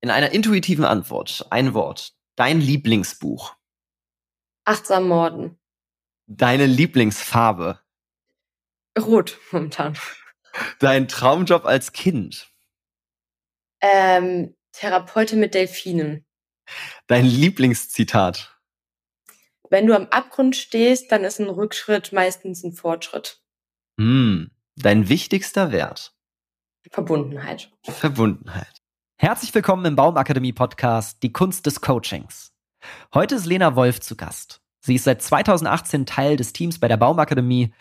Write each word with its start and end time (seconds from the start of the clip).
in 0.00 0.10
einer 0.10 0.30
intuitiven 0.30 0.84
Antwort 0.84 1.46
ein 1.50 1.74
Wort. 1.74 2.14
Dein 2.36 2.60
Lieblingsbuch. 2.60 3.56
Achtsam 4.64 5.08
Morden. 5.08 5.58
Deine 6.26 6.66
Lieblingsfarbe. 6.66 7.80
Rot 8.98 9.38
momentan. 9.50 9.98
Dein 10.78 11.08
Traumjob 11.08 11.64
als 11.64 11.92
Kind. 11.92 12.52
Ähm, 13.80 14.56
Therapeutin 14.72 15.40
mit 15.40 15.54
Delfinen. 15.54 16.26
Dein 17.06 17.24
Lieblingszitat. 17.24 18.58
Wenn 19.70 19.86
du 19.86 19.94
am 19.94 20.06
Abgrund 20.06 20.56
stehst, 20.56 21.12
dann 21.12 21.24
ist 21.24 21.38
ein 21.40 21.48
Rückschritt 21.48 22.12
meistens 22.12 22.62
ein 22.64 22.72
Fortschritt. 22.72 23.42
Hm. 23.98 24.50
Dein 24.76 25.08
wichtigster 25.08 25.72
Wert. 25.72 26.14
Verbundenheit. 26.90 27.70
Verbundenheit. 27.82 28.82
Herzlich 29.20 29.52
willkommen 29.52 29.84
im 29.84 29.96
Baumakademie 29.96 30.52
Podcast 30.52 31.24
Die 31.24 31.32
Kunst 31.32 31.66
des 31.66 31.80
Coachings. 31.80 32.52
Heute 33.12 33.34
ist 33.34 33.46
Lena 33.46 33.74
Wolf 33.74 33.98
zu 33.98 34.14
Gast. 34.14 34.60
Sie 34.78 34.94
ist 34.94 35.02
seit 35.02 35.22
2018 35.22 36.06
Teil 36.06 36.36
des 36.36 36.52
Teams 36.52 36.78
bei 36.78 36.86
der 36.86 36.98
Baumakademie 36.98 37.72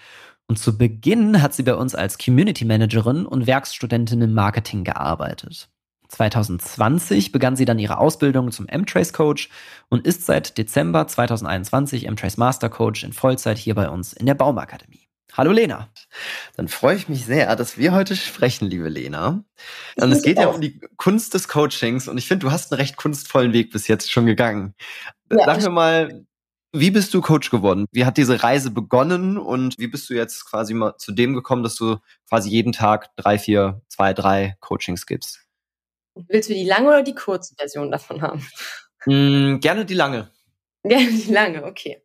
und 0.47 0.57
zu 0.57 0.79
Beginn 0.79 1.39
hat 1.39 1.53
sie 1.53 1.61
bei 1.61 1.75
uns 1.75 1.93
als 1.93 2.17
Community 2.17 2.65
Managerin 2.65 3.27
und 3.27 3.45
Werkstudentin 3.45 4.19
im 4.23 4.33
Marketing 4.33 4.83
gearbeitet. 4.83 5.69
2020 6.07 7.31
begann 7.31 7.55
sie 7.55 7.65
dann 7.65 7.77
ihre 7.77 7.99
Ausbildung 7.99 8.51
zum 8.51 8.67
M-Trace 8.67 9.13
Coach 9.13 9.51
und 9.89 10.07
ist 10.07 10.25
seit 10.25 10.57
Dezember 10.57 11.05
2021 11.05 12.07
M-Trace 12.07 12.37
Master 12.37 12.69
Coach 12.69 13.03
in 13.03 13.13
Vollzeit 13.13 13.59
hier 13.59 13.75
bei 13.75 13.89
uns 13.89 14.11
in 14.11 14.25
der 14.25 14.33
Baumakademie. 14.33 15.07
Hallo 15.33 15.51
Lena. 15.51 15.87
Dann 16.55 16.67
freue 16.67 16.95
ich 16.95 17.09
mich 17.09 17.25
sehr, 17.25 17.55
dass 17.55 17.77
wir 17.77 17.91
heute 17.91 18.15
sprechen, 18.15 18.69
liebe 18.69 18.89
Lena. 18.89 19.43
Und 19.97 20.11
es 20.11 20.21
geht 20.21 20.37
ja 20.37 20.47
um 20.47 20.61
die 20.61 20.79
Kunst 20.97 21.33
des 21.33 21.47
Coachings 21.47 22.07
und 22.07 22.17
ich 22.17 22.27
finde, 22.27 22.45
du 22.45 22.51
hast 22.51 22.71
einen 22.71 22.79
recht 22.79 22.97
kunstvollen 22.97 23.53
Weg 23.53 23.71
bis 23.71 23.87
jetzt 23.87 24.11
schon 24.11 24.25
gegangen. 24.25 24.73
Ja, 25.31 25.45
Sag 25.45 25.61
mir 25.61 25.69
mal, 25.69 26.25
wie 26.73 26.91
bist 26.91 27.13
du 27.13 27.21
Coach 27.21 27.49
geworden? 27.49 27.85
Wie 27.91 28.05
hat 28.05 28.17
diese 28.17 28.43
Reise 28.43 28.71
begonnen 28.71 29.37
und 29.37 29.77
wie 29.77 29.87
bist 29.87 30.09
du 30.09 30.13
jetzt 30.13 30.45
quasi 30.45 30.73
mal 30.73 30.95
zu 30.97 31.11
dem 31.11 31.33
gekommen, 31.33 31.63
dass 31.63 31.75
du 31.75 31.97
quasi 32.29 32.49
jeden 32.49 32.73
Tag 32.73 33.15
drei, 33.15 33.39
vier, 33.39 33.81
zwei, 33.87 34.13
drei 34.13 34.55
Coachings 34.59 35.05
gibst? 35.05 35.47
Willst 36.27 36.49
du 36.49 36.53
die 36.53 36.65
lange 36.65 36.87
oder 36.87 37.03
die 37.03 37.15
kurze 37.15 37.55
Version 37.55 37.91
davon 37.91 38.21
haben? 38.21 38.45
Mm, 39.05 39.59
gerne 39.59 39.85
die 39.85 39.93
lange. 39.93 40.31
Gerne 40.83 41.09
die 41.09 41.31
lange, 41.31 41.63
okay. 41.65 42.01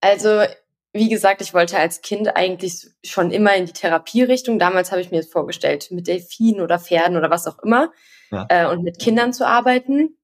Also 0.00 0.44
wie 0.92 1.08
gesagt, 1.08 1.40
ich 1.40 1.54
wollte 1.54 1.78
als 1.78 2.02
Kind 2.02 2.36
eigentlich 2.36 2.88
schon 3.02 3.30
immer 3.30 3.54
in 3.56 3.66
die 3.66 3.72
Therapierichtung. 3.72 4.58
Damals 4.58 4.90
habe 4.92 5.00
ich 5.00 5.10
mir 5.10 5.22
das 5.22 5.30
vorgestellt, 5.30 5.90
mit 5.90 6.06
Delfinen 6.06 6.60
oder 6.60 6.78
Pferden 6.78 7.16
oder 7.16 7.30
was 7.30 7.46
auch 7.46 7.58
immer 7.60 7.92
ja. 8.30 8.46
äh, 8.50 8.66
und 8.66 8.82
mit 8.82 8.98
Kindern 8.98 9.32
zu 9.32 9.46
arbeiten. 9.46 10.18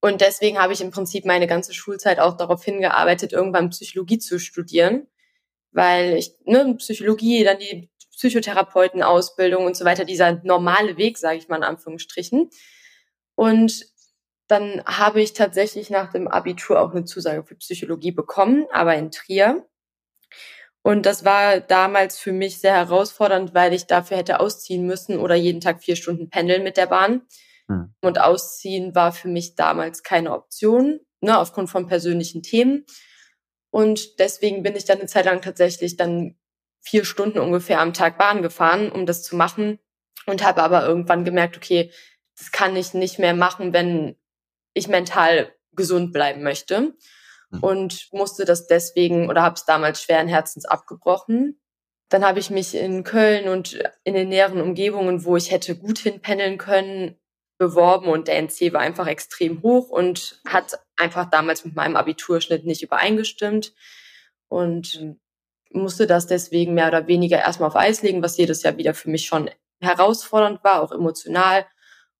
Und 0.00 0.20
deswegen 0.20 0.58
habe 0.58 0.72
ich 0.72 0.80
im 0.80 0.90
Prinzip 0.90 1.24
meine 1.24 1.46
ganze 1.46 1.74
Schulzeit 1.74 2.20
auch 2.20 2.36
darauf 2.36 2.64
hingearbeitet, 2.64 3.32
irgendwann 3.32 3.70
Psychologie 3.70 4.18
zu 4.18 4.38
studieren, 4.38 5.08
weil 5.72 6.16
ich 6.16 6.32
ne, 6.44 6.74
Psychologie, 6.78 7.44
dann 7.44 7.58
die 7.58 7.90
Psychotherapeutenausbildung 8.12 9.66
und 9.66 9.76
so 9.76 9.84
weiter, 9.84 10.06
dieser 10.06 10.40
normale 10.42 10.96
Weg, 10.96 11.18
sage 11.18 11.38
ich 11.38 11.48
mal 11.48 11.56
in 11.56 11.64
Anführungsstrichen. 11.64 12.48
Und 13.34 13.84
dann 14.48 14.82
habe 14.86 15.20
ich 15.20 15.32
tatsächlich 15.32 15.90
nach 15.90 16.12
dem 16.12 16.28
Abitur 16.28 16.80
auch 16.80 16.92
eine 16.92 17.04
Zusage 17.04 17.44
für 17.44 17.56
Psychologie 17.56 18.12
bekommen, 18.12 18.66
aber 18.72 18.94
in 18.94 19.10
Trier. 19.10 19.66
Und 20.82 21.04
das 21.04 21.24
war 21.24 21.58
damals 21.58 22.16
für 22.18 22.32
mich 22.32 22.60
sehr 22.60 22.74
herausfordernd, 22.74 23.54
weil 23.54 23.72
ich 23.72 23.86
dafür 23.86 24.18
hätte 24.18 24.38
ausziehen 24.38 24.86
müssen 24.86 25.18
oder 25.18 25.34
jeden 25.34 25.60
Tag 25.60 25.82
vier 25.82 25.96
Stunden 25.96 26.30
pendeln 26.30 26.62
mit 26.62 26.76
der 26.76 26.86
Bahn. 26.86 27.22
Hm. 27.68 27.92
Und 28.00 28.20
ausziehen 28.20 28.94
war 28.94 29.10
für 29.10 29.26
mich 29.26 29.56
damals 29.56 30.04
keine 30.04 30.32
Option, 30.32 31.00
ne, 31.20 31.38
aufgrund 31.38 31.70
von 31.70 31.88
persönlichen 31.88 32.44
Themen. 32.44 32.84
Und 33.70 34.20
deswegen 34.20 34.62
bin 34.62 34.76
ich 34.76 34.84
dann 34.84 34.98
eine 34.98 35.08
Zeit 35.08 35.24
lang 35.24 35.42
tatsächlich 35.42 35.96
dann 35.96 36.38
vier 36.80 37.04
Stunden 37.04 37.40
ungefähr 37.40 37.80
am 37.80 37.92
Tag 37.92 38.16
Bahn 38.16 38.42
gefahren, 38.42 38.92
um 38.92 39.06
das 39.06 39.24
zu 39.24 39.34
machen. 39.34 39.80
Und 40.26 40.44
habe 40.44 40.62
aber 40.62 40.86
irgendwann 40.86 41.24
gemerkt, 41.24 41.56
okay, 41.56 41.90
das 42.38 42.52
kann 42.52 42.76
ich 42.76 42.94
nicht 42.94 43.18
mehr 43.18 43.34
machen, 43.34 43.72
wenn 43.72 44.16
ich 44.76 44.88
mental 44.88 45.52
gesund 45.72 46.12
bleiben 46.12 46.42
möchte 46.42 46.94
mhm. 47.50 47.60
und 47.60 48.08
musste 48.12 48.44
das 48.44 48.66
deswegen 48.66 49.28
oder 49.28 49.42
habe 49.42 49.54
es 49.54 49.64
damals 49.64 50.02
schweren 50.02 50.28
Herzens 50.28 50.64
abgebrochen. 50.64 51.60
Dann 52.08 52.24
habe 52.24 52.38
ich 52.38 52.50
mich 52.50 52.74
in 52.74 53.02
Köln 53.02 53.48
und 53.48 53.82
in 54.04 54.14
den 54.14 54.28
näheren 54.28 54.60
Umgebungen, 54.60 55.24
wo 55.24 55.36
ich 55.36 55.50
hätte 55.50 55.76
gut 55.76 55.98
hinpendeln 55.98 56.58
können, 56.58 57.18
beworben 57.58 58.08
und 58.08 58.28
der 58.28 58.36
NC 58.36 58.74
war 58.74 58.80
einfach 58.80 59.06
extrem 59.06 59.62
hoch 59.62 59.88
und 59.88 60.40
hat 60.46 60.78
einfach 60.96 61.30
damals 61.30 61.64
mit 61.64 61.74
meinem 61.74 61.96
Abiturschnitt 61.96 62.66
nicht 62.66 62.82
übereingestimmt 62.82 63.72
und 64.48 65.16
musste 65.70 66.06
das 66.06 66.26
deswegen 66.26 66.74
mehr 66.74 66.88
oder 66.88 67.06
weniger 67.06 67.38
erstmal 67.38 67.68
auf 67.68 67.76
Eis 67.76 68.02
legen, 68.02 68.22
was 68.22 68.36
jedes 68.36 68.62
Jahr 68.62 68.76
wieder 68.76 68.92
für 68.92 69.08
mich 69.08 69.26
schon 69.26 69.50
herausfordernd 69.80 70.62
war, 70.64 70.82
auch 70.82 70.92
emotional 70.92 71.66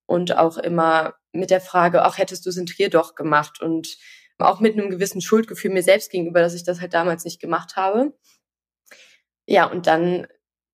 und 0.06 0.36
auch 0.36 0.56
immer 0.56 1.14
mit 1.36 1.50
der 1.50 1.60
Frage, 1.60 2.02
ach, 2.04 2.18
hättest 2.18 2.46
du 2.46 2.50
es 2.50 2.56
in 2.56 2.66
Trier 2.66 2.90
doch 2.90 3.14
gemacht 3.14 3.60
und 3.60 3.96
auch 4.38 4.60
mit 4.60 4.74
einem 4.74 4.90
gewissen 4.90 5.20
Schuldgefühl 5.20 5.72
mir 5.72 5.82
selbst 5.82 6.10
gegenüber, 6.10 6.40
dass 6.40 6.54
ich 6.54 6.64
das 6.64 6.80
halt 6.80 6.94
damals 6.94 7.24
nicht 7.24 7.40
gemacht 7.40 7.76
habe. 7.76 8.12
Ja, 9.46 9.66
und 9.66 9.86
dann 9.86 10.26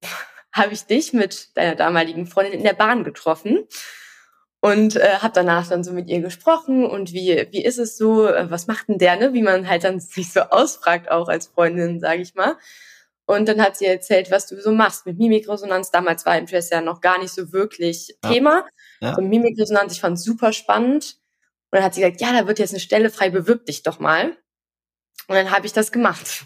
habe 0.53 0.73
ich 0.73 0.84
dich 0.84 1.12
mit 1.12 1.56
deiner 1.56 1.77
damaligen 1.77 2.27
Freundin 2.27 2.55
in 2.55 2.65
der 2.65 2.75
Bahn 2.75 3.05
getroffen 3.05 3.67
und 4.61 4.97
äh, 4.97 5.19
habe 5.19 5.33
danach 5.34 5.69
dann 5.69 5.84
so 5.84 5.93
mit 5.93 6.09
ihr 6.09 6.21
gesprochen 6.21 6.87
und 6.87 7.12
wie 7.12 7.49
wie 7.50 7.65
ist 7.65 7.79
es 7.79 7.97
so, 7.97 8.29
äh, 8.29 8.50
was 8.50 8.69
macht 8.69 8.89
denn 8.89 8.99
der, 8.99 9.17
ne, 9.17 9.33
wie 9.33 9.43
man 9.43 9.69
halt 9.69 9.84
dann 9.84 10.00
sich 10.00 10.33
so 10.33 10.41
ausfragt 10.41 11.11
auch 11.11 11.29
als 11.29 11.49
Freundin, 11.49 12.00
sage 12.00 12.23
ich 12.23 12.34
mal. 12.34 12.56
Und 13.27 13.49
dann 13.49 13.62
hat 13.62 13.77
sie 13.77 13.87
erzählt, 13.87 14.31
was 14.31 14.47
du 14.47 14.60
so 14.60 14.72
machst 14.72 15.06
mit 15.06 15.19
Mimikresonanz. 15.19 15.91
Damals 15.91 16.27
war 16.27 16.37
Interesse 16.37 16.75
ja 16.75 16.81
noch 16.81 17.00
gar 17.00 17.19
nicht 17.19 17.33
so 17.33 17.53
wirklich 17.53 18.16
ja. 18.22 18.31
Thema. 18.31 18.66
Ja. 19.00 19.15
So 19.15 19.22
Mimikresonanz, 19.22 19.93
ich 19.93 20.00
fand 20.00 20.21
super 20.21 20.53
spannend. 20.53 21.19
Und 21.71 21.78
dann 21.78 21.84
hat 21.84 21.94
sie 21.94 22.00
gesagt, 22.03 22.21
ja, 22.21 22.32
da 22.32 22.47
wird 22.47 22.59
jetzt 22.59 22.72
eine 22.72 22.81
Stelle 22.81 23.11
frei, 23.11 23.31
bewirb 23.31 23.65
dich 23.66 23.82
doch 23.82 23.99
mal. 23.99 24.37
Und 25.28 25.37
dann 25.37 25.50
habe 25.50 25.66
ich 25.66 25.72
das 25.72 25.93
gemacht. 25.93 26.44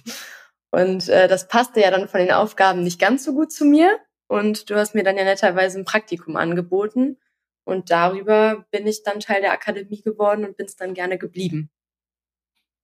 Und 0.71 1.09
äh, 1.09 1.29
das 1.29 1.49
passte 1.49 1.81
ja 1.81 1.91
dann 1.91 2.09
von 2.09 2.21
den 2.21 2.33
Aufgaben 2.33 2.83
nicht 2.83 3.01
ganz 3.01 3.25
so 3.25 3.33
gut 3.33 3.51
zu 3.51 3.65
mir. 3.65 3.99
Und 4.29 4.69
du 4.69 4.77
hast 4.77 4.95
mir 4.95 5.05
dann 5.05 5.17
ja 5.17 5.25
netterweise 5.25 5.79
ein 5.79 5.85
Praktikum 5.85 6.37
angeboten. 6.37 7.17
Und 7.65 7.91
darüber 7.91 8.67
bin 8.71 8.87
ich 8.87 9.03
dann 9.03 9.21
Teil 9.21 9.41
der 9.41 9.53
Akademie 9.53 10.03
geworden 10.03 10.45
und 10.45 10.57
bin 10.57 10.67
es 10.67 10.77
dann 10.77 10.95
gerne 10.95 11.19
geblieben. 11.19 11.71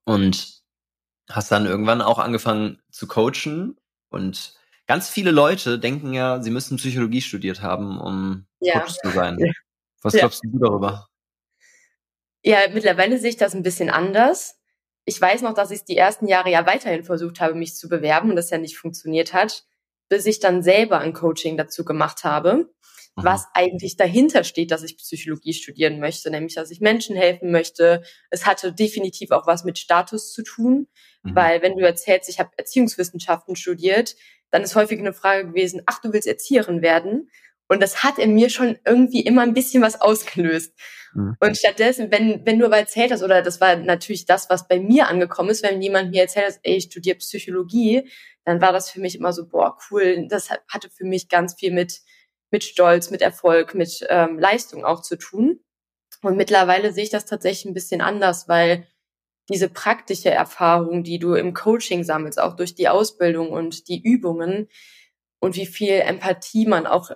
Und 0.04 0.62
hast 1.30 1.52
dann 1.52 1.66
irgendwann 1.66 2.02
auch 2.02 2.18
angefangen 2.18 2.82
zu 2.90 3.06
coachen 3.06 3.76
und 4.12 4.54
ganz 4.86 5.08
viele 5.08 5.30
Leute 5.30 5.78
denken 5.78 6.12
ja, 6.12 6.42
sie 6.42 6.50
müssen 6.50 6.76
Psychologie 6.76 7.20
studiert 7.20 7.62
haben, 7.62 8.00
um 8.00 8.46
ja. 8.60 8.80
Coach 8.80 8.94
zu 9.02 9.10
sein. 9.10 9.38
Was 10.02 10.14
ja. 10.14 10.20
glaubst 10.20 10.42
du 10.44 10.58
darüber? 10.58 11.08
Ja, 12.42 12.58
mittlerweile 12.72 13.18
sehe 13.18 13.30
ich 13.30 13.36
das 13.36 13.54
ein 13.54 13.62
bisschen 13.62 13.88
anders. 13.88 14.58
Ich 15.04 15.20
weiß 15.20 15.42
noch, 15.42 15.54
dass 15.54 15.70
ich 15.70 15.84
die 15.84 15.96
ersten 15.96 16.26
Jahre 16.26 16.50
ja 16.50 16.66
weiterhin 16.66 17.04
versucht 17.04 17.40
habe, 17.40 17.54
mich 17.54 17.74
zu 17.74 17.88
bewerben 17.88 18.30
und 18.30 18.36
das 18.36 18.50
ja 18.50 18.58
nicht 18.58 18.78
funktioniert 18.78 19.32
hat, 19.32 19.64
bis 20.08 20.26
ich 20.26 20.40
dann 20.40 20.62
selber 20.62 20.98
ein 20.98 21.12
Coaching 21.12 21.56
dazu 21.56 21.84
gemacht 21.84 22.24
habe, 22.24 22.72
mhm. 23.16 23.24
was 23.24 23.46
eigentlich 23.54 23.96
dahinter 23.96 24.44
steht, 24.44 24.70
dass 24.70 24.82
ich 24.82 24.98
Psychologie 24.98 25.52
studieren 25.52 26.00
möchte, 26.00 26.30
nämlich 26.30 26.54
dass 26.54 26.70
ich 26.70 26.80
Menschen 26.80 27.16
helfen 27.16 27.50
möchte. 27.50 28.02
Es 28.30 28.46
hatte 28.46 28.72
definitiv 28.72 29.30
auch 29.30 29.46
was 29.46 29.64
mit 29.64 29.78
Status 29.78 30.32
zu 30.32 30.42
tun, 30.42 30.88
mhm. 31.22 31.34
weil 31.34 31.62
wenn 31.62 31.76
du 31.76 31.84
erzählst, 31.84 32.28
ich 32.28 32.38
habe 32.38 32.50
Erziehungswissenschaften 32.56 33.56
studiert, 33.56 34.16
dann 34.50 34.62
ist 34.62 34.76
häufig 34.76 34.98
eine 34.98 35.12
Frage 35.12 35.48
gewesen, 35.48 35.82
ach, 35.86 36.00
du 36.00 36.12
willst 36.12 36.28
Erzieherin 36.28 36.82
werden. 36.82 37.30
Und 37.68 37.80
das 37.80 38.02
hat 38.02 38.18
in 38.18 38.34
mir 38.34 38.50
schon 38.50 38.78
irgendwie 38.84 39.20
immer 39.20 39.40
ein 39.40 39.54
bisschen 39.54 39.82
was 39.82 39.98
ausgelöst. 39.98 40.74
Mhm. 41.14 41.36
Und 41.40 41.56
stattdessen, 41.56 42.10
wenn, 42.10 42.44
wenn 42.44 42.58
du 42.58 42.66
aber 42.66 42.76
erzählt 42.76 43.12
hast, 43.12 43.22
oder 43.22 43.40
das 43.40 43.62
war 43.62 43.76
natürlich 43.76 44.26
das, 44.26 44.50
was 44.50 44.68
bei 44.68 44.78
mir 44.78 45.08
angekommen 45.08 45.48
ist, 45.48 45.62
wenn 45.62 45.80
jemand 45.80 46.10
mir 46.10 46.22
erzählt 46.22 46.46
hat, 46.46 46.60
ey, 46.64 46.76
ich 46.76 46.84
studiere 46.84 47.16
Psychologie, 47.16 48.06
dann 48.44 48.60
war 48.60 48.72
das 48.72 48.90
für 48.90 49.00
mich 49.00 49.16
immer 49.16 49.32
so, 49.32 49.48
boah, 49.48 49.78
cool. 49.90 50.26
Das 50.28 50.50
hatte 50.50 50.90
für 50.90 51.04
mich 51.04 51.30
ganz 51.30 51.54
viel 51.54 51.72
mit, 51.72 52.02
mit 52.52 52.64
Stolz, 52.64 53.10
mit 53.10 53.22
Erfolg, 53.22 53.74
mit 53.74 54.06
ähm, 54.08 54.38
Leistung 54.38 54.84
auch 54.84 55.02
zu 55.02 55.16
tun. 55.16 55.60
Und 56.22 56.36
mittlerweile 56.36 56.92
sehe 56.92 57.04
ich 57.04 57.10
das 57.10 57.24
tatsächlich 57.24 57.64
ein 57.64 57.74
bisschen 57.74 58.00
anders, 58.00 58.48
weil 58.48 58.86
diese 59.48 59.68
praktische 59.68 60.30
Erfahrung, 60.30 61.02
die 61.02 61.18
du 61.18 61.34
im 61.34 61.54
Coaching 61.54 62.04
sammelst, 62.04 62.40
auch 62.40 62.54
durch 62.54 62.74
die 62.74 62.88
Ausbildung 62.88 63.50
und 63.50 63.88
die 63.88 64.00
Übungen 64.00 64.68
und 65.40 65.56
wie 65.56 65.66
viel 65.66 65.94
Empathie 65.94 66.66
man 66.66 66.86
auch 66.86 67.10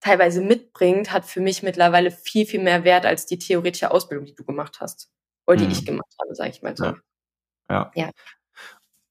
teilweise 0.00 0.40
mitbringt, 0.40 1.12
hat 1.12 1.26
für 1.26 1.40
mich 1.40 1.62
mittlerweile 1.62 2.10
viel, 2.10 2.46
viel 2.46 2.62
mehr 2.62 2.84
Wert 2.84 3.04
als 3.04 3.26
die 3.26 3.38
theoretische 3.38 3.90
Ausbildung, 3.90 4.26
die 4.26 4.34
du 4.34 4.44
gemacht 4.44 4.80
hast. 4.80 5.10
Oder 5.46 5.58
die 5.58 5.64
mhm. 5.66 5.72
ich 5.72 5.84
gemacht 5.84 6.14
habe, 6.20 6.34
sage 6.34 6.50
ich 6.50 6.62
mal 6.62 6.76
so. 6.76 6.84
Ja. 6.84 7.02
ja. 7.68 7.92
ja. 7.94 8.10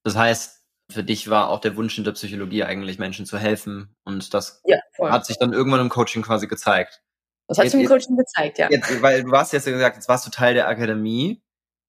Das 0.04 0.16
heißt, 0.16 0.61
für 0.92 1.04
dich 1.04 1.30
war 1.30 1.50
auch 1.50 1.60
der 1.60 1.76
Wunsch 1.76 1.98
in 1.98 2.04
der 2.04 2.12
Psychologie 2.12 2.64
eigentlich 2.64 3.00
Menschen 3.00 3.26
zu 3.26 3.38
helfen 3.38 3.96
und 4.04 4.34
das 4.34 4.62
ja, 4.66 4.78
hat 5.00 5.26
sich 5.26 5.38
dann 5.38 5.54
irgendwann 5.54 5.82
im 5.82 5.90
Coaching 5.90 6.22
quasi 6.22 6.48
gezeigt. 6.48 7.02
Das 7.48 7.58
hat 7.58 7.72
schon 7.72 7.82
im 7.82 7.88
Coaching 7.88 8.16
gezeigt, 8.16 8.60
ja. 8.60 8.70
Jetzt, 8.70 9.02
weil 9.02 9.24
du 9.24 9.32
hast 9.34 9.52
jetzt 9.52 9.66
gesagt, 9.66 9.98
jetzt 9.98 10.08
warst 10.08 10.26
du 10.26 10.32
Teil 10.32 10.54
der 10.54 10.68
Akademie. 10.68 11.42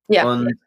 Ja. 0.09 0.31
Und 0.31 0.59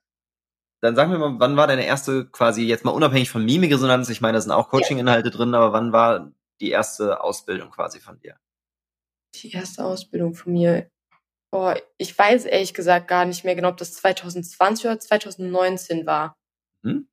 dann 0.82 0.96
sag 0.96 1.10
mir 1.10 1.18
mal, 1.18 1.40
wann 1.40 1.58
war 1.58 1.68
deine 1.68 1.86
erste 1.86 2.26
quasi, 2.28 2.64
jetzt 2.64 2.86
mal 2.86 2.92
unabhängig 2.92 3.30
von 3.30 3.44
Mimikresonanz, 3.44 4.10
ich 4.10 4.22
meine, 4.22 4.38
da 4.38 4.42
sind 4.42 4.52
auch 4.52 4.70
Coaching-Inhalte 4.70 5.31
drin, 5.31 5.54
aber 5.54 5.74
wann 5.74 5.92
war 5.92 6.31
die 6.62 6.70
erste 6.70 7.22
Ausbildung 7.22 7.72
quasi 7.72 8.00
von 8.00 8.20
dir? 8.20 8.38
Die 9.36 9.52
erste 9.52 9.84
Ausbildung 9.84 10.34
von 10.34 10.54
mir, 10.54 10.90
oh, 11.52 11.74
ich 11.98 12.18
weiß 12.18 12.46
ehrlich 12.46 12.74
gesagt 12.74 13.08
gar 13.08 13.26
nicht 13.26 13.44
mehr 13.44 13.56
genau, 13.56 13.70
ob 13.70 13.78
das 13.78 13.94
2020 13.96 14.86
oder 14.86 15.00
2019 15.00 16.06
war. 16.06 16.38
Hm? 16.84 17.08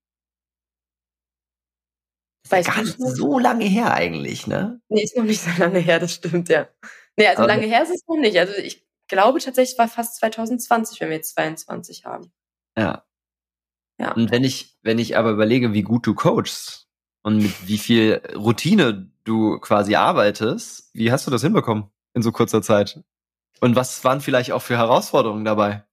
Weiß 2.48 2.66
gar 2.66 2.82
nicht 2.82 2.98
so 2.98 3.38
lange 3.38 3.64
her 3.64 3.94
eigentlich, 3.94 4.46
ne? 4.46 4.80
Nee, 4.88 5.02
ist 5.02 5.16
noch 5.16 5.24
nicht 5.24 5.40
so 5.40 5.50
lange 5.58 5.78
her, 5.78 5.98
das 6.00 6.14
stimmt, 6.14 6.48
ja. 6.48 6.68
Nee, 7.16 7.26
also 7.26 7.42
Aber 7.42 7.52
lange 7.52 7.66
her 7.66 7.82
ist 7.82 7.90
es 7.90 8.06
noch 8.06 8.16
nicht. 8.16 8.38
Also 8.38 8.54
ich 8.54 8.86
glaube 9.08 9.38
tatsächlich, 9.40 9.72
es 9.72 9.78
war 9.78 9.88
fast 9.88 10.16
2020, 10.16 11.00
wenn 11.00 11.10
wir 11.10 11.16
jetzt 11.16 11.34
22 11.34 12.04
haben. 12.04 12.32
Ja. 12.76 13.04
Ja. 13.98 14.12
Und 14.12 14.30
wenn 14.30 14.44
ich, 14.44 14.76
wenn 14.82 14.98
ich 14.98 15.16
aber 15.16 15.30
überlege, 15.30 15.72
wie 15.72 15.82
gut 15.82 16.06
du 16.06 16.14
coachst 16.14 16.88
und 17.22 17.38
mit 17.38 17.68
wie 17.68 17.78
viel 17.78 18.22
Routine 18.34 19.12
du 19.24 19.58
quasi 19.60 19.94
arbeitest, 19.94 20.90
wie 20.94 21.12
hast 21.12 21.26
du 21.26 21.30
das 21.30 21.42
hinbekommen 21.42 21.90
in 22.14 22.22
so 22.22 22.32
kurzer 22.32 22.62
Zeit? 22.62 23.02
Und 23.60 23.76
was 23.76 24.02
waren 24.02 24.20
vielleicht 24.20 24.50
auch 24.52 24.62
für 24.62 24.76
Herausforderungen 24.76 25.44
dabei? 25.44 25.84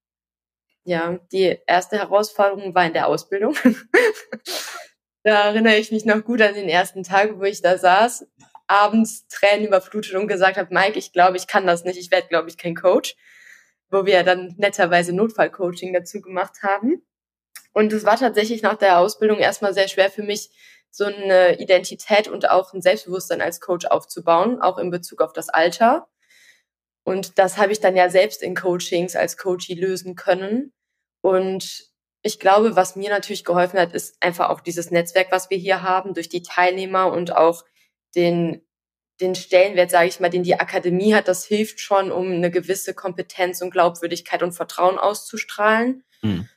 Ja, 0.86 1.20
die 1.32 1.60
erste 1.68 1.98
Herausforderung 1.98 2.74
war 2.74 2.86
in 2.86 2.94
der 2.94 3.08
Ausbildung. 3.08 3.56
da 5.24 5.50
erinnere 5.50 5.78
ich 5.78 5.92
mich 5.92 6.06
noch 6.06 6.24
gut 6.24 6.42
an 6.42 6.54
den 6.54 6.70
ersten 6.70 7.04
Tag, 7.04 7.40
wo 7.40 7.44
ich 7.44 7.62
da 7.62 7.78
saß, 7.78 8.26
abends 8.68 9.28
Tränen 9.28 9.68
überflutet 9.68 10.16
und 10.16 10.28
gesagt 10.28 10.58
habe, 10.58 10.74
Mike, 10.74 10.98
ich 10.98 11.12
glaube, 11.12 11.38
ich 11.38 11.48
kann 11.48 11.66
das 11.68 11.84
nicht, 11.84 12.00
ich 12.00 12.12
werde, 12.12 12.28
glaube 12.28 12.50
ich, 12.50 12.58
kein 12.58 12.76
Coach. 12.76 13.16
Wo 13.92 14.06
wir 14.06 14.24
dann 14.24 14.54
netterweise 14.58 15.14
Notfallcoaching 15.14 15.94
dazu 15.94 16.22
gemacht 16.22 16.62
haben. 16.62 17.02
Und 17.74 17.92
es 17.92 18.06
war 18.06 18.18
tatsächlich 18.18 18.62
nach 18.62 18.76
der 18.76 19.00
Ausbildung 19.00 19.40
erstmal 19.40 19.74
sehr 19.74 19.88
schwer 19.88 20.12
für 20.12 20.22
mich, 20.22 20.52
so 20.92 21.06
eine 21.06 21.60
Identität 21.60 22.28
und 22.28 22.50
auch 22.50 22.74
ein 22.74 22.82
Selbstbewusstsein 22.82 23.42
als 23.42 23.62
Coach 23.62 23.86
aufzubauen, 23.86 24.62
auch 24.62 24.78
in 24.78 24.90
Bezug 24.90 25.22
auf 25.22 25.34
das 25.34 25.50
Alter. 25.50 26.08
Und 27.04 27.40
das 27.40 27.58
habe 27.58 27.72
ich 27.72 27.80
dann 27.80 27.96
ja 27.96 28.10
selbst 28.10 28.44
in 28.44 28.56
Coachings 28.56 29.16
als 29.16 29.38
Coachie 29.38 29.76
lösen 29.76 30.16
können. 30.16 30.74
Und 31.22 31.89
ich 32.22 32.40
glaube, 32.40 32.76
was 32.76 32.96
mir 32.96 33.10
natürlich 33.10 33.46
geholfen 33.46 33.80
hat, 33.80 33.94
ist 33.94 34.22
einfach 34.22 34.50
auch 34.50 34.60
dieses 34.60 34.92
Netzwerk, 34.92 35.32
was 35.32 35.50
wir 35.50 35.58
hier 35.58 35.82
haben, 35.82 36.14
durch 36.14 36.30
die 36.30 36.44
Teilnehmer 36.44 37.12
und 37.12 37.36
auch 37.36 37.64
den, 38.16 38.62
den 39.22 39.36
Stellenwert, 39.36 39.92
sage 39.92 40.10
ich 40.10 40.20
mal, 40.20 40.30
den 40.30 40.44
die 40.44 40.60
Akademie 40.60 41.14
hat. 41.14 41.28
Das 41.28 41.46
hilft 41.46 41.80
schon, 41.80 42.12
um 42.12 42.32
eine 42.32 42.52
gewisse 42.52 42.94
Kompetenz 42.94 43.62
und 43.62 43.72
Glaubwürdigkeit 43.72 44.44
und 44.44 44.52
Vertrauen 44.52 44.98
auszustrahlen. 44.98 46.04
Mhm. 46.22 46.50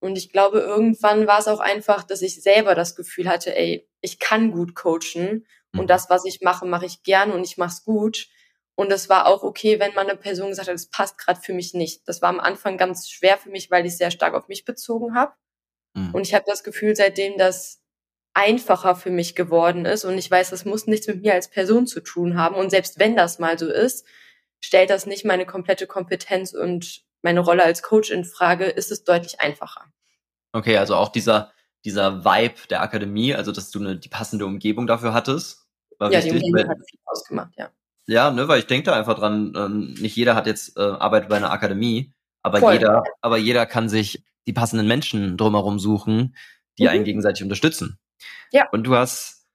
Und 0.00 0.18
ich 0.18 0.30
glaube, 0.30 0.60
irgendwann 0.60 1.26
war 1.26 1.38
es 1.38 1.48
auch 1.48 1.60
einfach, 1.60 2.02
dass 2.02 2.22
ich 2.22 2.42
selber 2.42 2.74
das 2.74 2.96
Gefühl 2.96 3.28
hatte, 3.28 3.56
ey, 3.56 3.88
ich 4.00 4.18
kann 4.18 4.50
gut 4.50 4.74
coachen 4.74 5.46
und 5.72 5.82
mhm. 5.82 5.86
das, 5.86 6.10
was 6.10 6.24
ich 6.24 6.40
mache, 6.42 6.66
mache 6.66 6.86
ich 6.86 7.02
gerne 7.02 7.32
und 7.32 7.44
ich 7.44 7.56
mache 7.56 7.70
es 7.70 7.84
gut. 7.84 8.28
Und 8.76 8.92
es 8.92 9.08
war 9.08 9.26
auch 9.26 9.42
okay, 9.42 9.80
wenn 9.80 9.94
man 9.94 10.08
eine 10.08 10.18
Person 10.18 10.50
gesagt 10.50 10.68
hat, 10.68 10.74
es 10.74 10.88
passt 10.88 11.18
gerade 11.18 11.40
für 11.40 11.54
mich 11.54 11.74
nicht. 11.74 12.06
Das 12.06 12.22
war 12.22 12.28
am 12.28 12.40
Anfang 12.40 12.76
ganz 12.76 13.08
schwer 13.08 13.38
für 13.38 13.48
mich, 13.48 13.70
weil 13.70 13.86
ich 13.86 13.96
sehr 13.96 14.10
stark 14.10 14.34
auf 14.34 14.48
mich 14.48 14.64
bezogen 14.64 15.14
habe. 15.14 15.32
Mhm. 15.94 16.14
Und 16.14 16.26
ich 16.26 16.34
habe 16.34 16.44
das 16.46 16.62
Gefühl, 16.62 16.94
seitdem 16.94 17.38
das 17.38 17.82
einfacher 18.34 18.94
für 18.94 19.10
mich 19.10 19.34
geworden 19.34 19.86
ist 19.86 20.04
und 20.04 20.18
ich 20.18 20.30
weiß, 20.30 20.50
das 20.50 20.66
muss 20.66 20.86
nichts 20.86 21.06
mit 21.06 21.22
mir 21.22 21.32
als 21.32 21.48
Person 21.48 21.86
zu 21.86 22.00
tun 22.00 22.36
haben. 22.36 22.54
Und 22.54 22.68
selbst 22.68 22.98
wenn 22.98 23.16
das 23.16 23.38
mal 23.38 23.58
so 23.58 23.66
ist, 23.66 24.06
stellt 24.60 24.90
das 24.90 25.06
nicht 25.06 25.24
meine 25.24 25.46
komplette 25.46 25.86
Kompetenz 25.86 26.52
und 26.52 27.02
meine 27.22 27.40
Rolle 27.40 27.64
als 27.64 27.82
Coach 27.82 28.10
in 28.10 28.24
Frage, 28.24 28.66
ist 28.66 28.92
es 28.92 29.04
deutlich 29.04 29.40
einfacher. 29.40 29.86
Okay, 30.52 30.76
also 30.76 30.96
auch 30.96 31.08
dieser, 31.08 31.52
dieser 31.86 32.26
Vibe 32.26 32.68
der 32.68 32.82
Akademie, 32.82 33.34
also 33.34 33.52
dass 33.52 33.70
du 33.70 33.80
eine, 33.80 33.96
die 33.96 34.10
passende 34.10 34.44
Umgebung 34.44 34.86
dafür 34.86 35.14
hattest, 35.14 35.66
war 35.98 36.12
ja, 36.12 36.18
wichtig. 36.18 36.42
Die 36.42 36.50
Umgebung 36.50 36.70
hat 36.70 36.78
viel 36.90 37.00
ausgemacht, 37.06 37.54
ja. 37.56 37.70
Ja, 38.06 38.30
ne, 38.30 38.46
weil 38.46 38.60
ich 38.60 38.66
denke 38.66 38.86
da 38.86 38.96
einfach 38.96 39.18
dran, 39.18 39.52
ähm, 39.56 39.94
nicht 39.94 40.16
jeder 40.16 40.34
hat 40.34 40.46
jetzt 40.46 40.76
äh, 40.76 40.80
Arbeit 40.80 41.28
bei 41.28 41.36
einer 41.36 41.50
Akademie, 41.50 42.12
aber 42.42 42.60
Voll. 42.60 42.74
jeder, 42.74 43.02
aber 43.20 43.36
jeder 43.36 43.66
kann 43.66 43.88
sich 43.88 44.24
die 44.46 44.52
passenden 44.52 44.86
Menschen 44.86 45.36
drumherum 45.36 45.80
suchen, 45.80 46.36
die 46.78 46.84
mhm. 46.84 46.90
einen 46.90 47.04
gegenseitig 47.04 47.42
unterstützen. 47.42 47.98
Ja. 48.52 48.68
Und 48.70 48.84
du 48.84 48.94
hast 48.94 49.46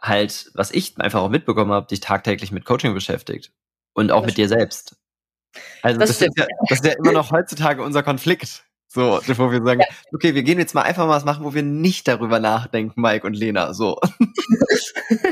halt, 0.00 0.50
was 0.54 0.70
ich 0.70 0.98
einfach 1.00 1.22
auch 1.22 1.30
mitbekommen 1.30 1.72
habe, 1.72 1.86
dich 1.86 2.00
tagtäglich 2.00 2.52
mit 2.52 2.64
Coaching 2.64 2.92
beschäftigt 2.92 3.52
und 3.94 4.12
auch 4.12 4.20
das 4.20 4.26
mit 4.26 4.32
stimmt. 4.34 4.50
dir 4.50 4.58
selbst. 4.58 4.96
Also 5.82 5.98
das, 5.98 6.10
das 6.10 6.22
ist 6.22 6.36
ja, 6.36 6.46
das 6.68 6.80
ist 6.80 6.84
ja 6.84 6.92
immer 6.92 7.12
noch 7.12 7.30
heutzutage 7.32 7.82
unser 7.82 8.02
Konflikt. 8.02 8.64
So, 8.90 9.20
bevor 9.26 9.52
wir 9.52 9.62
sagen, 9.62 9.80
ja. 9.80 9.86
okay, 10.14 10.34
wir 10.34 10.42
gehen 10.42 10.58
jetzt 10.58 10.74
mal 10.74 10.82
einfach 10.82 11.06
mal 11.06 11.16
was 11.16 11.24
machen, 11.24 11.44
wo 11.44 11.52
wir 11.52 11.62
nicht 11.62 12.08
darüber 12.08 12.40
nachdenken, 12.40 13.00
Mike 13.00 13.26
und 13.26 13.34
Lena, 13.34 13.74
so. 13.74 14.00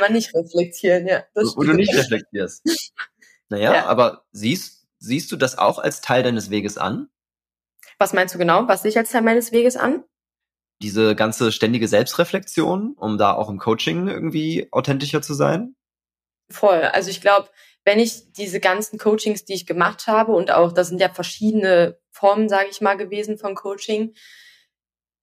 wir 0.00 0.10
nicht 0.10 0.34
reflektieren, 0.34 1.06
ja. 1.06 1.24
Wo 1.34 1.62
du 1.62 1.72
nicht 1.72 1.94
reflektierst. 1.94 2.62
Naja, 3.52 3.74
ja. 3.74 3.86
aber 3.86 4.26
siehst, 4.30 4.86
siehst 5.00 5.32
du 5.32 5.36
das 5.36 5.58
auch 5.58 5.80
als 5.80 6.00
Teil 6.00 6.22
deines 6.22 6.50
Weges 6.50 6.78
an? 6.78 7.08
Was 7.98 8.12
meinst 8.12 8.32
du 8.32 8.38
genau? 8.38 8.68
Was 8.68 8.82
sehe 8.82 8.90
ich 8.90 8.96
als 8.96 9.10
Teil 9.10 9.22
meines 9.22 9.50
Weges 9.50 9.76
an? 9.76 10.04
Diese 10.80 11.16
ganze 11.16 11.50
ständige 11.50 11.88
Selbstreflexion, 11.88 12.94
um 12.96 13.18
da 13.18 13.34
auch 13.34 13.50
im 13.50 13.58
Coaching 13.58 14.06
irgendwie 14.06 14.68
authentischer 14.70 15.20
zu 15.20 15.34
sein? 15.34 15.74
Voll. 16.48 16.82
Also 16.82 17.10
ich 17.10 17.20
glaube, 17.20 17.50
wenn 17.84 17.98
ich 17.98 18.32
diese 18.32 18.60
ganzen 18.60 18.98
Coachings, 18.98 19.44
die 19.44 19.54
ich 19.54 19.66
gemacht 19.66 20.06
habe 20.06 20.32
und 20.32 20.50
auch, 20.50 20.72
das 20.72 20.88
sind 20.88 21.00
ja 21.00 21.08
verschiedene 21.08 21.98
Formen, 22.10 22.48
sage 22.48 22.68
ich 22.70 22.80
mal, 22.80 22.96
gewesen 22.96 23.38
von 23.38 23.54
Coaching. 23.54 24.14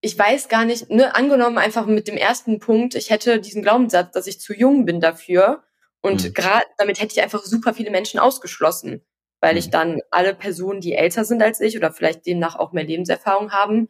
Ich 0.01 0.17
weiß 0.17 0.47
gar 0.47 0.65
nicht, 0.65 0.89
ne, 0.89 1.15
angenommen 1.15 1.57
einfach 1.57 1.85
mit 1.85 2.07
dem 2.07 2.17
ersten 2.17 2.59
Punkt, 2.59 2.95
ich 2.95 3.09
hätte 3.09 3.39
diesen 3.39 3.63
Glaubenssatz, 3.63 4.11
dass 4.11 4.27
ich 4.27 4.39
zu 4.39 4.53
jung 4.53 4.85
bin 4.85 5.01
dafür 5.01 5.63
und 6.01 6.23
mhm. 6.23 6.33
gerade 6.33 6.65
damit 6.77 7.01
hätte 7.01 7.13
ich 7.13 7.21
einfach 7.21 7.44
super 7.44 7.73
viele 7.73 7.89
Menschen 7.89 8.19
ausgeschlossen, 8.19 9.01
weil 9.41 9.53
mhm. 9.53 9.59
ich 9.59 9.69
dann 9.69 10.01
alle 10.11 10.35
Personen, 10.35 10.81
die 10.81 10.94
älter 10.94 11.25
sind 11.25 11.41
als 11.41 11.59
ich 11.59 11.77
oder 11.77 11.91
vielleicht 11.91 12.25
demnach 12.25 12.55
auch 12.55 12.73
mehr 12.73 12.83
Lebenserfahrung 12.83 13.51
haben, 13.51 13.89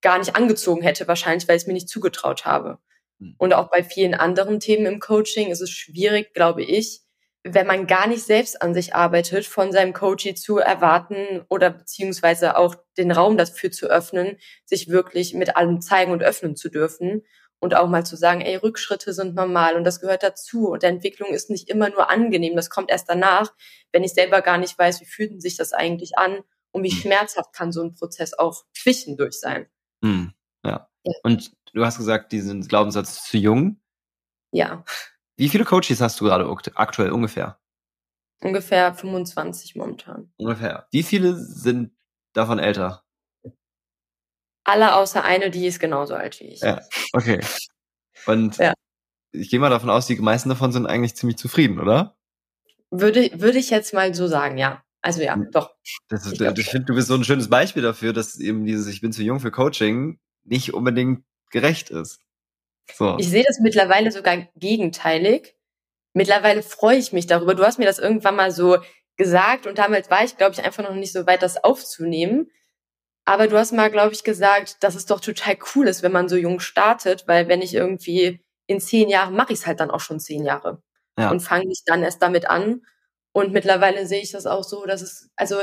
gar 0.00 0.18
nicht 0.18 0.36
angezogen 0.36 0.82
hätte, 0.82 1.06
wahrscheinlich, 1.06 1.48
weil 1.48 1.56
ich 1.56 1.62
es 1.62 1.66
mir 1.66 1.74
nicht 1.74 1.88
zugetraut 1.88 2.44
habe. 2.44 2.78
Mhm. 3.18 3.34
Und 3.38 3.54
auch 3.54 3.70
bei 3.70 3.84
vielen 3.84 4.14
anderen 4.14 4.58
Themen 4.58 4.86
im 4.86 5.00
Coaching 5.00 5.50
ist 5.50 5.60
es 5.60 5.70
schwierig, 5.70 6.34
glaube 6.34 6.62
ich, 6.62 7.02
wenn 7.44 7.66
man 7.66 7.86
gar 7.86 8.06
nicht 8.06 8.22
selbst 8.22 8.62
an 8.62 8.72
sich 8.72 8.94
arbeitet, 8.94 9.46
von 9.46 9.72
seinem 9.72 9.92
Coachie 9.92 10.34
zu 10.34 10.58
erwarten 10.58 11.44
oder 11.48 11.70
beziehungsweise 11.70 12.56
auch 12.56 12.76
den 12.96 13.10
Raum 13.10 13.36
dafür 13.36 13.72
zu 13.72 13.86
öffnen, 13.86 14.38
sich 14.64 14.88
wirklich 14.88 15.34
mit 15.34 15.56
allem 15.56 15.80
zeigen 15.80 16.12
und 16.12 16.22
öffnen 16.22 16.54
zu 16.54 16.68
dürfen 16.68 17.22
und 17.58 17.74
auch 17.74 17.88
mal 17.88 18.04
zu 18.04 18.16
sagen, 18.16 18.40
ey, 18.40 18.56
Rückschritte 18.56 19.12
sind 19.12 19.34
normal 19.34 19.76
und 19.76 19.84
das 19.84 20.00
gehört 20.00 20.22
dazu 20.22 20.68
und 20.68 20.84
Entwicklung 20.84 21.30
ist 21.30 21.50
nicht 21.50 21.68
immer 21.68 21.90
nur 21.90 22.10
angenehm, 22.10 22.54
das 22.54 22.70
kommt 22.70 22.90
erst 22.90 23.08
danach, 23.08 23.52
wenn 23.92 24.04
ich 24.04 24.14
selber 24.14 24.40
gar 24.40 24.58
nicht 24.58 24.78
weiß, 24.78 25.00
wie 25.00 25.06
fühlt 25.06 25.42
sich 25.42 25.56
das 25.56 25.72
eigentlich 25.72 26.18
an 26.18 26.40
und 26.70 26.84
wie 26.84 26.90
hm. 26.90 26.98
schmerzhaft 26.98 27.52
kann 27.52 27.72
so 27.72 27.82
ein 27.82 27.94
Prozess 27.94 28.34
auch 28.34 28.64
zwischendurch 28.72 29.38
sein. 29.38 29.66
Hm, 30.04 30.32
ja. 30.64 30.88
ja. 31.04 31.12
Und 31.22 31.52
du 31.72 31.84
hast 31.84 31.98
gesagt, 31.98 32.32
diesen 32.32 32.66
Glaubenssatz 32.66 33.24
zu 33.24 33.36
jung. 33.36 33.80
Ja. 34.52 34.84
Wie 35.42 35.48
viele 35.48 35.64
Coaches 35.64 36.00
hast 36.00 36.20
du 36.20 36.26
gerade 36.26 36.48
aktuell 36.76 37.10
ungefähr? 37.10 37.58
Ungefähr 38.44 38.94
25 38.94 39.74
momentan. 39.74 40.32
Ungefähr. 40.36 40.86
Wie 40.92 41.02
viele 41.02 41.34
sind 41.34 41.90
davon 42.32 42.60
älter? 42.60 43.02
Alle 44.62 44.94
außer 44.94 45.24
eine, 45.24 45.50
die 45.50 45.66
ist 45.66 45.80
genauso 45.80 46.14
alt 46.14 46.38
wie 46.38 46.44
ich. 46.44 46.60
Ja, 46.60 46.80
okay. 47.12 47.40
Und 48.26 48.58
ja. 48.58 48.72
ich 49.32 49.50
gehe 49.50 49.58
mal 49.58 49.68
davon 49.68 49.90
aus, 49.90 50.06
die 50.06 50.14
meisten 50.14 50.48
davon 50.48 50.70
sind 50.70 50.86
eigentlich 50.86 51.16
ziemlich 51.16 51.38
zufrieden, 51.38 51.80
oder? 51.80 52.16
Würde, 52.92 53.28
würde 53.40 53.58
ich 53.58 53.70
jetzt 53.70 53.92
mal 53.92 54.14
so 54.14 54.28
sagen, 54.28 54.58
ja. 54.58 54.84
Also 55.00 55.22
ja, 55.22 55.34
hm. 55.34 55.50
doch. 55.50 55.74
Das 56.06 56.24
ist, 56.24 56.40
ich, 56.40 56.58
ich 56.58 56.70
finde, 56.70 56.84
du 56.84 56.94
bist 56.94 57.08
so 57.08 57.14
ein 57.14 57.24
schönes 57.24 57.50
Beispiel 57.50 57.82
dafür, 57.82 58.12
dass 58.12 58.38
eben 58.38 58.64
dieses 58.64 58.86
Ich 58.86 59.00
bin 59.00 59.10
zu 59.10 59.24
jung 59.24 59.40
für 59.40 59.50
Coaching 59.50 60.20
nicht 60.44 60.72
unbedingt 60.72 61.24
gerecht 61.50 61.90
ist. 61.90 62.20
So. 62.92 63.16
Ich 63.18 63.28
sehe 63.28 63.44
das 63.44 63.58
mittlerweile 63.60 64.12
sogar 64.12 64.36
gegenteilig. 64.56 65.54
Mittlerweile 66.14 66.62
freue 66.62 66.98
ich 66.98 67.12
mich 67.12 67.26
darüber. 67.26 67.54
Du 67.54 67.64
hast 67.64 67.78
mir 67.78 67.86
das 67.86 67.98
irgendwann 67.98 68.36
mal 68.36 68.50
so 68.50 68.78
gesagt 69.16 69.66
und 69.66 69.78
damals 69.78 70.10
war 70.10 70.24
ich, 70.24 70.36
glaube 70.36 70.52
ich, 70.52 70.64
einfach 70.64 70.82
noch 70.82 70.94
nicht 70.94 71.12
so 71.12 71.26
weit, 71.26 71.42
das 71.42 71.62
aufzunehmen. 71.62 72.50
Aber 73.24 73.46
du 73.46 73.56
hast 73.56 73.72
mal, 73.72 73.90
glaube 73.90 74.12
ich, 74.12 74.24
gesagt, 74.24 74.82
dass 74.82 74.94
es 74.94 75.06
doch 75.06 75.20
total 75.20 75.56
cool 75.74 75.86
ist, 75.86 76.02
wenn 76.02 76.12
man 76.12 76.28
so 76.28 76.36
jung 76.36 76.60
startet, 76.60 77.28
weil 77.28 77.48
wenn 77.48 77.62
ich 77.62 77.74
irgendwie 77.74 78.44
in 78.66 78.80
zehn 78.80 79.08
Jahren 79.08 79.34
mache 79.34 79.52
ich 79.52 79.60
es 79.60 79.66
halt 79.66 79.80
dann 79.80 79.90
auch 79.90 80.00
schon 80.00 80.18
zehn 80.20 80.44
Jahre 80.44 80.82
ja. 81.18 81.30
und 81.30 81.40
fange 81.40 81.66
nicht 81.66 81.82
dann 81.86 82.02
erst 82.02 82.22
damit 82.22 82.48
an. 82.48 82.82
Und 83.32 83.52
mittlerweile 83.52 84.06
sehe 84.06 84.22
ich 84.22 84.32
das 84.32 84.46
auch 84.46 84.64
so, 84.64 84.84
dass 84.86 85.02
es, 85.02 85.30
also 85.36 85.62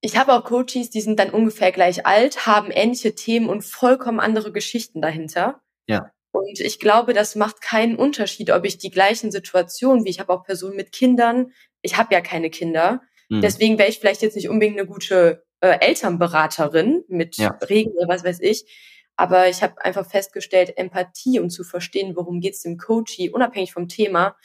ich 0.00 0.16
habe 0.16 0.32
auch 0.32 0.44
Coaches, 0.44 0.90
die 0.90 1.00
sind 1.00 1.18
dann 1.18 1.30
ungefähr 1.30 1.72
gleich 1.72 2.06
alt, 2.06 2.46
haben 2.46 2.70
ähnliche 2.70 3.14
Themen 3.14 3.48
und 3.48 3.64
vollkommen 3.64 4.20
andere 4.20 4.52
Geschichten 4.52 5.02
dahinter. 5.02 5.60
Ja. 5.88 6.12
Und 6.30 6.60
ich 6.60 6.78
glaube, 6.78 7.14
das 7.14 7.34
macht 7.34 7.60
keinen 7.60 7.96
Unterschied, 7.96 8.50
ob 8.50 8.64
ich 8.64 8.78
die 8.78 8.90
gleichen 8.90 9.30
Situationen, 9.32 10.04
wie 10.04 10.10
ich 10.10 10.20
habe 10.20 10.32
auch 10.32 10.44
Personen 10.44 10.76
mit 10.76 10.92
Kindern, 10.92 11.52
ich 11.82 11.96
habe 11.96 12.14
ja 12.14 12.20
keine 12.20 12.50
Kinder. 12.50 13.02
Mhm. 13.28 13.40
Deswegen 13.40 13.78
wäre 13.78 13.88
ich 13.88 13.98
vielleicht 13.98 14.22
jetzt 14.22 14.36
nicht 14.36 14.48
unbedingt 14.48 14.78
eine 14.78 14.86
gute 14.86 15.44
äh, 15.60 15.78
Elternberaterin 15.80 17.04
mit 17.08 17.36
ja. 17.36 17.58
Regeln 17.68 17.96
oder 17.96 18.08
was 18.08 18.24
weiß 18.24 18.40
ich. 18.40 18.66
Aber 19.16 19.48
ich 19.48 19.62
habe 19.62 19.84
einfach 19.84 20.08
festgestellt, 20.08 20.76
Empathie, 20.76 21.40
um 21.40 21.50
zu 21.50 21.64
verstehen, 21.64 22.14
worum 22.14 22.40
geht 22.40 22.54
es 22.54 22.62
dem 22.62 22.78
Coachie, 22.78 23.30
unabhängig 23.30 23.72
vom 23.72 23.88
Thema, 23.88 24.36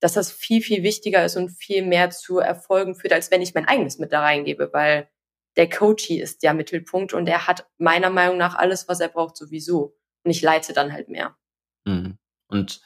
dass 0.00 0.12
das 0.12 0.30
viel, 0.30 0.62
viel 0.62 0.82
wichtiger 0.82 1.24
ist 1.24 1.36
und 1.36 1.50
viel 1.50 1.84
mehr 1.84 2.10
zu 2.10 2.38
Erfolgen 2.38 2.94
führt, 2.94 3.12
als 3.12 3.30
wenn 3.30 3.42
ich 3.42 3.54
mein 3.54 3.66
eigenes 3.66 3.98
mit 3.98 4.12
da 4.12 4.20
reingebe, 4.20 4.70
weil 4.72 5.08
der 5.56 5.68
Coachie 5.68 6.20
ist 6.20 6.42
der 6.42 6.54
Mittelpunkt 6.54 7.12
und 7.12 7.26
er 7.28 7.46
hat 7.46 7.68
meiner 7.78 8.10
Meinung 8.10 8.36
nach 8.36 8.54
alles, 8.54 8.88
was 8.88 9.00
er 9.00 9.08
braucht, 9.08 9.36
sowieso. 9.36 9.96
Und 10.24 10.30
ich 10.30 10.42
leite 10.42 10.72
dann 10.72 10.92
halt 10.92 11.08
mehr. 11.08 11.36
Mhm. 11.84 12.18
Und 12.48 12.80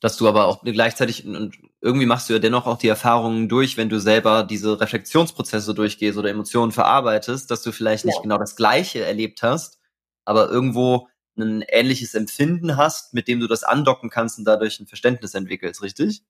dass 0.00 0.16
du 0.16 0.26
aber 0.28 0.46
auch 0.46 0.62
gleichzeitig 0.62 1.26
und 1.26 1.58
irgendwie 1.82 2.06
machst 2.06 2.28
du 2.28 2.32
ja 2.32 2.38
dennoch 2.38 2.66
auch 2.66 2.78
die 2.78 2.88
Erfahrungen 2.88 3.48
durch, 3.48 3.76
wenn 3.76 3.90
du 3.90 4.00
selber 4.00 4.44
diese 4.44 4.80
Reflexionsprozesse 4.80 5.74
durchgehst 5.74 6.18
oder 6.18 6.30
Emotionen 6.30 6.72
verarbeitest, 6.72 7.50
dass 7.50 7.62
du 7.62 7.70
vielleicht 7.70 8.06
nicht 8.06 8.16
ja. 8.16 8.22
genau 8.22 8.38
das 8.38 8.56
Gleiche 8.56 9.04
erlebt 9.04 9.42
hast, 9.42 9.78
aber 10.24 10.48
irgendwo 10.48 11.08
ein 11.38 11.62
ähnliches 11.68 12.14
Empfinden 12.14 12.76
hast, 12.76 13.14
mit 13.14 13.28
dem 13.28 13.40
du 13.40 13.46
das 13.46 13.62
andocken 13.62 14.10
kannst 14.10 14.38
und 14.38 14.44
dadurch 14.44 14.80
ein 14.80 14.86
Verständnis 14.86 15.34
entwickelst, 15.34 15.82
richtig? 15.82 16.22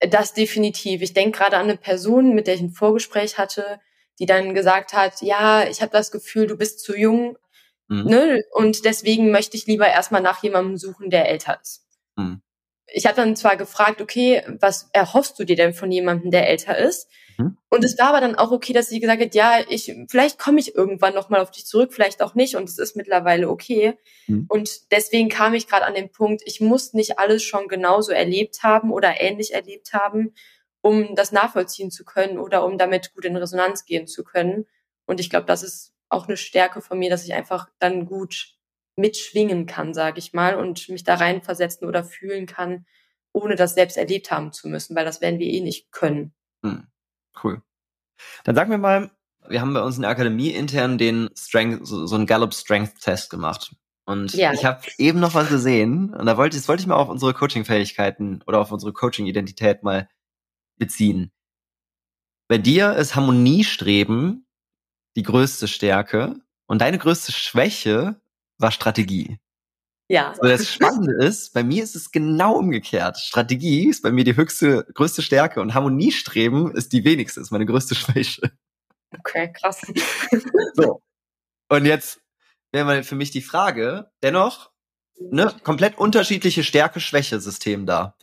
Das 0.00 0.34
definitiv. 0.34 1.02
Ich 1.02 1.14
denke 1.14 1.38
gerade 1.38 1.56
an 1.56 1.64
eine 1.64 1.76
Person, 1.76 2.34
mit 2.34 2.46
der 2.46 2.54
ich 2.54 2.60
ein 2.60 2.70
Vorgespräch 2.70 3.38
hatte, 3.38 3.80
die 4.18 4.26
dann 4.26 4.54
gesagt 4.54 4.92
hat, 4.92 5.22
ja, 5.22 5.68
ich 5.68 5.80
habe 5.80 5.92
das 5.92 6.10
Gefühl, 6.10 6.46
du 6.46 6.56
bist 6.56 6.80
zu 6.80 6.96
jung, 6.96 7.36
mhm. 7.88 8.04
ne? 8.04 8.42
Und 8.52 8.84
deswegen 8.84 9.30
möchte 9.30 9.56
ich 9.56 9.66
lieber 9.66 9.88
erstmal 9.88 10.22
nach 10.22 10.42
jemandem 10.42 10.76
suchen, 10.76 11.10
der 11.10 11.28
älter 11.28 11.58
ist. 11.60 11.84
Mhm 12.16 12.42
ich 12.92 13.06
habe 13.06 13.16
dann 13.16 13.36
zwar 13.36 13.56
gefragt, 13.56 14.00
okay, 14.00 14.42
was 14.60 14.88
erhoffst 14.92 15.38
du 15.38 15.44
dir 15.44 15.56
denn 15.56 15.74
von 15.74 15.92
jemandem, 15.92 16.30
der 16.30 16.48
älter 16.48 16.76
ist? 16.76 17.08
Mhm. 17.36 17.58
Und 17.68 17.84
es 17.84 17.98
war 17.98 18.08
aber 18.08 18.20
dann 18.20 18.34
auch 18.34 18.50
okay, 18.50 18.72
dass 18.72 18.88
sie 18.88 19.00
gesagt 19.00 19.20
hat, 19.20 19.34
ja, 19.34 19.60
ich 19.68 19.94
vielleicht 20.08 20.38
komme 20.38 20.58
ich 20.58 20.74
irgendwann 20.74 21.14
noch 21.14 21.28
mal 21.28 21.40
auf 21.40 21.50
dich 21.50 21.66
zurück, 21.66 21.92
vielleicht 21.92 22.22
auch 22.22 22.34
nicht 22.34 22.56
und 22.56 22.68
es 22.68 22.78
ist 22.78 22.96
mittlerweile 22.96 23.48
okay. 23.48 23.94
Mhm. 24.26 24.46
Und 24.48 24.90
deswegen 24.90 25.28
kam 25.28 25.54
ich 25.54 25.68
gerade 25.68 25.84
an 25.84 25.94
den 25.94 26.10
Punkt, 26.10 26.42
ich 26.46 26.60
muss 26.60 26.94
nicht 26.94 27.18
alles 27.18 27.42
schon 27.42 27.68
genauso 27.68 28.12
erlebt 28.12 28.62
haben 28.62 28.90
oder 28.90 29.20
ähnlich 29.20 29.52
erlebt 29.52 29.92
haben, 29.92 30.34
um 30.80 31.14
das 31.14 31.32
nachvollziehen 31.32 31.90
zu 31.90 32.04
können 32.04 32.38
oder 32.38 32.64
um 32.64 32.78
damit 32.78 33.14
gut 33.14 33.24
in 33.24 33.36
Resonanz 33.36 33.84
gehen 33.84 34.06
zu 34.06 34.24
können. 34.24 34.66
Und 35.06 35.20
ich 35.20 35.30
glaube, 35.30 35.46
das 35.46 35.62
ist 35.62 35.92
auch 36.08 36.26
eine 36.26 36.36
Stärke 36.36 36.80
von 36.80 36.98
mir, 36.98 37.10
dass 37.10 37.24
ich 37.24 37.34
einfach 37.34 37.68
dann 37.78 38.06
gut 38.06 38.54
mitschwingen 38.96 39.66
kann, 39.66 39.94
sage 39.94 40.18
ich 40.18 40.32
mal, 40.32 40.56
und 40.56 40.88
mich 40.88 41.04
da 41.04 41.14
reinversetzen 41.14 41.86
oder 41.86 42.04
fühlen 42.04 42.46
kann, 42.46 42.86
ohne 43.32 43.54
das 43.54 43.74
selbst 43.74 43.96
erlebt 43.96 44.30
haben 44.30 44.52
zu 44.52 44.68
müssen, 44.68 44.96
weil 44.96 45.04
das 45.04 45.20
werden 45.20 45.38
wir 45.38 45.46
eh 45.46 45.60
nicht 45.60 45.92
können. 45.92 46.34
Hm, 46.64 46.86
cool. 47.42 47.62
Dann 48.44 48.56
sag 48.56 48.68
mir 48.68 48.78
mal, 48.78 49.10
wir 49.48 49.60
haben 49.60 49.74
bei 49.74 49.82
uns 49.82 49.96
in 49.96 50.02
der 50.02 50.10
Akademie 50.10 50.50
intern 50.50 50.98
den 50.98 51.30
Strength, 51.36 51.86
so, 51.86 52.06
so 52.06 52.16
einen 52.16 52.26
Gallup 52.26 52.54
Strength 52.54 53.00
Test 53.00 53.30
gemacht. 53.30 53.74
Und 54.04 54.32
ja. 54.32 54.52
ich 54.52 54.64
habe 54.64 54.82
eben 54.96 55.20
noch 55.20 55.34
was 55.34 55.50
gesehen 55.50 56.14
und 56.14 56.26
da 56.26 56.36
wollte, 56.38 56.56
das 56.56 56.66
wollte 56.66 56.80
ich 56.80 56.86
mal 56.86 56.96
auf 56.96 57.10
unsere 57.10 57.34
Coaching-Fähigkeiten 57.34 58.42
oder 58.46 58.58
auf 58.58 58.72
unsere 58.72 58.92
Coaching-Identität 58.92 59.82
mal 59.82 60.08
beziehen. 60.78 61.30
Bei 62.48 62.56
dir 62.56 62.94
ist 62.94 63.14
Harmoniestreben 63.14 64.47
die 65.18 65.24
größte 65.24 65.66
Stärke 65.66 66.36
und 66.66 66.80
deine 66.80 66.96
größte 66.96 67.32
Schwäche 67.32 68.20
war 68.56 68.70
Strategie. 68.70 69.40
Ja. 70.06 70.32
So, 70.36 70.46
das 70.46 70.70
Spannende 70.70 71.12
ist, 71.26 71.52
bei 71.52 71.64
mir 71.64 71.82
ist 71.82 71.96
es 71.96 72.12
genau 72.12 72.54
umgekehrt. 72.54 73.18
Strategie 73.18 73.88
ist 73.88 74.04
bei 74.04 74.12
mir 74.12 74.22
die 74.22 74.36
höchste, 74.36 74.86
größte 74.94 75.22
Stärke 75.22 75.60
und 75.60 75.74
Harmoniestreben 75.74 76.70
ist 76.70 76.92
die 76.92 77.02
wenigste, 77.02 77.40
ist 77.40 77.50
meine 77.50 77.66
größte 77.66 77.94
Schwäche. 77.96 78.52
Okay, 79.18 79.52
krass. 79.52 79.82
So. 80.74 81.02
Und 81.68 81.84
jetzt 81.84 82.20
wäre 82.70 82.84
mal 82.84 83.02
für 83.02 83.16
mich 83.16 83.32
die 83.32 83.42
Frage, 83.42 84.12
dennoch, 84.22 84.70
ne, 85.18 85.52
komplett 85.64 85.98
unterschiedliche 85.98 86.62
Stärke-Schwäche-System 86.62 87.86
da. 87.86 88.14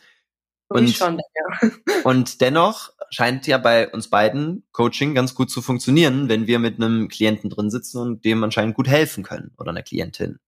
Und, 0.68 0.90
schon, 0.90 1.20
ja. 1.20 1.70
und 2.04 2.42
dennoch 2.42 2.92
scheint 3.10 3.48
ja 3.48 3.58
bei 3.58 3.90
uns 3.90 4.10
beiden 4.10 4.66
Coaching 4.72 5.14
ganz 5.14 5.36
gut 5.36 5.52
zu 5.52 5.62
funktionieren, 5.62 6.28
wenn 6.28 6.48
wir 6.48 6.60
mit 6.60 6.82
einem 6.82 7.08
Klienten 7.08 7.50
drin 7.50 7.70
sitzen 7.70 8.00
und 8.00 8.26
dem 8.26 8.44
anscheinend 8.44 8.76
gut 8.76 8.88
helfen 8.88 9.24
können 9.24 9.54
oder 9.58 9.70
einer 9.70 9.84
Klientin. 9.84 10.40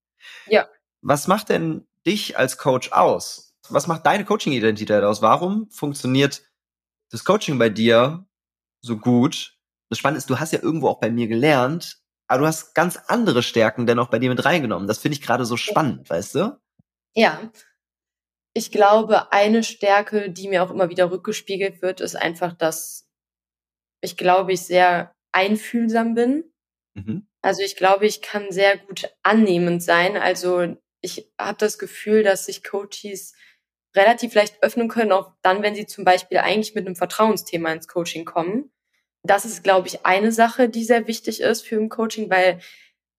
Ja. 0.48 0.68
Was 1.02 1.28
macht 1.28 1.50
denn 1.50 1.86
dich 2.06 2.38
als 2.38 2.58
Coach 2.58 2.92
aus? 2.92 3.54
Was 3.70 3.88
macht 3.88 4.06
deine 4.06 4.26
Coaching-Identität 4.26 5.04
aus? 5.04 5.22
Warum 5.22 5.70
funktioniert 5.70 6.42
das 7.12 7.24
Coaching 7.24 7.60
bei 7.60 7.70
dir 7.70 8.26
so 8.82 8.98
gut? 8.98 9.58
Das 9.90 10.00
Spannende 10.00 10.20
ist, 10.20 10.30
du 10.30 10.40
hast 10.40 10.54
ja 10.54 10.62
irgendwo 10.62 10.90
auch 10.90 11.00
bei 11.00 11.12
mir 11.12 11.28
gelernt, 11.28 12.00
aber 12.28 12.42
du 12.42 12.48
hast 12.48 12.74
ganz 12.74 12.98
andere 13.08 13.44
Stärken 13.44 13.86
dennoch 13.86 14.10
bei 14.10 14.20
dir 14.20 14.30
mit 14.30 14.44
reingenommen. 14.44 14.88
Das 14.88 15.00
finde 15.00 15.18
ich 15.18 15.22
gerade 15.22 15.46
so 15.46 15.58
spannend, 15.58 16.10
weißt 16.10 16.36
du? 16.36 16.60
Ja, 17.14 17.40
ich 18.58 18.72
glaube, 18.72 19.32
eine 19.32 19.62
Stärke, 19.62 20.32
die 20.32 20.48
mir 20.48 20.64
auch 20.64 20.72
immer 20.72 20.90
wieder 20.90 21.12
rückgespiegelt 21.12 21.84
wird, 21.84 22.02
ist 22.02 22.16
einfach, 22.16 22.54
dass 22.54 23.08
ich 24.02 24.18
glaube, 24.18 24.52
ich 24.52 24.62
sehr 24.62 25.14
einfühlsam 25.32 26.16
bin. 26.16 26.44
Mhm. 26.96 27.28
Also 27.44 27.62
ich 27.62 27.76
glaube, 27.76 28.08
ich 28.08 28.24
kann 28.24 28.52
sehr 28.52 28.78
gut 28.78 29.14
annehmend 29.22 29.84
sein. 29.84 30.18
Also 30.18 30.76
ich 31.02 31.32
habe 31.40 31.58
das 31.60 31.78
Gefühl, 31.78 32.24
dass 32.24 32.48
sich 32.48 32.64
Coaches 32.64 33.36
relativ 33.96 34.34
leicht 34.34 34.64
öffnen 34.64 34.88
können, 34.88 35.12
auch 35.12 35.34
dann, 35.44 35.62
wenn 35.62 35.76
sie 35.76 35.86
zum 35.86 36.04
Beispiel 36.04 36.40
eigentlich 36.40 36.74
mit 36.74 36.88
einem 36.88 36.96
Vertrauensthema 36.96 37.72
ins 37.72 37.88
Coaching 37.88 38.26
kommen. 38.26 38.72
Das 39.22 39.46
ist, 39.46 39.64
glaube 39.64 39.88
ich, 39.88 40.04
eine 40.04 40.32
Sache, 40.32 40.68
die 40.68 40.84
sehr 40.84 41.06
wichtig 41.06 41.42
ist 41.42 41.62
für 41.62 41.78
ein 41.78 41.90
Coaching, 41.90 42.32
weil 42.32 42.60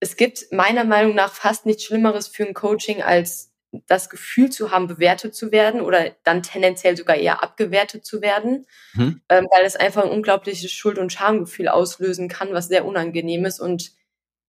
es 0.01 0.17
gibt 0.17 0.51
meiner 0.51 0.85
Meinung 0.85 1.15
nach 1.15 1.33
fast 1.33 1.65
nichts 1.65 1.85
Schlimmeres 1.85 2.27
für 2.27 2.45
ein 2.45 2.55
Coaching 2.55 3.03
als 3.03 3.48
das 3.87 4.09
Gefühl 4.09 4.51
zu 4.51 4.71
haben, 4.71 4.87
bewertet 4.87 5.35
zu 5.35 5.53
werden 5.53 5.81
oder 5.81 6.13
dann 6.25 6.43
tendenziell 6.43 6.97
sogar 6.97 7.17
eher 7.17 7.43
abgewertet 7.43 8.05
zu 8.05 8.23
werden, 8.23 8.67
mhm. 8.95 9.21
ähm, 9.29 9.47
weil 9.51 9.65
es 9.65 9.77
einfach 9.77 10.05
ein 10.05 10.11
unglaubliches 10.11 10.73
Schuld- 10.73 10.99
und 10.99 11.13
Schamgefühl 11.13 11.69
auslösen 11.69 12.29
kann, 12.29 12.55
was 12.55 12.69
sehr 12.69 12.87
unangenehm 12.87 13.45
ist 13.45 13.61
und 13.61 13.93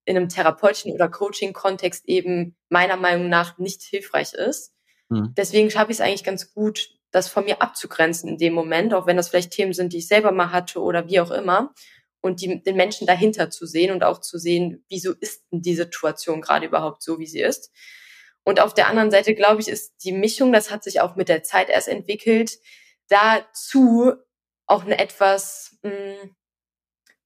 in 0.06 0.16
einem 0.16 0.30
therapeutischen 0.30 0.94
oder 0.94 1.10
Coaching-Kontext 1.10 2.08
eben 2.08 2.56
meiner 2.70 2.98
Meinung 2.98 3.30
nach 3.30 3.58
nicht 3.58 3.84
hilfreich 3.84 4.34
ist. 4.34 4.74
Mhm. 5.10 5.34
Deswegen 5.36 5.70
schaffe 5.70 5.92
ich 5.92 5.98
es 5.98 6.02
eigentlich 6.02 6.24
ganz 6.24 6.54
gut, 6.54 6.90
das 7.12 7.28
von 7.28 7.46
mir 7.46 7.62
abzugrenzen 7.62 8.30
in 8.30 8.38
dem 8.38 8.54
Moment, 8.54 8.94
auch 8.94 9.06
wenn 9.06 9.18
das 9.18 9.30
vielleicht 9.30 9.52
Themen 9.52 9.74
sind, 9.74 9.94
die 9.94 9.98
ich 9.98 10.08
selber 10.08 10.32
mal 10.32 10.52
hatte 10.52 10.80
oder 10.82 11.08
wie 11.10 11.20
auch 11.20 11.32
immer. 11.32 11.74
Und 12.22 12.42
die, 12.42 12.62
den 12.62 12.76
Menschen 12.76 13.08
dahinter 13.08 13.50
zu 13.50 13.66
sehen 13.66 13.92
und 13.92 14.04
auch 14.04 14.20
zu 14.20 14.38
sehen, 14.38 14.84
wieso 14.90 15.14
ist 15.14 15.44
denn 15.52 15.62
die 15.62 15.76
Situation 15.76 16.42
gerade 16.42 16.66
überhaupt 16.66 17.02
so, 17.02 17.18
wie 17.18 17.28
sie 17.28 17.40
ist. 17.40 17.72
Und 18.44 18.60
auf 18.60 18.74
der 18.74 18.88
anderen 18.88 19.12
Seite, 19.12 19.36
glaube 19.36 19.62
ich, 19.62 19.68
ist 19.68 20.04
die 20.04 20.12
Mischung, 20.12 20.52
das 20.52 20.72
hat 20.72 20.84
sich 20.84 21.02
auch 21.02 21.16
mit 21.16 21.30
der 21.30 21.44
Zeit 21.44 21.70
erst 21.70 21.88
entwickelt, 21.88 22.58
dazu 23.08 24.14
auch 24.66 24.84
einen 24.84 24.94
etwas 24.94 25.78
mh, 25.82 25.92
hm, 25.92 26.36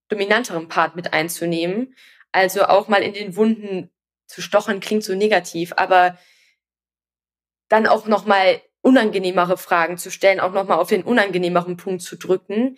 dominanteren 0.10 0.68
Part 0.68 0.96
mit 0.96 1.14
einzunehmen. 1.14 1.96
Also 2.32 2.66
auch 2.66 2.88
mal 2.88 3.04
in 3.04 3.14
den 3.14 3.36
Wunden 3.36 3.92
zu 4.28 4.42
stochern, 4.42 4.80
klingt 4.80 5.04
so 5.04 5.16
negativ, 5.16 5.74
aber 5.76 6.18
dann 7.70 7.88
auch 7.88 8.08
nochmal 8.08 8.62
unangenehmere 8.82 9.58
Fragen 9.58 9.98
zu 9.98 10.12
stellen, 10.12 10.40
auch 10.40 10.52
nochmal 10.52 10.80
auf 10.80 10.90
den 10.90 11.04
unangenehmeren 11.04 11.78
Punkt 11.78 12.02
zu 12.02 12.18
drücken, 12.18 12.78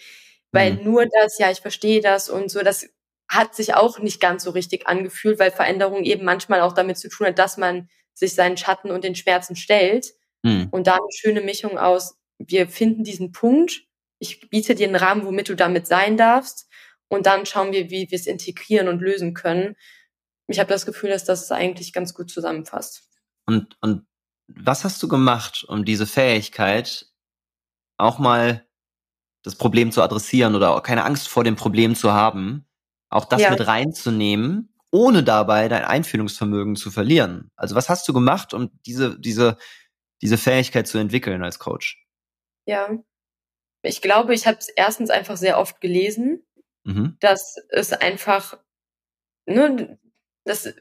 weil 0.52 0.74
mhm. 0.74 0.84
nur 0.84 1.06
das, 1.06 1.38
ja, 1.40 1.52
ich 1.52 1.62
verstehe 1.62 2.02
das 2.02 2.30
und 2.30 2.50
so, 2.50 2.62
das 2.62 2.88
hat 3.28 3.56
sich 3.56 3.74
auch 3.74 4.00
nicht 4.00 4.22
ganz 4.22 4.44
so 4.44 4.52
richtig 4.52 4.88
angefühlt, 4.88 5.40
weil 5.40 5.52
Veränderung 5.52 6.04
eben 6.04 6.24
manchmal 6.24 6.62
auch 6.62 6.74
damit 6.74 6.98
zu 6.98 7.10
tun 7.10 7.28
hat, 7.28 7.40
dass 7.40 7.58
man 7.58 7.90
sich 8.16 8.34
seinen 8.34 8.58
Schatten 8.58 8.90
und 8.90 9.04
den 9.04 9.16
Schmerzen 9.16 9.56
stellt. 9.56 10.14
Mhm. 10.42 10.70
Und 10.72 10.88
da 10.88 10.94
eine 10.94 11.12
schöne 11.14 11.42
Mischung 11.42 11.78
aus, 11.78 12.18
wir 12.40 12.68
finden 12.68 13.04
diesen 13.04 13.32
Punkt, 13.32 13.84
ich 14.20 14.50
biete 14.50 14.74
dir 14.74 14.88
einen 14.88 14.96
Rahmen, 14.96 15.26
womit 15.26 15.50
du 15.50 15.56
damit 15.56 15.86
sein 15.86 16.18
darfst. 16.18 16.68
Und 17.08 17.28
dann 17.28 17.46
schauen 17.46 17.72
wir, 17.72 17.92
wie 17.92 18.10
wir 18.10 18.16
es 18.18 18.26
integrieren 18.26 18.88
und 18.88 19.02
lösen 19.02 19.34
können. 19.34 19.76
Ich 20.48 20.60
habe 20.60 20.70
das 20.70 20.86
Gefühl, 20.86 21.10
dass 21.10 21.26
das 21.26 21.52
eigentlich 21.52 21.94
ganz 21.94 22.14
gut 22.14 22.32
zusammenfasst. 22.32 23.10
Und, 23.46 23.78
und 23.82 24.06
was 24.48 24.84
hast 24.84 25.02
du 25.04 25.08
gemacht, 25.08 25.66
um 25.68 25.86
diese 25.86 26.08
Fähigkeit 26.08 27.08
auch 27.98 28.20
mal 28.20 28.66
das 29.44 29.56
Problem 29.56 29.92
zu 29.92 30.02
adressieren 30.02 30.56
oder 30.56 30.82
keine 30.82 31.04
Angst 31.04 31.28
vor 31.28 31.44
dem 31.44 31.56
Problem 31.56 31.96
zu 31.96 32.14
haben, 32.14 32.66
auch 33.10 33.26
das 33.26 33.42
ja. 33.42 33.52
mit 33.52 33.68
reinzunehmen 33.68 34.75
ohne 34.96 35.24
dabei 35.24 35.68
dein 35.68 35.84
Einfühlungsvermögen 35.84 36.78
zu 36.78 36.90
verlieren. 36.90 37.52
Also 37.58 37.76
was 37.76 37.90
hast 37.90 38.08
du 38.08 38.14
gemacht, 38.14 38.54
um 38.54 38.72
diese, 38.86 39.20
diese, 39.20 39.58
diese 40.22 40.38
Fähigkeit 40.38 40.88
zu 40.88 40.98
entwickeln 40.98 41.44
als 41.44 41.60
Coach? 41.60 42.02
Ja, 42.66 42.90
ich 43.82 44.02
glaube, 44.02 44.34
ich 44.34 44.48
habe 44.48 44.58
es 44.58 44.70
erstens 44.70 45.10
einfach 45.10 45.36
sehr 45.36 45.60
oft 45.60 45.82
gelesen, 45.82 46.46
mhm. 46.86 47.18
dass 47.20 47.58
es 47.70 47.92
einfach, 47.92 48.58
ne, 49.46 50.00
das 50.46 50.74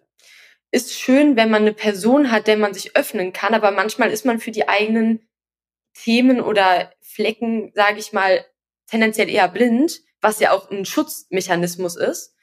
ist 0.70 0.94
schön, 0.94 1.34
wenn 1.34 1.50
man 1.50 1.62
eine 1.62 1.74
Person 1.74 2.30
hat, 2.30 2.46
der 2.46 2.56
man 2.56 2.72
sich 2.72 2.96
öffnen 2.96 3.32
kann, 3.32 3.52
aber 3.52 3.72
manchmal 3.72 4.10
ist 4.10 4.24
man 4.24 4.38
für 4.38 4.52
die 4.52 4.68
eigenen 4.68 5.28
Themen 5.92 6.40
oder 6.40 6.92
Flecken, 7.00 7.72
sage 7.74 7.98
ich 7.98 8.12
mal, 8.12 8.44
tendenziell 8.86 9.28
eher 9.28 9.48
blind, 9.48 10.02
was 10.20 10.38
ja 10.38 10.52
auch 10.52 10.70
ein 10.70 10.84
Schutzmechanismus 10.84 11.96
ist. 11.96 12.33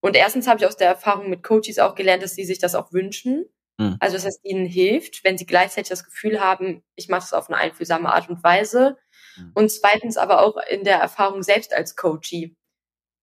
Und 0.00 0.16
erstens 0.16 0.46
habe 0.46 0.60
ich 0.60 0.66
aus 0.66 0.76
der 0.76 0.88
Erfahrung 0.88 1.28
mit 1.28 1.42
Coaches 1.42 1.78
auch 1.78 1.94
gelernt, 1.94 2.22
dass 2.22 2.34
sie 2.34 2.44
sich 2.44 2.58
das 2.58 2.74
auch 2.74 2.92
wünschen. 2.92 3.46
Mhm. 3.78 3.96
Also 4.00 4.16
dass 4.16 4.24
es 4.24 4.40
ihnen 4.42 4.66
hilft, 4.66 5.24
wenn 5.24 5.38
sie 5.38 5.46
gleichzeitig 5.46 5.88
das 5.88 6.04
Gefühl 6.04 6.40
haben, 6.40 6.82
ich 6.94 7.08
mache 7.08 7.20
das 7.20 7.32
auf 7.32 7.48
eine 7.48 7.58
einfühlsame 7.58 8.12
Art 8.12 8.28
und 8.28 8.42
Weise. 8.42 8.96
Mhm. 9.36 9.52
Und 9.54 9.70
zweitens 9.70 10.16
aber 10.16 10.42
auch 10.42 10.56
in 10.70 10.84
der 10.84 10.98
Erfahrung 10.98 11.42
selbst 11.42 11.74
als 11.74 11.96
Coachie 11.96 12.56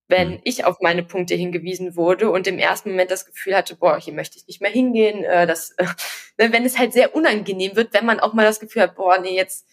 wenn 0.08 0.32
mhm. 0.32 0.40
ich 0.44 0.64
auf 0.64 0.80
meine 0.80 1.02
Punkte 1.02 1.34
hingewiesen 1.34 1.96
wurde 1.96 2.30
und 2.30 2.46
im 2.46 2.58
ersten 2.58 2.90
Moment 2.90 3.10
das 3.10 3.26
Gefühl 3.26 3.56
hatte, 3.56 3.76
boah, 3.76 3.98
hier 3.98 4.14
möchte 4.14 4.38
ich 4.38 4.46
nicht 4.46 4.60
mehr 4.60 4.70
hingehen, 4.70 5.24
äh, 5.24 5.46
das, 5.46 5.72
äh, 5.78 5.86
wenn 6.36 6.64
es 6.64 6.78
halt 6.78 6.92
sehr 6.92 7.14
unangenehm 7.14 7.76
wird, 7.76 7.92
wenn 7.92 8.06
man 8.06 8.20
auch 8.20 8.32
mal 8.32 8.44
das 8.44 8.60
Gefühl 8.60 8.82
hat, 8.82 8.96
boah, 8.96 9.18
nee, 9.18 9.34
jetzt, 9.34 9.66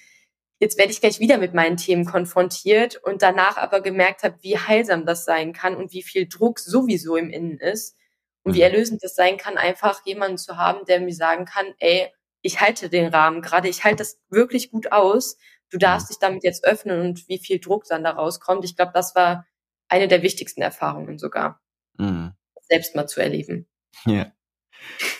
jetzt 0.60 0.78
werde 0.78 0.92
ich 0.92 1.02
gleich 1.02 1.20
wieder 1.20 1.38
mit 1.38 1.54
meinen 1.54 1.78
Themen 1.78 2.06
konfrontiert 2.06 2.96
und 2.98 3.22
danach 3.22 3.58
aber 3.58 3.82
gemerkt 3.82 4.24
habe, 4.24 4.38
wie 4.42 4.58
heilsam 4.58 5.06
das 5.06 5.26
sein 5.26 5.54
kann 5.54 5.76
und 5.76 5.92
wie 5.92 6.04
viel 6.04 6.28
Druck 6.28 6.60
sowieso 6.60 7.16
im 7.16 7.30
Innen 7.30 7.58
ist 7.58 7.98
und 8.44 8.52
mhm. 8.52 8.56
wie 8.56 8.62
erlösend 8.62 9.04
das 9.04 9.16
sein 9.16 9.38
kann, 9.38 9.58
einfach 9.58 10.06
jemanden 10.06 10.38
zu 10.38 10.58
haben, 10.58 10.86
der 10.86 11.02
mir 11.02 11.14
sagen 11.14 11.46
kann, 11.46 11.66
ey, 11.80 12.12
ich 12.42 12.62
halte 12.62 12.90
den 12.90 13.08
Rahmen 13.08 13.42
gerade, 13.42 13.70
ich 13.70 13.84
halte 13.84 13.98
das 13.98 14.20
wirklich 14.30 14.72
gut 14.72 14.92
aus, 14.92 15.38
du 15.70 15.78
darfst 15.78 16.08
mhm. 16.08 16.14
dich 16.14 16.20
damit 16.20 16.44
jetzt 16.44 16.64
öffnen 16.66 17.02
und 17.02 17.28
wie 17.28 17.40
viel 17.40 17.60
Druck 17.60 17.86
dann 17.86 18.04
da 18.04 18.12
rauskommt. 18.12 18.66
Ich 18.66 18.76
glaube, 18.76 18.92
das 18.94 19.16
war 19.16 19.46
eine 19.88 20.08
der 20.08 20.22
wichtigsten 20.22 20.62
Erfahrungen 20.62 21.18
sogar, 21.18 21.62
mhm. 21.98 22.34
selbst 22.62 22.96
mal 22.96 23.08
zu 23.08 23.22
erleben. 23.22 23.68
Ja. 24.06 24.32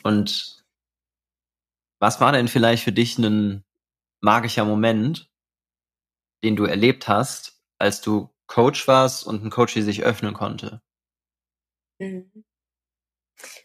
Und 0.04 0.64
was 2.00 2.20
war 2.20 2.32
denn 2.34 2.48
vielleicht 2.48 2.84
für 2.84 2.92
dich 2.92 3.18
ein 3.18 3.64
magischer 4.24 4.66
Moment, 4.66 5.30
den 6.44 6.56
du 6.56 6.66
erlebt 6.66 7.08
hast, 7.08 7.62
als 7.80 8.02
du 8.02 8.30
Coach 8.48 8.88
warst 8.88 9.26
und 9.26 9.44
ein 9.44 9.50
Coach, 9.50 9.74
der 9.74 9.84
sich 9.84 10.04
öffnen 10.04 10.34
konnte? 10.34 10.82
Mhm. 12.00 12.44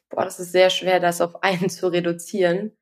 Boah, 0.09 0.25
das 0.25 0.41
ist 0.41 0.53
sehr 0.53 0.71
schwer, 0.71 1.01
das 1.01 1.21
auf 1.21 1.43
einen 1.43 1.71
zu 1.71 1.89
reduzieren. 1.89 2.77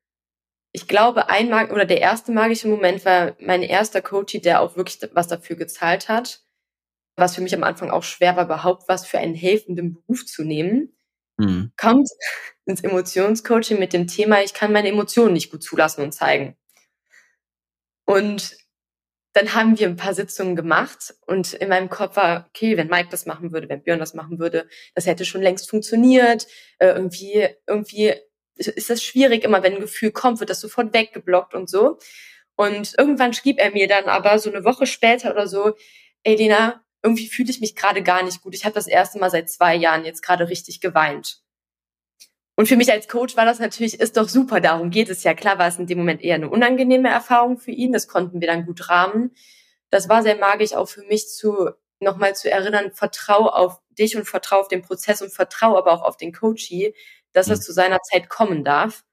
Ich 0.71 0.87
glaube, 0.87 1.29
ein 1.29 1.49
Mag 1.49 1.71
oder 1.71 1.85
der 1.85 2.01
erste 2.01 2.31
magische 2.31 2.67
Moment 2.67 3.03
war 3.05 3.35
mein 3.39 3.63
erster 3.63 4.01
Coach, 4.01 4.39
der 4.41 4.61
auch 4.61 4.75
wirklich 4.75 4.99
was 5.13 5.27
dafür 5.27 5.55
gezahlt 5.55 6.09
hat 6.09 6.47
was 7.17 7.35
für 7.35 7.41
mich 7.41 7.53
am 7.55 7.63
Anfang 7.63 7.89
auch 7.89 8.03
schwer 8.03 8.35
war, 8.35 8.45
überhaupt 8.45 8.87
was 8.87 9.05
für 9.05 9.17
einen 9.17 9.35
helfenden 9.35 9.95
Beruf 9.95 10.25
zu 10.25 10.43
nehmen, 10.43 10.95
mhm. 11.37 11.71
kommt 11.75 12.09
ins 12.65 12.81
Emotionscoaching 12.81 13.79
mit 13.79 13.91
dem 13.91 14.07
Thema, 14.07 14.43
ich 14.43 14.53
kann 14.53 14.71
meine 14.71 14.89
Emotionen 14.89 15.33
nicht 15.33 15.51
gut 15.51 15.63
zulassen 15.63 16.03
und 16.03 16.13
zeigen. 16.13 16.55
Und 18.07 18.57
dann 19.33 19.53
haben 19.53 19.77
wir 19.77 19.87
ein 19.87 19.97
paar 19.97 20.13
Sitzungen 20.13 20.55
gemacht 20.55 21.13
und 21.27 21.53
in 21.53 21.69
meinem 21.69 21.89
Kopf 21.89 22.15
war, 22.15 22.47
okay, 22.47 22.77
wenn 22.77 22.87
Mike 22.87 23.09
das 23.11 23.25
machen 23.25 23.51
würde, 23.51 23.69
wenn 23.69 23.83
Björn 23.83 23.99
das 23.99 24.13
machen 24.13 24.39
würde, 24.39 24.67
das 24.95 25.05
hätte 25.05 25.25
schon 25.25 25.41
längst 25.41 25.69
funktioniert. 25.69 26.47
Äh, 26.79 26.87
irgendwie, 26.87 27.47
irgendwie 27.67 28.13
ist 28.55 28.89
das 28.89 29.03
schwierig, 29.03 29.43
immer 29.43 29.61
wenn 29.61 29.75
ein 29.75 29.81
Gefühl 29.81 30.11
kommt, 30.11 30.39
wird 30.39 30.49
das 30.49 30.61
sofort 30.61 30.93
weggeblockt 30.93 31.53
und 31.53 31.69
so. 31.69 31.99
Und 32.55 32.95
irgendwann 32.97 33.33
schrieb 33.33 33.59
er 33.59 33.71
mir 33.71 33.87
dann 33.87 34.05
aber 34.05 34.39
so 34.39 34.49
eine 34.49 34.63
Woche 34.63 34.87
später 34.87 35.31
oder 35.31 35.47
so, 35.47 35.75
ey 36.23 36.35
Lena, 36.35 36.83
irgendwie 37.03 37.27
fühle 37.27 37.51
ich 37.51 37.59
mich 37.59 37.75
gerade 37.75 38.01
gar 38.01 38.23
nicht 38.23 38.41
gut. 38.41 38.55
Ich 38.55 38.65
habe 38.65 38.73
das 38.73 38.87
erste 38.87 39.19
Mal 39.19 39.29
seit 39.29 39.49
zwei 39.49 39.75
Jahren 39.75 40.05
jetzt 40.05 40.23
gerade 40.23 40.49
richtig 40.49 40.79
geweint. 40.79 41.41
Und 42.57 42.67
für 42.67 42.75
mich 42.75 42.91
als 42.91 43.07
Coach 43.07 43.37
war 43.37 43.45
das 43.45 43.59
natürlich, 43.59 43.99
ist 43.99 44.17
doch 44.17 44.27
super, 44.27 44.59
darum 44.59 44.89
geht 44.89 45.09
es 45.09 45.23
ja. 45.23 45.35
Klar 45.35 45.59
war 45.59 45.67
es 45.67 45.77
in 45.77 45.85
dem 45.85 45.99
Moment 45.99 46.23
eher 46.23 46.35
eine 46.35 46.49
unangenehme 46.49 47.07
Erfahrung 47.07 47.59
für 47.59 47.69
ihn, 47.69 47.93
das 47.93 48.07
konnten 48.07 48.41
wir 48.41 48.47
dann 48.47 48.65
gut 48.65 48.89
rahmen. 48.89 49.35
Das 49.91 50.09
war 50.09 50.23
sehr 50.23 50.37
magisch 50.37 50.73
auch 50.73 50.87
für 50.87 51.03
mich 51.03 51.29
zu, 51.29 51.69
nochmal 51.99 52.35
zu 52.35 52.49
erinnern, 52.49 52.91
vertrau 52.93 53.47
auf 53.47 53.79
dich 53.91 54.17
und 54.17 54.25
vertrau 54.25 54.59
auf 54.59 54.67
den 54.69 54.81
Prozess 54.81 55.21
und 55.21 55.31
vertrau 55.31 55.77
aber 55.77 55.93
auch 55.93 56.01
auf 56.01 56.17
den 56.17 56.33
Coachie, 56.33 56.95
dass 57.31 57.47
es 57.47 57.59
mhm. 57.59 57.63
zu 57.63 57.73
seiner 57.73 57.99
Zeit 58.01 58.27
kommen 58.27 58.63
darf. 58.63 59.03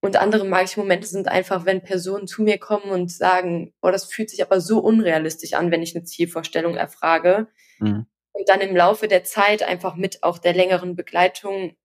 Und 0.00 0.16
andere 0.16 0.44
magische 0.44 0.80
Momente 0.80 1.06
sind 1.06 1.28
einfach, 1.28 1.66
wenn 1.66 1.84
Personen 1.84 2.26
zu 2.26 2.42
mir 2.42 2.58
kommen 2.58 2.90
und 2.90 3.12
sagen, 3.12 3.74
boah, 3.80 3.92
das 3.92 4.06
fühlt 4.06 4.28
sich 4.28 4.42
aber 4.42 4.60
so 4.60 4.80
unrealistisch 4.80 5.52
an, 5.52 5.70
wenn 5.70 5.82
ich 5.82 5.94
eine 5.94 6.04
Zielvorstellung 6.04 6.74
erfrage. 6.76 7.46
Mhm. 7.78 8.06
Und 8.32 8.48
dann 8.48 8.60
im 8.60 8.74
Laufe 8.74 9.06
der 9.06 9.22
Zeit 9.22 9.62
einfach 9.62 9.94
mit 9.94 10.24
auch 10.24 10.38
der 10.38 10.54
längeren 10.54 10.96
Begleitung 10.96 11.76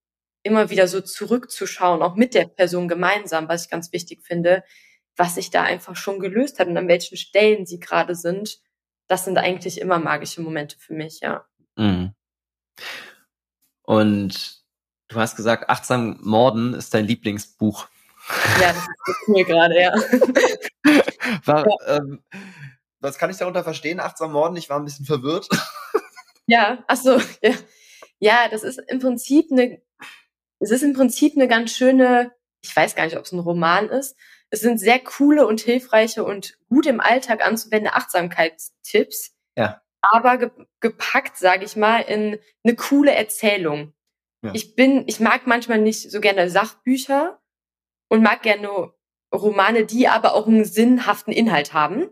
immer 0.46 0.70
wieder 0.70 0.88
so 0.88 1.00
zurückzuschauen, 1.00 2.02
auch 2.02 2.14
mit 2.14 2.34
der 2.34 2.46
Person 2.46 2.88
gemeinsam, 2.88 3.48
was 3.48 3.64
ich 3.64 3.70
ganz 3.70 3.92
wichtig 3.92 4.22
finde, 4.22 4.64
was 5.16 5.34
sich 5.34 5.50
da 5.50 5.62
einfach 5.62 5.96
schon 5.96 6.20
gelöst 6.20 6.58
hat 6.58 6.68
und 6.68 6.76
an 6.76 6.88
welchen 6.88 7.16
Stellen 7.16 7.66
sie 7.66 7.80
gerade 7.80 8.14
sind. 8.14 8.58
Das 9.08 9.24
sind 9.24 9.38
eigentlich 9.38 9.80
immer 9.80 9.98
magische 9.98 10.40
Momente 10.40 10.78
für 10.78 10.94
mich, 10.94 11.20
ja. 11.20 11.44
Mhm. 11.76 12.14
Und 13.82 14.62
du 15.08 15.20
hast 15.20 15.36
gesagt, 15.36 15.68
Achtsam 15.68 16.18
Morden 16.22 16.74
ist 16.74 16.94
dein 16.94 17.06
Lieblingsbuch. 17.06 17.88
Ja, 18.60 18.72
das 18.72 18.78
ist 18.78 19.28
cool 19.28 19.44
gerade, 19.44 19.80
ja. 19.80 19.94
War, 21.44 21.66
ja. 21.66 21.96
Ähm, 21.96 22.22
was 23.00 23.18
kann 23.18 23.30
ich 23.30 23.36
darunter 23.36 23.62
verstehen? 23.62 24.00
Achtsam 24.00 24.32
Morden, 24.32 24.56
ich 24.56 24.68
war 24.68 24.78
ein 24.78 24.84
bisschen 24.84 25.06
verwirrt. 25.06 25.48
Ja, 26.46 26.84
ach 26.86 26.96
so, 26.96 27.20
ja. 27.42 27.54
Ja, 28.18 28.48
das 28.48 28.62
ist 28.62 28.78
im 28.88 28.98
Prinzip 28.98 29.50
eine, 29.50 29.80
es 30.58 30.70
ist 30.70 30.82
im 30.82 30.94
Prinzip 30.94 31.34
eine 31.36 31.48
ganz 31.48 31.72
schöne, 31.72 32.32
ich 32.62 32.74
weiß 32.74 32.94
gar 32.94 33.04
nicht, 33.04 33.16
ob 33.16 33.24
es 33.24 33.32
ein 33.32 33.38
Roman 33.38 33.88
ist. 33.88 34.16
Es 34.50 34.60
sind 34.60 34.78
sehr 34.78 35.00
coole 35.00 35.46
und 35.46 35.60
hilfreiche 35.60 36.24
und 36.24 36.56
gut 36.68 36.86
im 36.86 37.00
Alltag 37.00 37.44
anzuwendende 37.44 37.94
Achtsamkeitstipps. 37.94 39.34
Ja. 39.56 39.82
Aber 40.00 40.38
ge 40.38 40.50
gepackt, 40.80 41.36
sage 41.36 41.64
ich 41.64 41.74
mal, 41.74 42.00
in 42.00 42.38
eine 42.64 42.76
coole 42.76 43.12
Erzählung. 43.12 43.92
Ja. 44.42 44.52
Ich 44.54 44.76
bin, 44.76 45.04
ich 45.08 45.18
mag 45.18 45.46
manchmal 45.46 45.78
nicht 45.78 46.10
so 46.10 46.20
gerne 46.20 46.48
Sachbücher, 46.48 47.40
und 48.08 48.22
mag 48.22 48.42
gerne 48.42 48.92
Romane, 49.34 49.84
die 49.84 50.08
aber 50.08 50.34
auch 50.34 50.46
einen 50.46 50.64
sinnhaften 50.64 51.32
Inhalt 51.32 51.72
haben. 51.72 52.08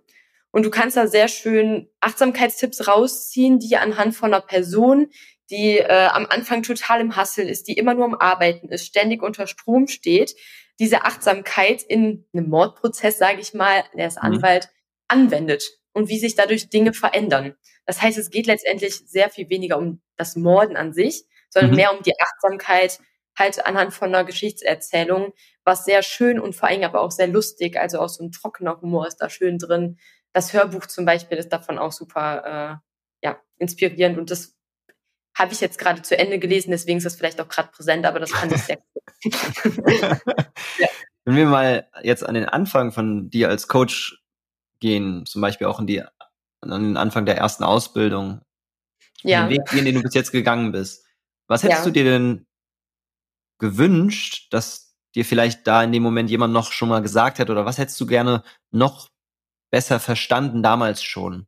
Und 0.50 0.64
du 0.64 0.70
kannst 0.70 0.96
da 0.96 1.06
sehr 1.06 1.28
schön 1.28 1.88
Achtsamkeitstipps 2.00 2.86
rausziehen, 2.86 3.58
die 3.58 3.76
anhand 3.76 4.14
von 4.14 4.32
einer 4.32 4.42
Person, 4.42 5.08
die 5.50 5.78
äh, 5.78 6.06
am 6.06 6.26
Anfang 6.26 6.62
total 6.62 7.00
im 7.00 7.16
Hassel 7.16 7.48
ist, 7.48 7.68
die 7.68 7.76
immer 7.76 7.94
nur 7.94 8.06
am 8.06 8.14
Arbeiten 8.14 8.68
ist, 8.68 8.86
ständig 8.86 9.22
unter 9.22 9.46
Strom 9.46 9.86
steht, 9.86 10.34
diese 10.78 11.04
Achtsamkeit 11.04 11.82
in 11.82 12.26
einem 12.32 12.48
Mordprozess, 12.48 13.18
sage 13.18 13.40
ich 13.40 13.54
mal, 13.54 13.84
der 13.96 14.08
ist 14.08 14.16
mhm. 14.16 14.34
Anwalt, 14.34 14.70
anwendet 15.08 15.64
und 15.92 16.08
wie 16.08 16.18
sich 16.18 16.34
dadurch 16.34 16.70
Dinge 16.70 16.92
verändern. 16.92 17.54
Das 17.86 18.00
heißt, 18.00 18.18
es 18.18 18.30
geht 18.30 18.46
letztendlich 18.46 19.02
sehr 19.06 19.30
viel 19.30 19.48
weniger 19.50 19.78
um 19.78 20.02
das 20.16 20.36
Morden 20.36 20.76
an 20.76 20.92
sich, 20.92 21.24
sondern 21.50 21.70
mhm. 21.70 21.76
mehr 21.76 21.96
um 21.96 22.02
die 22.02 22.18
Achtsamkeit, 22.18 22.98
halt 23.38 23.64
anhand 23.66 23.92
von 23.92 24.14
einer 24.14 24.24
Geschichtserzählung, 24.24 25.32
was 25.64 25.84
sehr 25.84 26.02
schön 26.02 26.38
und 26.38 26.54
vor 26.54 26.68
allem 26.68 26.84
aber 26.84 27.00
auch 27.00 27.10
sehr 27.10 27.26
lustig, 27.26 27.78
also 27.78 28.00
auch 28.00 28.08
so 28.08 28.22
ein 28.22 28.32
trockener 28.32 28.80
Humor 28.80 29.06
ist 29.06 29.16
da 29.16 29.28
schön 29.28 29.58
drin. 29.58 29.98
Das 30.32 30.52
Hörbuch 30.52 30.86
zum 30.86 31.04
Beispiel 31.04 31.38
ist 31.38 31.48
davon 31.48 31.78
auch 31.78 31.92
super 31.92 32.80
äh, 33.22 33.26
ja, 33.26 33.40
inspirierend 33.58 34.18
und 34.18 34.30
das 34.30 34.56
habe 35.34 35.52
ich 35.52 35.60
jetzt 35.60 35.78
gerade 35.78 36.02
zu 36.02 36.16
Ende 36.16 36.38
gelesen, 36.38 36.70
deswegen 36.70 36.98
ist 36.98 37.04
das 37.04 37.16
vielleicht 37.16 37.40
auch 37.40 37.48
gerade 37.48 37.70
präsent, 37.70 38.06
aber 38.06 38.20
das 38.20 38.30
fand 38.30 38.52
ich 38.52 38.62
sehr 38.62 38.78
ja. 40.78 40.88
Wenn 41.24 41.36
wir 41.36 41.46
mal 41.46 41.88
jetzt 42.02 42.24
an 42.24 42.34
den 42.34 42.44
Anfang 42.44 42.92
von 42.92 43.30
dir 43.30 43.48
als 43.48 43.66
Coach 43.68 44.22
gehen, 44.80 45.24
zum 45.26 45.40
Beispiel 45.40 45.66
auch 45.66 45.80
in 45.80 45.86
die, 45.86 46.02
an 46.02 46.82
den 46.82 46.96
Anfang 46.96 47.24
der 47.24 47.38
ersten 47.38 47.64
Ausbildung, 47.64 48.42
ja. 49.22 49.46
den 49.46 49.50
Weg 49.50 49.64
gehen, 49.70 49.84
den 49.86 49.94
du 49.94 50.02
bis 50.02 50.14
jetzt 50.14 50.32
gegangen 50.32 50.72
bist. 50.72 51.06
Was 51.46 51.62
hättest 51.62 51.80
ja. 51.80 51.84
du 51.86 51.92
dir 51.92 52.04
denn 52.04 52.46
gewünscht, 53.58 54.52
dass 54.52 54.96
dir 55.14 55.24
vielleicht 55.24 55.66
da 55.66 55.82
in 55.82 55.92
dem 55.92 56.02
Moment 56.02 56.28
jemand 56.28 56.52
noch 56.52 56.72
schon 56.72 56.88
mal 56.88 57.00
gesagt 57.00 57.38
hat 57.38 57.48
oder 57.48 57.64
was 57.64 57.78
hättest 57.78 58.00
du 58.00 58.06
gerne 58.06 58.42
noch 58.70 59.08
besser 59.70 60.00
verstanden 60.00 60.62
damals 60.62 61.02
schon? 61.02 61.46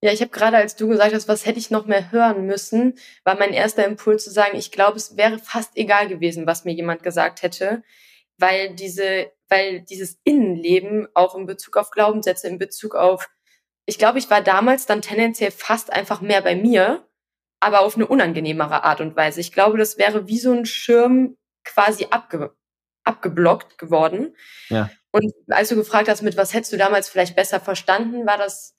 Ja, 0.00 0.12
ich 0.12 0.20
habe 0.20 0.30
gerade, 0.30 0.56
als 0.56 0.76
du 0.76 0.88
gesagt 0.88 1.12
hast, 1.14 1.26
was 1.26 1.44
hätte 1.44 1.58
ich 1.58 1.70
noch 1.70 1.86
mehr 1.86 2.12
hören 2.12 2.46
müssen, 2.46 2.94
war 3.24 3.36
mein 3.36 3.52
erster 3.52 3.84
Impuls 3.84 4.24
zu 4.24 4.30
sagen, 4.30 4.56
ich 4.56 4.70
glaube, 4.70 4.96
es 4.96 5.16
wäre 5.16 5.38
fast 5.38 5.76
egal 5.76 6.08
gewesen, 6.08 6.46
was 6.46 6.64
mir 6.64 6.72
jemand 6.72 7.02
gesagt 7.02 7.42
hätte, 7.42 7.82
weil 8.36 8.74
diese, 8.74 9.32
weil 9.48 9.80
dieses 9.80 10.20
Innenleben 10.22 11.08
auch 11.14 11.34
in 11.34 11.46
Bezug 11.46 11.76
auf 11.76 11.90
Glaubenssätze, 11.90 12.46
in 12.46 12.58
Bezug 12.58 12.94
auf, 12.94 13.28
ich 13.86 13.98
glaube, 13.98 14.18
ich 14.18 14.30
war 14.30 14.42
damals 14.42 14.86
dann 14.86 15.02
tendenziell 15.02 15.50
fast 15.50 15.92
einfach 15.92 16.20
mehr 16.20 16.42
bei 16.42 16.54
mir 16.54 17.08
aber 17.60 17.80
auf 17.80 17.96
eine 17.96 18.06
unangenehmere 18.06 18.84
Art 18.84 19.00
und 19.00 19.16
Weise. 19.16 19.40
Ich 19.40 19.52
glaube, 19.52 19.78
das 19.78 19.98
wäre 19.98 20.28
wie 20.28 20.38
so 20.38 20.52
ein 20.52 20.66
Schirm 20.66 21.36
quasi 21.64 22.06
abge 22.10 22.54
abgeblockt 23.04 23.78
geworden. 23.78 24.36
Ja. 24.68 24.90
Und 25.12 25.32
als 25.48 25.70
du 25.70 25.76
gefragt 25.76 26.10
hast, 26.10 26.20
mit 26.20 26.36
was 26.36 26.52
hättest 26.52 26.74
du 26.74 26.76
damals 26.76 27.08
vielleicht 27.08 27.34
besser 27.36 27.58
verstanden, 27.58 28.26
war 28.26 28.36
das, 28.36 28.76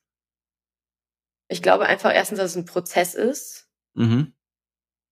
ich 1.50 1.62
glaube 1.62 1.86
einfach 1.86 2.14
erstens, 2.14 2.40
dass 2.40 2.52
es 2.52 2.58
ein 2.58 2.66
Prozess 2.66 3.16
ist. 3.16 3.68
Mhm. 3.96 4.34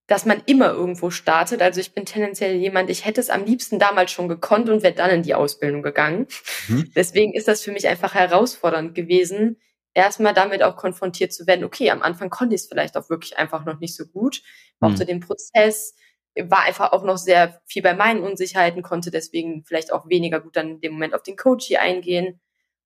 dass 0.09 0.25
man 0.25 0.41
immer 0.45 0.71
irgendwo 0.71 1.09
startet. 1.09 1.61
Also 1.61 1.81
ich 1.81 1.93
bin 1.93 2.05
tendenziell 2.05 2.55
jemand, 2.55 2.89
ich 2.89 3.03
hätte 3.03 3.19
es 3.19 3.29
am 3.29 3.43
liebsten 3.43 3.77
damals 3.77 4.11
schon 4.11 4.29
gekonnt 4.29 4.69
und 4.69 4.81
wäre 4.81 4.93
dann 4.93 5.09
in 5.09 5.23
die 5.23 5.33
Ausbildung 5.35 5.81
gegangen. 5.81 6.27
Mhm. 6.69 6.89
Deswegen 6.95 7.33
ist 7.33 7.49
das 7.49 7.61
für 7.61 7.73
mich 7.73 7.89
einfach 7.89 8.13
herausfordernd 8.13 8.95
gewesen, 8.95 9.57
erstmal 9.93 10.33
damit 10.33 10.63
auch 10.63 10.77
konfrontiert 10.77 11.33
zu 11.33 11.47
werden, 11.47 11.65
okay, 11.65 11.89
am 11.89 12.03
Anfang 12.03 12.29
konnte 12.29 12.55
ich 12.55 12.61
es 12.61 12.67
vielleicht 12.67 12.95
auch 12.95 13.09
wirklich 13.09 13.37
einfach 13.37 13.65
noch 13.65 13.79
nicht 13.79 13.95
so 13.95 14.05
gut, 14.05 14.43
brauchte 14.79 15.03
mhm. 15.03 15.07
den 15.07 15.19
Prozess, 15.19 15.95
war 16.39 16.63
einfach 16.63 16.91
auch 16.93 17.03
noch 17.03 17.17
sehr 17.17 17.59
viel 17.65 17.81
bei 17.81 17.95
meinen 17.95 18.21
Unsicherheiten, 18.21 18.83
konnte 18.83 19.11
deswegen 19.11 19.65
vielleicht 19.65 19.91
auch 19.91 20.07
weniger 20.07 20.39
gut 20.39 20.55
dann 20.55 20.69
in 20.69 20.81
dem 20.81 20.93
Moment 20.93 21.15
auf 21.15 21.23
den 21.23 21.35
Coach 21.35 21.65
hier 21.65 21.81
eingehen 21.81 22.39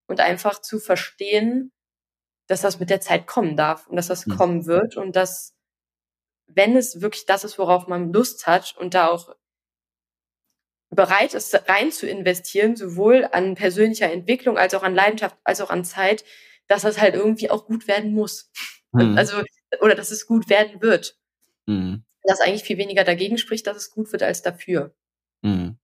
und 0.08 0.22
einfach 0.22 0.62
zu 0.62 0.80
verstehen, 0.80 1.72
dass 2.52 2.60
das 2.60 2.82
mit 2.82 2.90
der 2.90 3.00
Zeit 3.00 3.28
kommen 3.28 3.56
darf 3.56 3.88
und 3.88 3.96
dass 3.96 4.08
das 4.08 4.26
mhm. 4.26 4.36
kommen 4.36 4.66
wird 4.66 4.98
und 4.98 5.16
dass, 5.16 5.56
wenn 6.48 6.76
es 6.76 7.00
wirklich 7.00 7.26
das 7.26 7.46
ist, 7.46 7.58
worauf 7.58 7.88
man 7.88 8.12
Lust 8.12 8.46
hat 8.46 8.76
und 8.78 8.94
da 8.94 9.08
auch 9.08 9.34
bereit 10.90 11.34
ist, 11.34 11.56
rein 11.70 11.94
zu 11.94 12.10
investieren, 12.10 12.76
sowohl 12.76 13.26
an 13.32 13.56
persönlicher 13.56 14.12
Entwicklung 14.12 14.58
als 14.58 14.74
auch 14.74 14.84
an 14.84 14.94
Leidenschaft, 14.94 15.38
als 15.46 15.62
auch 15.62 15.70
an 15.70 15.86
Zeit, 15.86 16.26
dass 16.68 16.82
das 16.82 17.00
halt 17.00 17.16
irgendwie 17.16 17.50
auch 17.50 17.66
gut 17.66 17.88
werden 17.88 18.12
muss. 18.12 18.52
Mhm. 18.92 19.18
Also, 19.18 19.42
oder 19.80 19.96
dass 19.96 20.12
es 20.12 20.28
gut 20.28 20.50
werden 20.50 20.82
wird. 20.82 21.18
Mhm. 21.68 22.04
Dass 22.24 22.42
eigentlich 22.42 22.64
viel 22.64 22.78
weniger 22.78 23.06
dagegen 23.06 23.38
spricht, 23.38 23.66
dass 23.66 23.78
es 23.78 23.92
gut 23.92 24.12
wird 24.12 24.24
als 24.24 24.42
dafür. 24.42 24.94
Mhm. 25.42 25.78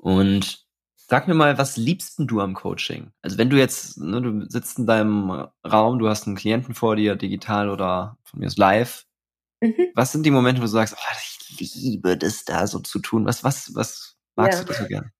Und 0.00 0.61
sag 1.12 1.28
mir 1.28 1.34
mal, 1.34 1.58
was 1.58 1.76
liebst 1.76 2.18
denn 2.18 2.26
du 2.26 2.40
am 2.40 2.54
Coaching? 2.54 3.12
Also 3.20 3.36
wenn 3.36 3.50
du 3.50 3.58
jetzt, 3.58 3.98
ne, 3.98 4.22
du 4.22 4.48
sitzt 4.48 4.78
in 4.78 4.86
deinem 4.86 5.46
Raum, 5.62 5.98
du 5.98 6.08
hast 6.08 6.26
einen 6.26 6.36
Klienten 6.36 6.74
vor 6.74 6.96
dir, 6.96 7.16
digital 7.16 7.68
oder 7.68 8.16
von 8.24 8.40
mir 8.40 8.46
aus 8.46 8.56
live. 8.56 9.04
Mhm. 9.60 9.88
Was 9.94 10.12
sind 10.12 10.24
die 10.24 10.30
Momente, 10.30 10.62
wo 10.62 10.64
du 10.64 10.70
sagst, 10.70 10.96
oh, 10.96 11.16
ich 11.58 11.74
liebe 11.74 12.16
das 12.16 12.46
da 12.46 12.66
so 12.66 12.78
zu 12.78 12.98
tun? 12.98 13.26
Was, 13.26 13.44
was, 13.44 13.74
was 13.74 14.16
magst 14.36 14.60
ja. 14.60 14.64
du 14.64 14.72
da 14.72 14.78
so 14.78 14.86
gern? 14.86 15.12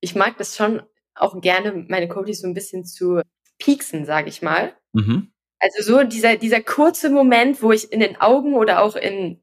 Ich 0.00 0.16
mag 0.16 0.36
das 0.36 0.56
schon 0.56 0.82
auch 1.14 1.40
gerne, 1.40 1.86
meine 1.88 2.08
Coaches 2.08 2.40
so 2.40 2.48
ein 2.48 2.54
bisschen 2.54 2.84
zu 2.84 3.22
pieksen, 3.58 4.04
sage 4.04 4.28
ich 4.28 4.42
mal. 4.42 4.74
Mhm. 4.94 5.30
Also 5.60 5.84
so 5.84 6.02
dieser, 6.02 6.36
dieser 6.36 6.60
kurze 6.60 7.08
Moment, 7.08 7.62
wo 7.62 7.70
ich 7.70 7.92
in 7.92 8.00
den 8.00 8.20
Augen 8.20 8.54
oder 8.54 8.82
auch 8.82 8.96
in, 8.96 9.40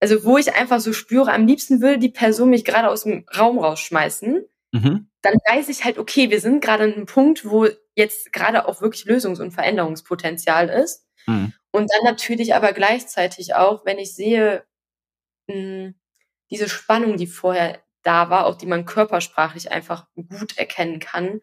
also 0.00 0.24
wo 0.24 0.38
ich 0.38 0.54
einfach 0.54 0.80
so 0.80 0.94
spüre, 0.94 1.34
am 1.34 1.46
liebsten 1.46 1.82
würde 1.82 1.98
die 1.98 2.08
Person 2.08 2.48
mich 2.48 2.64
gerade 2.64 2.88
aus 2.88 3.02
dem 3.02 3.26
Raum 3.36 3.58
rausschmeißen. 3.58 4.42
Mhm. 4.72 5.10
Dann 5.22 5.34
weiß 5.48 5.68
ich 5.68 5.84
halt, 5.84 5.98
okay, 5.98 6.30
wir 6.30 6.40
sind 6.40 6.62
gerade 6.62 6.84
an 6.84 6.94
einem 6.94 7.06
Punkt, 7.06 7.44
wo 7.44 7.66
jetzt 7.94 8.32
gerade 8.32 8.68
auch 8.68 8.80
wirklich 8.80 9.04
Lösungs- 9.04 9.40
und 9.40 9.52
Veränderungspotenzial 9.52 10.68
ist. 10.68 11.06
Mhm. 11.26 11.52
Und 11.70 11.90
dann 11.92 12.04
natürlich 12.04 12.54
aber 12.54 12.72
gleichzeitig 12.72 13.54
auch, 13.54 13.84
wenn 13.84 13.98
ich 13.98 14.14
sehe, 14.14 14.64
mh, 15.48 15.54
hm, 15.54 15.94
diese 16.50 16.68
Spannung, 16.68 17.16
die 17.16 17.26
vorher 17.26 17.82
da 18.02 18.30
war, 18.30 18.46
auch 18.46 18.54
die 18.56 18.66
man 18.66 18.84
körpersprachlich 18.84 19.72
einfach 19.72 20.06
gut 20.14 20.56
erkennen 20.58 21.00
kann, 21.00 21.40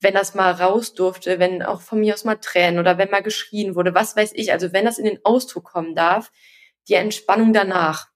wenn 0.00 0.14
das 0.14 0.34
mal 0.34 0.52
raus 0.52 0.94
durfte, 0.94 1.38
wenn 1.38 1.62
auch 1.62 1.80
von 1.80 2.00
mir 2.00 2.14
aus 2.14 2.24
mal 2.24 2.36
Tränen 2.36 2.78
oder 2.78 2.98
wenn 2.98 3.10
mal 3.10 3.22
geschrien 3.22 3.74
wurde, 3.74 3.94
was 3.94 4.16
weiß 4.16 4.32
ich, 4.34 4.52
also 4.52 4.72
wenn 4.72 4.84
das 4.84 4.98
in 4.98 5.04
den 5.04 5.20
Ausdruck 5.24 5.64
kommen 5.64 5.94
darf, 5.94 6.30
die 6.88 6.94
Entspannung 6.94 7.52
danach. 7.52 8.08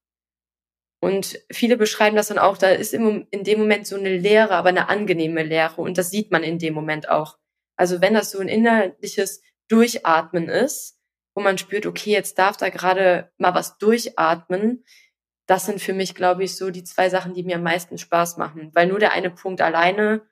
Und 1.01 1.39
viele 1.53 1.77
beschreiben 1.77 2.17
das 2.17 2.29
dann 2.29 2.39
auch, 2.39 2.57
da 2.57 2.71
ist 2.71 2.95
in 2.95 3.27
dem 3.33 3.59
Moment 3.59 3.87
so 3.87 3.97
eine 3.97 4.17
Leere, 4.17 4.55
aber 4.55 4.71
eine 4.71 4.89
angenehme 4.89 5.43
Leere 5.43 5.83
und 5.83 5.99
das 5.99 6.11
sieht 6.11 6.31
man 6.33 6.43
in 6.43 6.59
dem 6.59 6.75
Moment 6.75 7.09
auch. 7.09 7.37
Also 7.77 8.01
wenn 8.01 8.15
das 8.15 8.31
so 8.31 8.39
ein 8.39 8.49
innerliches 8.49 9.43
Durchatmen 9.69 10.49
ist, 10.49 10.99
wo 11.35 11.43
man 11.43 11.59
spürt, 11.59 11.85
okay, 11.85 12.13
jetzt 12.13 12.39
darf 12.39 12.57
da 12.57 12.71
gerade 12.71 13.31
mal 13.37 13.55
was 13.55 13.77
durchatmen, 13.77 14.85
das 15.47 15.67
sind 15.67 15.83
für 15.83 15.93
mich, 15.93 16.15
glaube 16.15 16.45
ich, 16.45 16.57
so 16.57 16.71
die 16.71 16.83
zwei 16.83 17.11
Sachen, 17.11 17.35
die 17.35 17.43
mir 17.43 17.57
am 17.57 17.63
meisten 17.63 17.99
Spaß 17.99 18.39
machen. 18.39 18.71
Weil 18.75 18.87
nur 18.87 18.99
der 18.99 19.13
eine 19.13 19.31
Punkt 19.31 19.61
alleine 19.61 20.23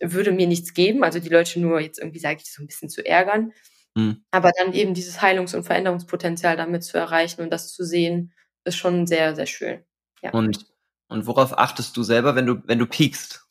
würde 0.00 0.32
mir 0.32 0.46
nichts 0.46 0.74
geben, 0.74 1.02
also 1.04 1.18
die 1.18 1.28
Leute 1.28 1.60
nur 1.60 1.80
jetzt 1.80 1.98
irgendwie, 1.98 2.20
sage 2.20 2.40
ich, 2.42 2.52
so 2.52 2.62
ein 2.62 2.66
bisschen 2.66 2.88
zu 2.88 3.04
ärgern. 3.04 3.52
Mhm. 3.96 4.24
Aber 4.30 4.52
dann 4.56 4.72
eben 4.72 4.94
dieses 4.94 5.20
Heilungs- 5.20 5.54
und 5.54 5.64
Veränderungspotenzial 5.64 6.56
damit 6.56 6.84
zu 6.84 6.96
erreichen 6.98 7.42
und 7.42 7.50
das 7.50 7.72
zu 7.72 7.84
sehen, 7.84 8.33
ist 8.64 8.76
schon 8.76 9.06
sehr, 9.06 9.34
sehr 9.34 9.46
schön. 9.46 9.84
Ja. 10.22 10.30
Und, 10.30 10.66
und 11.08 11.26
worauf 11.26 11.56
achtest 11.56 11.96
du 11.96 12.02
selber, 12.02 12.34
wenn 12.34 12.46
du, 12.46 12.62
wenn 12.66 12.78
du 12.78 12.86
piekst? 12.86 13.46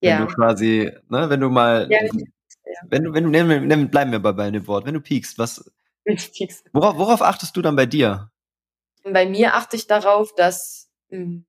Wenn 0.00 0.10
ja. 0.10 0.24
du 0.24 0.26
quasi, 0.26 0.92
ne, 1.08 1.30
wenn 1.30 1.40
du 1.40 1.50
mal, 1.50 1.88
ja, 1.90 2.00
wenn 2.88 3.04
du, 3.04 3.12
wenn 3.12 3.24
du, 3.24 3.30
nehmen, 3.30 3.66
nehmen, 3.66 3.90
bleiben 3.90 4.12
wir 4.12 4.20
bei, 4.20 4.32
bei 4.32 4.50
dem 4.50 4.66
Wort, 4.66 4.86
wenn 4.86 4.94
du 4.94 5.00
piekst, 5.00 5.38
was, 5.38 5.70
worauf, 6.72 6.98
worauf 6.98 7.22
achtest 7.22 7.56
du 7.56 7.62
dann 7.62 7.76
bei 7.76 7.86
dir? 7.86 8.30
Bei 9.02 9.26
mir 9.26 9.54
achte 9.54 9.76
ich 9.76 9.86
darauf, 9.86 10.34
dass 10.34 10.90
hm, 11.10 11.46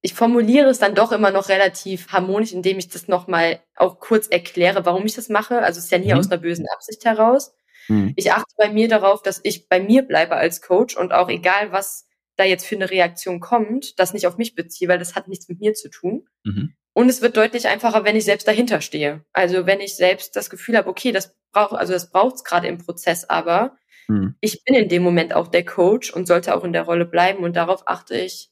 ich 0.00 0.14
formuliere 0.14 0.68
es 0.68 0.78
dann 0.78 0.94
doch 0.94 1.12
immer 1.12 1.30
noch 1.30 1.48
relativ 1.48 2.08
harmonisch, 2.08 2.52
indem 2.52 2.78
ich 2.78 2.88
das 2.88 3.08
nochmal 3.08 3.60
auch 3.74 3.98
kurz 3.98 4.28
erkläre, 4.28 4.86
warum 4.86 5.04
ich 5.06 5.14
das 5.14 5.28
mache. 5.28 5.60
Also 5.60 5.78
es 5.78 5.86
ist 5.86 5.90
ja 5.90 5.98
nie 5.98 6.12
mhm. 6.12 6.18
aus 6.18 6.30
einer 6.30 6.40
bösen 6.40 6.66
Absicht 6.72 7.04
heraus. 7.04 7.54
Mhm. 7.88 8.12
Ich 8.16 8.32
achte 8.32 8.54
bei 8.56 8.70
mir 8.70 8.88
darauf, 8.88 9.22
dass 9.22 9.40
ich 9.42 9.68
bei 9.68 9.80
mir 9.80 10.02
bleibe 10.02 10.36
als 10.36 10.62
Coach 10.62 10.96
und 10.96 11.12
auch 11.12 11.28
egal, 11.28 11.72
was 11.72 12.06
da 12.36 12.44
jetzt 12.44 12.66
für 12.66 12.76
eine 12.76 12.90
Reaktion 12.90 13.40
kommt, 13.40 13.98
das 13.98 14.14
nicht 14.14 14.26
auf 14.26 14.36
mich 14.36 14.54
beziehe, 14.54 14.88
weil 14.88 14.98
das 14.98 15.14
hat 15.14 15.28
nichts 15.28 15.48
mit 15.48 15.60
mir 15.60 15.74
zu 15.74 15.90
tun. 15.90 16.28
Mhm. 16.44 16.74
Und 16.92 17.08
es 17.08 17.22
wird 17.22 17.36
deutlich 17.36 17.68
einfacher, 17.68 18.04
wenn 18.04 18.16
ich 18.16 18.24
selbst 18.24 18.46
dahinter 18.48 18.80
stehe. 18.80 19.24
Also 19.32 19.66
wenn 19.66 19.80
ich 19.80 19.96
selbst 19.96 20.36
das 20.36 20.50
Gefühl 20.50 20.76
habe, 20.76 20.88
okay, 20.88 21.12
das 21.12 21.36
braucht, 21.52 21.74
also 21.74 21.92
das 21.92 22.10
braucht 22.10 22.36
es 22.36 22.44
gerade 22.44 22.68
im 22.68 22.78
Prozess, 22.78 23.28
aber 23.28 23.76
mhm. 24.08 24.36
ich 24.40 24.64
bin 24.64 24.74
in 24.74 24.88
dem 24.88 25.02
Moment 25.02 25.32
auch 25.34 25.48
der 25.48 25.64
Coach 25.64 26.12
und 26.12 26.26
sollte 26.26 26.54
auch 26.56 26.64
in 26.64 26.72
der 26.72 26.82
Rolle 26.82 27.06
bleiben 27.06 27.44
und 27.44 27.56
darauf 27.56 27.82
achte 27.86 28.16
ich 28.16 28.50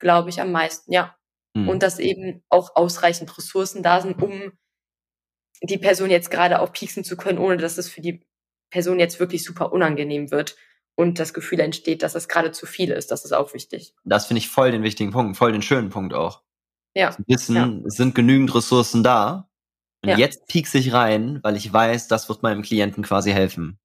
glaube 0.00 0.30
ich, 0.30 0.40
am 0.40 0.50
meisten, 0.50 0.92
ja. 0.92 1.14
Mhm. 1.54 1.68
Und 1.68 1.82
dass 1.84 2.00
eben 2.00 2.42
auch 2.48 2.74
ausreichend 2.74 3.36
Ressourcen 3.36 3.82
da 3.82 4.00
sind, 4.00 4.20
um 4.20 4.52
die 5.62 5.78
Person 5.78 6.10
jetzt 6.10 6.30
gerade 6.30 6.60
auch 6.60 6.72
pieksen 6.72 7.04
zu 7.04 7.16
können, 7.16 7.38
ohne 7.38 7.58
dass 7.58 7.78
es 7.78 7.88
für 7.88 8.00
die 8.00 8.24
Person 8.70 9.00
jetzt 9.00 9.20
wirklich 9.20 9.44
super 9.44 9.72
unangenehm 9.72 10.30
wird 10.30 10.56
und 10.94 11.18
das 11.18 11.34
Gefühl 11.34 11.60
entsteht, 11.60 12.02
dass 12.02 12.14
es 12.14 12.28
gerade 12.28 12.52
zu 12.52 12.66
viel 12.66 12.90
ist. 12.90 13.10
Das 13.10 13.24
ist 13.24 13.32
auch 13.32 13.54
wichtig. 13.54 13.94
Das 14.04 14.26
finde 14.26 14.38
ich 14.38 14.48
voll 14.48 14.70
den 14.70 14.82
wichtigen 14.82 15.10
Punkt, 15.10 15.36
voll 15.36 15.52
den 15.52 15.62
schönen 15.62 15.90
Punkt 15.90 16.14
auch. 16.14 16.42
Ja. 16.94 17.10
Zu 17.10 17.22
wissen, 17.26 17.56
ja. 17.56 17.72
es 17.86 17.94
sind 17.94 18.14
genügend 18.14 18.54
Ressourcen 18.54 19.02
da. 19.02 19.48
Und 20.02 20.10
ja. 20.10 20.18
jetzt 20.18 20.46
piekse 20.46 20.78
ich 20.78 20.92
rein, 20.92 21.40
weil 21.42 21.56
ich 21.56 21.72
weiß, 21.72 22.08
das 22.08 22.28
wird 22.28 22.42
meinem 22.42 22.62
Klienten 22.62 23.02
quasi 23.02 23.32
helfen. 23.32 23.78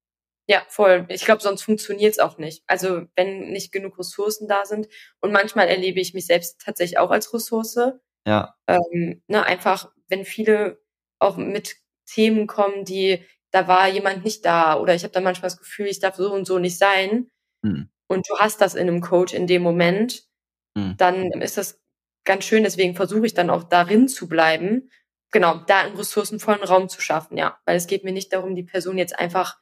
Ja, 0.48 0.62
voll. 0.68 1.06
Ich 1.08 1.24
glaube, 1.24 1.42
sonst 1.42 1.62
funktioniert 1.62 2.12
es 2.12 2.18
auch 2.18 2.38
nicht. 2.38 2.62
Also 2.66 3.06
wenn 3.16 3.50
nicht 3.50 3.72
genug 3.72 3.98
Ressourcen 3.98 4.46
da 4.46 4.64
sind. 4.64 4.86
Und 5.20 5.32
manchmal 5.32 5.68
erlebe 5.68 6.00
ich 6.00 6.14
mich 6.14 6.26
selbst 6.26 6.60
tatsächlich 6.64 6.98
auch 6.98 7.10
als 7.10 7.34
Ressource. 7.34 7.78
Ja. 8.26 8.54
Ähm, 8.66 9.22
ne, 9.26 9.44
einfach, 9.44 9.90
wenn 10.08 10.24
viele 10.24 10.80
auch 11.18 11.36
mit 11.36 11.76
Themen 12.06 12.46
kommen, 12.46 12.84
die, 12.84 13.24
da 13.56 13.66
war 13.68 13.88
jemand 13.88 14.22
nicht 14.22 14.44
da 14.44 14.78
oder 14.78 14.94
ich 14.94 15.02
habe 15.02 15.12
dann 15.12 15.24
manchmal 15.24 15.48
das 15.48 15.56
Gefühl, 15.56 15.86
ich 15.86 15.98
darf 15.98 16.16
so 16.16 16.30
und 16.30 16.46
so 16.46 16.58
nicht 16.58 16.76
sein. 16.76 17.30
Hm. 17.64 17.88
Und 18.06 18.28
du 18.28 18.36
hast 18.38 18.60
das 18.60 18.74
in 18.74 18.86
einem 18.86 19.00
Coach 19.00 19.32
in 19.32 19.46
dem 19.46 19.62
Moment, 19.62 20.24
hm. 20.76 20.94
dann 20.98 21.32
ist 21.40 21.56
das 21.56 21.80
ganz 22.26 22.44
schön. 22.44 22.64
Deswegen 22.64 22.94
versuche 22.94 23.24
ich 23.24 23.32
dann 23.32 23.48
auch 23.48 23.64
darin 23.64 24.08
zu 24.08 24.28
bleiben. 24.28 24.90
Genau, 25.32 25.56
da 25.66 25.80
einen 25.80 25.96
ressourcenvollen 25.96 26.64
Raum 26.64 26.90
zu 26.90 27.00
schaffen, 27.00 27.38
ja. 27.38 27.58
Weil 27.64 27.78
es 27.78 27.86
geht 27.86 28.04
mir 28.04 28.12
nicht 28.12 28.30
darum, 28.34 28.54
die 28.54 28.62
Person 28.62 28.98
jetzt 28.98 29.18
einfach 29.18 29.58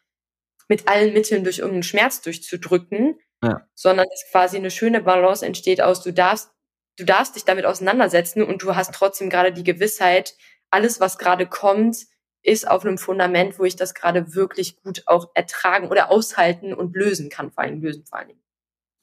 mit 0.69 0.89
allen 0.89 1.13
Mitteln 1.13 1.45
durch 1.45 1.59
irgendeinen 1.59 1.85
Schmerz 1.85 2.21
durchzudrücken, 2.21 3.21
ja. 3.45 3.65
sondern 3.77 4.07
dass 4.11 4.29
quasi 4.33 4.57
eine 4.57 4.73
schöne 4.73 5.03
Balance 5.03 5.47
entsteht 5.47 5.81
aus, 5.81 6.03
du 6.03 6.13
darfst, 6.13 6.51
du 6.99 7.05
darfst 7.05 7.37
dich 7.37 7.45
damit 7.45 7.65
auseinandersetzen 7.65 8.43
und 8.43 8.61
du 8.61 8.75
hast 8.75 8.93
trotzdem 8.93 9.31
gerade 9.31 9.53
die 9.53 9.63
Gewissheit, 9.63 10.35
alles, 10.71 10.99
was 10.99 11.17
gerade 11.17 11.47
kommt, 11.47 12.07
ist 12.45 12.71
auf 12.71 12.85
einem 12.85 12.99
Fundament, 12.99 13.59
wo 13.59 13.65
ich 13.65 13.75
das 13.75 13.95
gerade 13.95 14.35
wirklich 14.35 14.81
gut 14.83 15.03
auch 15.07 15.31
ertragen 15.35 15.89
oder 15.89 16.11
aushalten 16.11 16.75
und 16.75 16.95
lösen 16.95 17.31
kann, 17.31 17.51
vor 17.51 17.65
allem 17.65 17.83
lösen 17.83 18.05
vor 18.05 18.19
allem. 18.19 18.39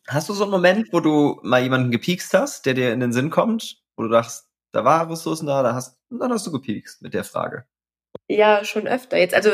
Hast 0.07 0.29
du 0.29 0.33
so 0.33 0.43
einen 0.43 0.51
Moment, 0.51 0.93
wo 0.93 0.99
du 0.99 1.39
mal 1.43 1.61
jemanden 1.61 1.91
gepiekst 1.91 2.33
hast, 2.33 2.65
der 2.65 2.73
dir 2.73 2.93
in 2.93 2.99
den 2.99 3.13
Sinn 3.13 3.29
kommt, 3.29 3.81
wo 3.95 4.03
du 4.03 4.09
dachtest, 4.09 4.47
da 4.71 4.85
war 4.85 5.09
Ressourcen 5.09 5.47
da, 5.47 5.63
da 5.63 5.73
hast, 5.73 5.99
dann 6.09 6.31
hast 6.31 6.47
du 6.47 6.51
gepiekst 6.51 7.01
mit 7.01 7.13
der 7.13 7.23
Frage? 7.23 7.65
Ja, 8.27 8.63
schon 8.63 8.87
öfter. 8.87 9.17
Jetzt, 9.17 9.33
also 9.33 9.51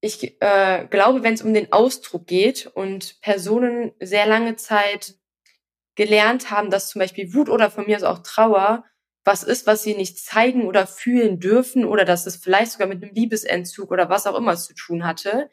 ich 0.00 0.40
äh, 0.40 0.86
glaube, 0.90 1.22
wenn 1.22 1.34
es 1.34 1.42
um 1.42 1.54
den 1.54 1.72
Ausdruck 1.72 2.26
geht 2.26 2.66
und 2.66 3.20
Personen 3.20 3.92
sehr 4.00 4.26
lange 4.26 4.56
Zeit 4.56 5.14
gelernt 5.96 6.50
haben, 6.50 6.70
dass 6.70 6.88
zum 6.88 7.00
Beispiel 7.00 7.34
Wut 7.34 7.48
oder 7.48 7.70
von 7.70 7.86
mir 7.86 7.96
aus 7.96 8.04
auch 8.04 8.18
Trauer 8.18 8.84
was 9.24 9.42
ist, 9.42 9.66
was 9.66 9.82
sie 9.82 9.94
nicht 9.94 10.18
zeigen 10.18 10.64
oder 10.64 10.86
fühlen 10.86 11.38
dürfen 11.40 11.84
oder 11.84 12.04
dass 12.04 12.26
es 12.26 12.36
vielleicht 12.36 12.72
sogar 12.72 12.88
mit 12.88 13.02
einem 13.02 13.14
Liebesentzug 13.14 13.90
oder 13.90 14.08
was 14.08 14.26
auch 14.26 14.36
immer 14.36 14.56
zu 14.56 14.74
tun 14.74 15.04
hatte. 15.04 15.50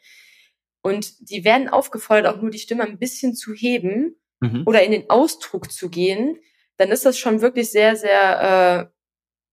Und 0.82 1.30
die 1.30 1.44
werden 1.44 1.68
aufgefordert, 1.68 2.26
auch 2.26 2.40
nur 2.40 2.50
die 2.50 2.58
Stimme 2.58 2.84
ein 2.84 2.98
bisschen 2.98 3.34
zu 3.34 3.52
heben 3.52 4.16
mhm. 4.40 4.62
oder 4.66 4.82
in 4.82 4.92
den 4.92 5.10
Ausdruck 5.10 5.70
zu 5.70 5.90
gehen, 5.90 6.38
dann 6.76 6.90
ist 6.90 7.04
das 7.04 7.18
schon 7.18 7.40
wirklich 7.40 7.70
sehr, 7.70 7.96
sehr 7.96 8.90
äh, 8.90 8.96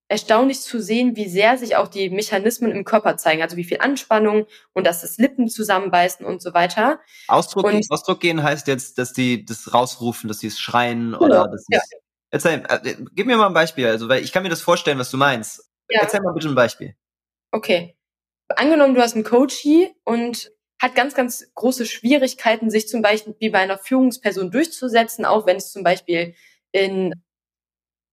erstaunlich 0.09 0.61
zu 0.61 0.81
sehen, 0.81 1.15
wie 1.15 1.27
sehr 1.27 1.57
sich 1.57 1.75
auch 1.75 1.87
die 1.87 2.09
Mechanismen 2.09 2.71
im 2.71 2.83
Körper 2.83 3.17
zeigen, 3.17 3.41
also 3.41 3.57
wie 3.57 3.63
viel 3.63 3.79
Anspannung 3.79 4.45
und 4.73 4.85
dass 4.85 5.01
das 5.01 5.17
Lippen 5.17 5.47
zusammenbeißen 5.47 6.25
und 6.25 6.41
so 6.41 6.53
weiter. 6.53 6.99
Ausdruck, 7.27 7.65
und, 7.65 7.85
Ausdruck 7.89 8.19
gehen 8.19 8.43
heißt 8.43 8.67
jetzt, 8.67 8.97
dass 8.97 9.13
die 9.13 9.45
das 9.45 9.73
rausrufen, 9.73 10.27
dass 10.27 10.39
sie 10.39 10.47
es 10.47 10.59
schreien 10.59 11.13
genau, 11.13 11.19
oder 11.19 11.47
dass 11.47 11.65
ja. 11.69 11.79
Erzähl, 12.33 12.63
äh, 12.67 12.95
gib 13.11 13.27
mir 13.27 13.37
mal 13.37 13.45
ein 13.45 13.53
Beispiel, 13.53 13.85
also 13.85 14.09
weil 14.09 14.23
ich 14.23 14.31
kann 14.31 14.41
mir 14.41 14.49
das 14.49 14.61
vorstellen, 14.61 14.97
was 14.97 15.11
du 15.11 15.17
meinst. 15.17 15.69
Ja. 15.87 16.01
Erzähl 16.01 16.19
mal 16.21 16.33
bitte 16.33 16.47
ein 16.47 16.55
Beispiel. 16.55 16.95
Okay. 17.51 17.95
Angenommen, 18.47 18.95
du 18.95 19.01
hast 19.01 19.13
einen 19.13 19.23
Coachie 19.23 19.91
und 20.03 20.51
hat 20.81 20.95
ganz, 20.95 21.13
ganz 21.13 21.53
große 21.53 21.85
Schwierigkeiten, 21.85 22.71
sich 22.71 22.87
zum 22.87 23.03
Beispiel 23.03 23.35
wie 23.39 23.51
bei 23.51 23.59
einer 23.59 23.77
Führungsperson 23.77 24.49
durchzusetzen, 24.49 25.25
auch 25.25 25.45
wenn 25.45 25.57
es 25.57 25.71
zum 25.71 25.83
Beispiel 25.83 26.33
in 26.71 27.13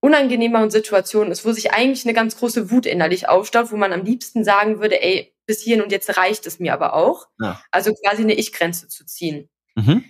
unangenehmeren 0.00 0.70
Situationen 0.70 1.32
ist, 1.32 1.46
wo 1.46 1.52
sich 1.52 1.72
eigentlich 1.72 2.04
eine 2.04 2.12
ganz 2.12 2.36
große 2.36 2.70
Wut 2.70 2.84
innerlich 2.84 3.26
aufstaut, 3.26 3.72
wo 3.72 3.76
man 3.76 3.94
am 3.94 4.04
liebsten 4.04 4.44
sagen 4.44 4.80
würde, 4.80 5.00
ey, 5.02 5.34
bis 5.46 5.62
hierhin 5.62 5.82
und 5.82 5.92
jetzt 5.92 6.14
reicht 6.18 6.46
es 6.46 6.60
mir 6.60 6.74
aber 6.74 6.92
auch. 6.92 7.28
Ja. 7.40 7.62
Also 7.70 7.94
quasi 7.94 8.22
eine 8.22 8.34
Ich-Grenze 8.34 8.86
zu 8.88 9.06
ziehen. 9.06 9.48
Mhm. 9.76 10.04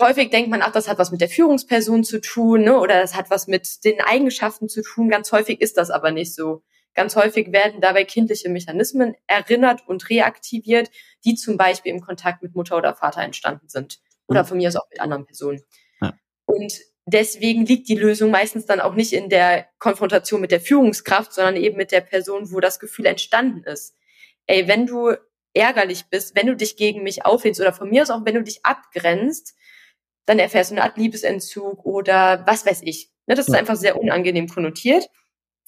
Häufig 0.00 0.30
denkt 0.30 0.50
man, 0.50 0.62
ach, 0.62 0.72
das 0.72 0.88
hat 0.88 0.98
was 0.98 1.12
mit 1.12 1.20
der 1.20 1.28
Führungsperson 1.28 2.04
zu 2.04 2.20
tun, 2.20 2.62
ne? 2.62 2.78
oder 2.78 3.00
das 3.00 3.14
hat 3.14 3.30
was 3.30 3.46
mit 3.46 3.84
den 3.84 4.00
Eigenschaften 4.00 4.68
zu 4.68 4.82
tun. 4.82 5.08
Ganz 5.08 5.30
häufig 5.30 5.60
ist 5.60 5.76
das 5.76 5.90
aber 5.90 6.10
nicht 6.10 6.34
so. 6.34 6.62
Ganz 6.94 7.16
häufig 7.16 7.52
werden 7.52 7.80
dabei 7.80 8.04
kindliche 8.04 8.48
Mechanismen 8.48 9.14
erinnert 9.26 9.86
und 9.86 10.08
reaktiviert, 10.10 10.90
die 11.24 11.34
zum 11.34 11.56
Beispiel 11.56 11.92
im 11.92 12.00
Kontakt 12.00 12.42
mit 12.42 12.54
Mutter 12.54 12.76
oder 12.76 12.94
Vater 12.94 13.22
entstanden 13.22 13.68
sind. 13.68 14.00
Oder 14.26 14.42
mhm. 14.42 14.46
von 14.46 14.56
mir 14.58 14.68
aus 14.68 14.76
auch 14.76 14.88
mit 14.90 15.00
anderen 15.00 15.26
Personen. 15.26 15.62
Ja. 16.00 16.14
Und 16.46 16.72
deswegen 17.06 17.66
liegt 17.66 17.88
die 17.88 17.96
Lösung 17.96 18.30
meistens 18.30 18.66
dann 18.66 18.80
auch 18.80 18.94
nicht 18.94 19.12
in 19.12 19.28
der 19.28 19.66
Konfrontation 19.78 20.40
mit 20.40 20.52
der 20.52 20.60
Führungskraft, 20.60 21.32
sondern 21.32 21.56
eben 21.56 21.76
mit 21.76 21.92
der 21.92 22.00
Person, 22.00 22.52
wo 22.52 22.60
das 22.60 22.78
Gefühl 22.78 23.06
entstanden 23.06 23.64
ist. 23.64 23.96
Ey, 24.46 24.68
wenn 24.68 24.86
du 24.86 25.14
ärgerlich 25.52 26.06
bist, 26.10 26.36
wenn 26.36 26.46
du 26.46 26.56
dich 26.56 26.76
gegen 26.76 27.02
mich 27.02 27.24
auflehnst 27.24 27.60
oder 27.60 27.72
von 27.72 27.88
mir 27.88 28.02
aus 28.02 28.10
auch, 28.10 28.24
wenn 28.24 28.34
du 28.34 28.42
dich 28.42 28.64
abgrenzt, 28.64 29.54
dann 30.26 30.38
erfährst 30.38 30.70
du 30.70 30.76
eine 30.76 30.84
Art 30.84 30.96
Liebesentzug 30.96 31.84
oder 31.84 32.44
was 32.46 32.64
weiß 32.66 32.82
ich. 32.82 33.10
Ne, 33.26 33.34
das 33.34 33.48
ist 33.48 33.54
einfach 33.54 33.76
sehr 33.76 34.00
unangenehm 34.00 34.48
konnotiert. 34.48 35.08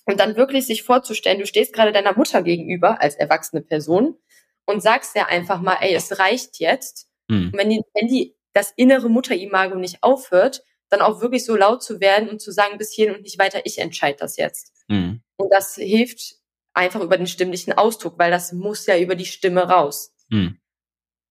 Und 0.04 0.20
dann 0.20 0.36
wirklich 0.36 0.66
sich 0.66 0.84
vorzustellen, 0.84 1.40
du 1.40 1.46
stehst 1.46 1.72
gerade 1.72 1.92
deiner 1.92 2.16
Mutter 2.16 2.42
gegenüber 2.42 3.02
als 3.02 3.16
erwachsene 3.16 3.62
Person 3.62 4.16
und 4.64 4.82
sagst 4.82 5.16
ja 5.16 5.26
einfach 5.26 5.60
mal, 5.60 5.78
ey, 5.80 5.94
es 5.94 6.18
reicht 6.18 6.60
jetzt. 6.60 7.08
Mhm. 7.28 7.50
Und 7.52 7.58
wenn 7.58 7.70
die, 7.70 7.82
wenn 7.94 8.06
die 8.06 8.36
das 8.52 8.72
innere 8.76 9.08
Mutterimago 9.08 9.76
nicht 9.76 10.02
aufhört, 10.02 10.62
dann 10.88 11.00
auch 11.00 11.20
wirklich 11.20 11.44
so 11.44 11.56
laut 11.56 11.82
zu 11.82 12.00
werden 12.00 12.28
und 12.28 12.40
zu 12.40 12.52
sagen, 12.52 12.78
bis 12.78 12.92
hierhin 12.92 13.16
und 13.16 13.22
nicht 13.22 13.38
weiter, 13.38 13.60
ich 13.64 13.78
entscheide 13.78 14.18
das 14.18 14.36
jetzt. 14.36 14.72
Mhm. 14.88 15.22
Und 15.36 15.50
das 15.50 15.74
hilft 15.74 16.36
einfach 16.72 17.00
über 17.00 17.16
den 17.16 17.26
stimmlichen 17.26 17.72
Ausdruck, 17.72 18.18
weil 18.18 18.30
das 18.30 18.52
muss 18.52 18.86
ja 18.86 18.98
über 18.98 19.16
die 19.16 19.26
Stimme 19.26 19.68
raus. 19.68 20.14
Mhm. 20.28 20.58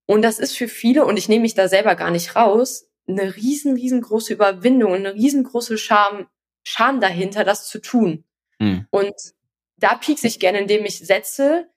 Und 0.05 0.21
das 0.21 0.39
ist 0.39 0.57
für 0.57 0.67
viele, 0.67 1.05
und 1.05 1.17
ich 1.17 1.29
nehme 1.29 1.43
mich 1.43 1.55
da 1.55 1.67
selber 1.67 1.95
gar 1.95 2.11
nicht 2.11 2.35
raus, 2.35 2.88
eine 3.08 3.36
riesen, 3.36 3.76
riesengroße 3.76 4.34
Überwindung, 4.34 4.94
eine 4.94 5.13
riesengroße 5.13 5.78
Scham, 5.78 6.28
Scham 6.63 7.00
dahinter, 7.00 7.44
das 7.44 7.68
zu 7.68 7.80
tun. 7.80 8.24
Mhm. 8.60 8.88
Und 8.89 9.13
da 9.78 9.96
piekse 9.96 10.24
sich 10.24 10.39
gerne, 10.39 10.60
indem 10.60 10.86
ich 10.86 11.00
Sätze, 11.00 11.70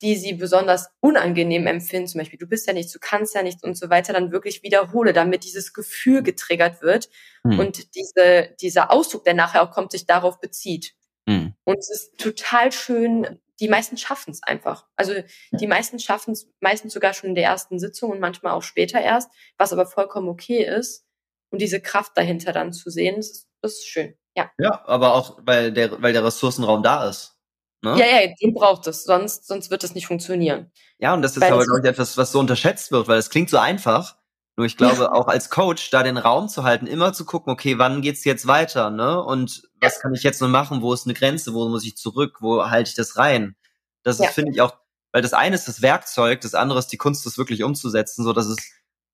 die 0.00 0.16
sie 0.16 0.34
besonders 0.34 0.88
unangenehm 1.00 1.66
empfinden, 1.66 2.08
zum 2.08 2.18
Beispiel, 2.20 2.38
du 2.38 2.46
bist 2.46 2.66
ja 2.66 2.72
nichts, 2.72 2.92
du 2.92 2.98
kannst 3.00 3.34
ja 3.34 3.42
nichts 3.42 3.62
und 3.62 3.76
so 3.76 3.88
weiter, 3.88 4.12
dann 4.12 4.32
wirklich 4.32 4.62
wiederhole, 4.62 5.12
damit 5.12 5.44
dieses 5.44 5.72
Gefühl 5.72 6.22
getriggert 6.22 6.82
wird 6.82 7.08
mhm. 7.44 7.60
und 7.60 7.94
diese, 7.94 8.54
dieser 8.60 8.90
Ausdruck, 8.90 9.24
der 9.24 9.34
nachher 9.34 9.62
auch 9.62 9.70
kommt, 9.70 9.92
sich 9.92 10.06
darauf 10.06 10.40
bezieht. 10.40 10.94
Mhm. 11.26 11.54
Und 11.64 11.78
es 11.78 11.90
ist 11.90 12.18
total 12.18 12.72
schön, 12.72 13.38
die 13.62 13.68
meisten 13.68 13.96
schaffen 13.96 14.32
es 14.32 14.42
einfach. 14.42 14.86
Also 14.96 15.14
die 15.52 15.68
meisten 15.68 16.00
schaffen 16.00 16.32
es 16.32 16.50
meistens 16.60 16.92
sogar 16.92 17.14
schon 17.14 17.28
in 17.28 17.36
der 17.36 17.44
ersten 17.44 17.78
Sitzung 17.78 18.10
und 18.10 18.18
manchmal 18.18 18.54
auch 18.54 18.62
später 18.62 19.00
erst, 19.00 19.30
was 19.56 19.72
aber 19.72 19.86
vollkommen 19.86 20.28
okay 20.28 20.64
ist. 20.64 21.06
Und 21.50 21.62
diese 21.62 21.80
Kraft 21.80 22.12
dahinter 22.16 22.52
dann 22.52 22.72
zu 22.72 22.90
sehen, 22.90 23.16
das 23.16 23.30
ist, 23.30 23.48
das 23.60 23.72
ist 23.74 23.86
schön. 23.86 24.14
Ja. 24.36 24.50
Ja, 24.58 24.82
aber 24.86 25.14
auch, 25.14 25.38
weil 25.42 25.72
der, 25.72 26.02
weil 26.02 26.12
der 26.12 26.24
Ressourcenraum 26.24 26.82
da 26.82 27.08
ist. 27.08 27.38
Ne? 27.82 27.96
Ja, 27.96 28.06
ja, 28.06 28.34
den 28.42 28.52
braucht 28.52 28.88
es, 28.88 29.04
sonst, 29.04 29.46
sonst 29.46 29.70
wird 29.70 29.84
es 29.84 29.94
nicht 29.94 30.08
funktionieren. 30.08 30.72
Ja, 30.98 31.14
und 31.14 31.22
das 31.22 31.36
ist 31.36 31.42
weil 31.42 31.52
aber, 31.52 31.64
glaube 31.64 31.80
ich, 31.82 31.86
etwas, 31.86 32.16
was 32.16 32.32
so 32.32 32.40
unterschätzt 32.40 32.90
wird, 32.90 33.06
weil 33.06 33.18
es 33.18 33.30
klingt 33.30 33.48
so 33.48 33.58
einfach. 33.58 34.18
Nur 34.56 34.66
ich 34.66 34.76
glaube, 34.76 35.02
ja. 35.02 35.12
auch 35.12 35.28
als 35.28 35.48
Coach 35.48 35.90
da 35.90 36.02
den 36.02 36.18
Raum 36.18 36.48
zu 36.48 36.62
halten, 36.62 36.86
immer 36.86 37.12
zu 37.12 37.24
gucken, 37.24 37.52
okay, 37.52 37.78
wann 37.78 38.02
geht's 38.02 38.24
jetzt 38.24 38.46
weiter, 38.46 38.90
ne? 38.90 39.22
Und 39.22 39.62
was 39.80 40.00
kann 40.00 40.14
ich 40.14 40.22
jetzt 40.22 40.40
nur 40.40 40.50
machen? 40.50 40.82
Wo 40.82 40.92
ist 40.92 41.06
eine 41.06 41.14
Grenze? 41.14 41.54
Wo 41.54 41.68
muss 41.68 41.84
ich 41.84 41.96
zurück? 41.96 42.38
Wo 42.40 42.68
halte 42.68 42.90
ich 42.90 42.94
das 42.94 43.16
rein? 43.16 43.56
Das 44.02 44.18
ja. 44.18 44.28
finde 44.28 44.52
ich 44.52 44.60
auch, 44.60 44.76
weil 45.12 45.22
das 45.22 45.32
eine 45.32 45.54
ist 45.54 45.68
das 45.68 45.80
Werkzeug, 45.80 46.42
das 46.42 46.54
andere 46.54 46.78
ist 46.78 46.88
die 46.88 46.98
Kunst, 46.98 47.24
das 47.24 47.38
wirklich 47.38 47.62
umzusetzen, 47.62 48.24
so 48.24 48.32
dass 48.32 48.46
es, 48.46 48.58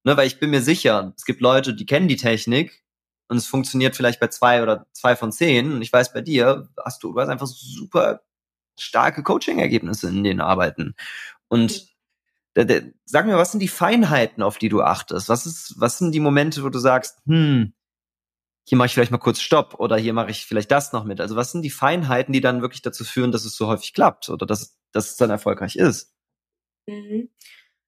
ne, 0.05 0.17
weil 0.17 0.27
ich 0.27 0.41
bin 0.41 0.51
mir 0.51 0.63
sicher, 0.63 1.13
es 1.17 1.25
gibt 1.25 1.41
Leute, 1.41 1.75
die 1.75 1.87
kennen 1.87 2.09
die 2.09 2.17
Technik, 2.17 2.83
und 3.29 3.37
es 3.37 3.47
funktioniert 3.47 3.95
vielleicht 3.95 4.21
bei 4.21 4.29
zwei 4.29 4.63
oder 4.63 4.87
zwei 4.93 5.15
von 5.15 5.33
zehn. 5.33 5.73
Und 5.73 5.83
ich 5.83 5.93
weiß, 5.93 6.13
bei 6.13 6.23
dir 6.23 6.69
hast 6.83 7.03
du, 7.03 7.13
du 7.13 7.21
hast 7.21 7.29
einfach 7.29 7.47
super 7.47 8.23
starke 8.79 9.23
Coaching-Ergebnisse 9.23 10.09
in 10.09 10.25
den 10.25 10.41
Arbeiten. 10.41 10.95
Und 11.49 11.73
mhm. 11.73 11.89
Sag 13.05 13.27
mir, 13.27 13.37
was 13.37 13.53
sind 13.53 13.61
die 13.61 13.69
Feinheiten, 13.69 14.43
auf 14.43 14.59
die 14.59 14.69
du 14.69 14.83
achtest? 14.83 15.29
Was 15.29 15.47
ist, 15.47 15.75
was 15.79 15.99
sind 15.99 16.13
die 16.13 16.21
Momente, 16.21 16.63
wo 16.63 16.69
du 16.69 16.79
sagst, 16.79 17.19
hm, 17.27 17.73
hier 18.69 18.77
mache 18.77 18.87
ich 18.87 18.95
vielleicht 18.95 19.11
mal 19.11 19.19
kurz 19.19 19.41
Stopp 19.41 19.81
oder 19.81 19.97
hier 19.97 20.13
mache 20.13 20.31
ich 20.31 20.45
vielleicht 20.45 20.71
das 20.71 20.93
noch 20.93 21.05
mit. 21.05 21.23
Also 21.23 21.37
was 21.37 21.53
sind 21.53 21.63
die 21.63 21.71
Feinheiten, 21.71 22.35
die 22.35 22.43
dann 22.43 22.61
wirklich 22.61 22.83
dazu 22.83 23.03
führen, 23.03 23.33
dass 23.33 23.47
es 23.47 23.57
so 23.57 23.67
häufig 23.67 23.95
klappt 23.95 24.29
oder 24.29 24.45
dass, 24.45 24.79
dass 24.93 25.11
es 25.11 25.17
dann 25.17 25.31
erfolgreich 25.31 25.77
ist? 25.77 26.13
Mhm. 26.87 27.31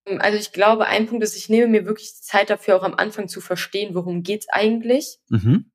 Also 0.07 0.39
ich 0.39 0.53
glaube, 0.53 0.87
ein 0.87 1.07
Punkt 1.07 1.23
ist, 1.23 1.37
ich 1.37 1.51
nehme 1.51 1.69
mir 1.69 1.85
wirklich 1.85 2.15
Zeit 2.23 2.49
dafür, 2.49 2.77
auch 2.77 2.83
am 2.83 2.95
Anfang 2.95 3.29
zu 3.29 3.43
verstehen, 3.43 3.95
worum 3.95 4.23
geht's 4.23 4.49
eigentlich. 4.49 5.19
Mhm. 5.29 5.71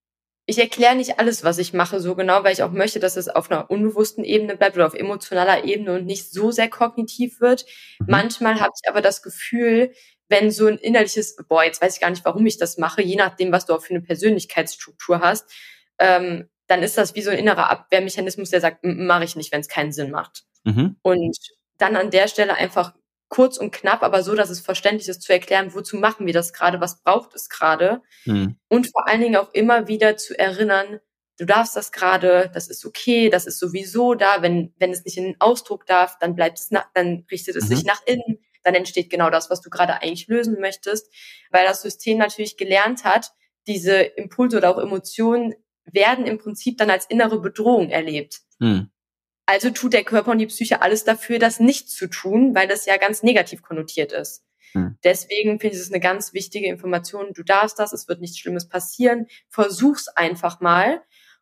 Ich 0.47 0.59
erkläre 0.59 0.95
nicht 0.95 1.17
alles, 1.19 1.43
was 1.43 1.57
ich 1.57 1.73
mache, 1.73 1.99
so 1.99 2.15
genau, 2.15 2.43
weil 2.43 2.53
ich 2.53 2.61
auch 2.61 2.71
möchte, 2.71 2.99
dass 2.99 3.17
es 3.17 3.29
auf 3.29 3.49
einer 3.49 3.71
unbewussten 3.71 4.23
Ebene 4.23 4.55
bleibt 4.55 4.75
oder 4.75 4.85
auf 4.85 4.93
emotionaler 4.93 5.63
Ebene 5.63 5.93
und 5.93 6.05
nicht 6.05 6.31
so 6.31 6.51
sehr 6.51 6.69
kognitiv 6.69 7.41
wird. 7.41 7.65
Mhm. 7.99 8.05
Manchmal 8.09 8.59
habe 8.59 8.71
ich 8.79 8.89
aber 8.89 9.01
das 9.01 9.23
Gefühl, 9.23 9.91
wenn 10.27 10.51
so 10.51 10.67
ein 10.67 10.77
innerliches, 10.77 11.35
boah, 11.47 11.63
jetzt 11.63 11.81
weiß 11.81 11.95
ich 11.95 12.01
gar 12.01 12.09
nicht, 12.09 12.25
warum 12.25 12.45
ich 12.45 12.57
das 12.57 12.77
mache, 12.77 13.01
je 13.01 13.15
nachdem, 13.15 13.51
was 13.51 13.65
du 13.65 13.73
auch 13.73 13.81
für 13.81 13.93
eine 13.93 14.01
Persönlichkeitsstruktur 14.01 15.19
hast, 15.19 15.51
ähm, 15.99 16.49
dann 16.67 16.83
ist 16.83 16.97
das 16.97 17.15
wie 17.15 17.21
so 17.21 17.29
ein 17.29 17.37
innerer 17.37 17.69
Abwehrmechanismus, 17.69 18.49
der 18.49 18.61
sagt, 18.61 18.83
mache 18.83 19.23
ich 19.23 19.35
nicht, 19.35 19.51
wenn 19.51 19.61
es 19.61 19.67
keinen 19.67 19.91
Sinn 19.91 20.11
macht. 20.11 20.43
Mhm. 20.63 20.95
Und 21.01 21.37
dann 21.77 21.95
an 21.95 22.09
der 22.09 22.27
Stelle 22.27 22.55
einfach 22.55 22.93
kurz 23.29 23.57
und 23.57 23.71
knapp, 23.71 24.03
aber 24.03 24.23
so, 24.23 24.35
dass 24.35 24.49
es 24.49 24.59
verständlich 24.59 25.09
ist, 25.09 25.21
zu 25.21 25.33
erklären, 25.33 25.73
wozu 25.73 25.97
machen 25.97 26.25
wir 26.25 26.33
das 26.33 26.53
gerade, 26.53 26.79
was 26.79 27.01
braucht 27.01 27.33
es 27.35 27.49
gerade. 27.49 28.01
Mhm. 28.25 28.57
Und 28.67 28.91
vor 28.91 29.07
allen 29.07 29.21
Dingen 29.21 29.35
auch 29.35 29.53
immer 29.53 29.87
wieder 29.87 30.17
zu 30.17 30.37
erinnern, 30.37 30.99
du 31.37 31.45
darfst 31.45 31.75
das 31.75 31.91
gerade, 31.91 32.49
das 32.53 32.67
ist 32.67 32.85
okay, 32.85 33.29
das 33.29 33.45
ist 33.45 33.59
sowieso 33.59 34.13
da. 34.13 34.41
Wenn, 34.41 34.73
wenn 34.77 34.91
es 34.91 35.03
nicht 35.05 35.17
in 35.17 35.25
den 35.25 35.41
Ausdruck 35.41 35.85
darf, 35.85 36.17
dann 36.19 36.35
bleibt 36.35 36.59
es, 36.59 36.71
nach, 36.71 36.85
dann 36.93 37.25
richtet 37.31 37.55
es 37.55 37.65
mhm. 37.65 37.75
sich 37.75 37.85
nach 37.85 38.01
innen. 38.05 38.39
Dann 38.63 38.75
entsteht 38.75 39.09
genau 39.09 39.29
das, 39.29 39.49
was 39.49 39.61
du 39.61 39.69
gerade 39.69 40.01
eigentlich 40.01 40.27
lösen 40.27 40.59
möchtest, 40.59 41.11
weil 41.51 41.65
das 41.65 41.81
System 41.81 42.17
natürlich 42.17 42.57
gelernt 42.57 43.03
hat, 43.03 43.31
diese 43.67 43.95
Impulse 43.95 44.57
oder 44.57 44.69
auch 44.69 44.81
Emotionen 44.81 45.55
werden 45.85 46.25
im 46.25 46.37
Prinzip 46.37 46.77
dann 46.77 46.89
als 46.89 47.05
innere 47.05 47.39
Bedrohung 47.39 47.89
erlebt. 47.89 48.41
Mhm. 48.59 48.89
Also 49.45 49.69
tut 49.69 49.93
der 49.93 50.03
Körper 50.03 50.31
und 50.31 50.39
die 50.39 50.47
Psyche 50.47 50.81
alles 50.81 51.03
dafür, 51.03 51.39
das 51.39 51.59
nicht 51.59 51.89
zu 51.89 52.07
tun, 52.07 52.55
weil 52.55 52.67
das 52.67 52.85
ja 52.85 52.97
ganz 52.97 53.21
negativ 53.21 53.61
konnotiert 53.61 54.11
ist. 54.11 54.43
Hm. 54.73 54.97
Deswegen 55.03 55.59
finde 55.59 55.75
ich 55.75 55.81
es 55.81 55.91
eine 55.91 55.99
ganz 55.99 56.33
wichtige 56.33 56.67
Information. 56.67 57.31
Du 57.33 57.43
darfst 57.43 57.79
das, 57.79 57.93
es 57.93 58.07
wird 58.07 58.21
nichts 58.21 58.39
Schlimmes 58.39 58.67
passieren. 58.67 59.27
Versuch's 59.49 60.07
einfach 60.07 60.61
mal. 60.61 61.01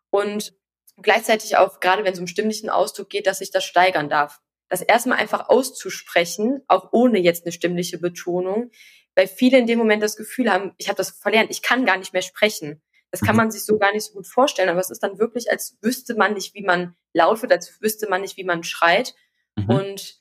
Und 0.09 0.53
gleichzeitig 1.01 1.57
auch, 1.57 1.79
gerade 1.79 2.03
wenn 2.03 2.13
es 2.13 2.19
um 2.19 2.27
stimmlichen 2.27 2.69
Ausdruck 2.69 3.09
geht, 3.09 3.25
dass 3.25 3.39
sich 3.39 3.51
das 3.51 3.63
steigern 3.63 4.09
darf. 4.09 4.41
Das 4.69 4.81
erstmal 4.81 5.19
einfach 5.19 5.49
auszusprechen, 5.49 6.61
auch 6.67 6.89
ohne 6.91 7.19
jetzt 7.19 7.45
eine 7.45 7.51
stimmliche 7.51 7.99
Betonung, 7.99 8.71
weil 9.15 9.27
viele 9.27 9.57
in 9.57 9.67
dem 9.67 9.77
Moment 9.77 10.01
das 10.01 10.15
Gefühl 10.15 10.51
haben, 10.51 10.73
ich 10.77 10.87
habe 10.87 10.97
das 10.97 11.11
verlernt, 11.11 11.51
ich 11.51 11.61
kann 11.61 11.85
gar 11.85 11.97
nicht 11.97 12.13
mehr 12.13 12.21
sprechen. 12.21 12.81
Das 13.13 13.21
kann 13.21 13.35
mhm. 13.35 13.41
man 13.41 13.51
sich 13.51 13.63
so 13.63 13.77
gar 13.77 13.93
nicht 13.93 14.05
so 14.05 14.13
gut 14.13 14.25
vorstellen, 14.25 14.69
aber 14.69 14.79
es 14.79 14.89
ist 14.89 15.03
dann 15.03 15.19
wirklich, 15.19 15.51
als 15.51 15.77
wüsste 15.81 16.15
man 16.15 16.33
nicht, 16.33 16.55
wie 16.55 16.63
man 16.63 16.95
laut 17.13 17.43
wird, 17.43 17.51
als 17.51 17.79
wüsste 17.79 18.09
man 18.09 18.21
nicht, 18.21 18.37
wie 18.37 18.43
man 18.43 18.63
schreit. 18.63 19.13
Mhm. 19.55 19.69
Und 19.69 20.15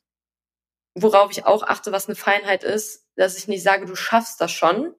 worauf 0.95 1.31
ich 1.31 1.47
auch 1.47 1.63
achte, 1.63 1.91
was 1.91 2.07
eine 2.07 2.17
Feinheit 2.17 2.65
ist, 2.65 3.07
dass 3.17 3.39
ich 3.39 3.49
nicht 3.49 3.63
sage, 3.63 3.87
du 3.87 3.97
schaffst 3.97 4.43
das 4.43 4.53
schon, 4.53 4.95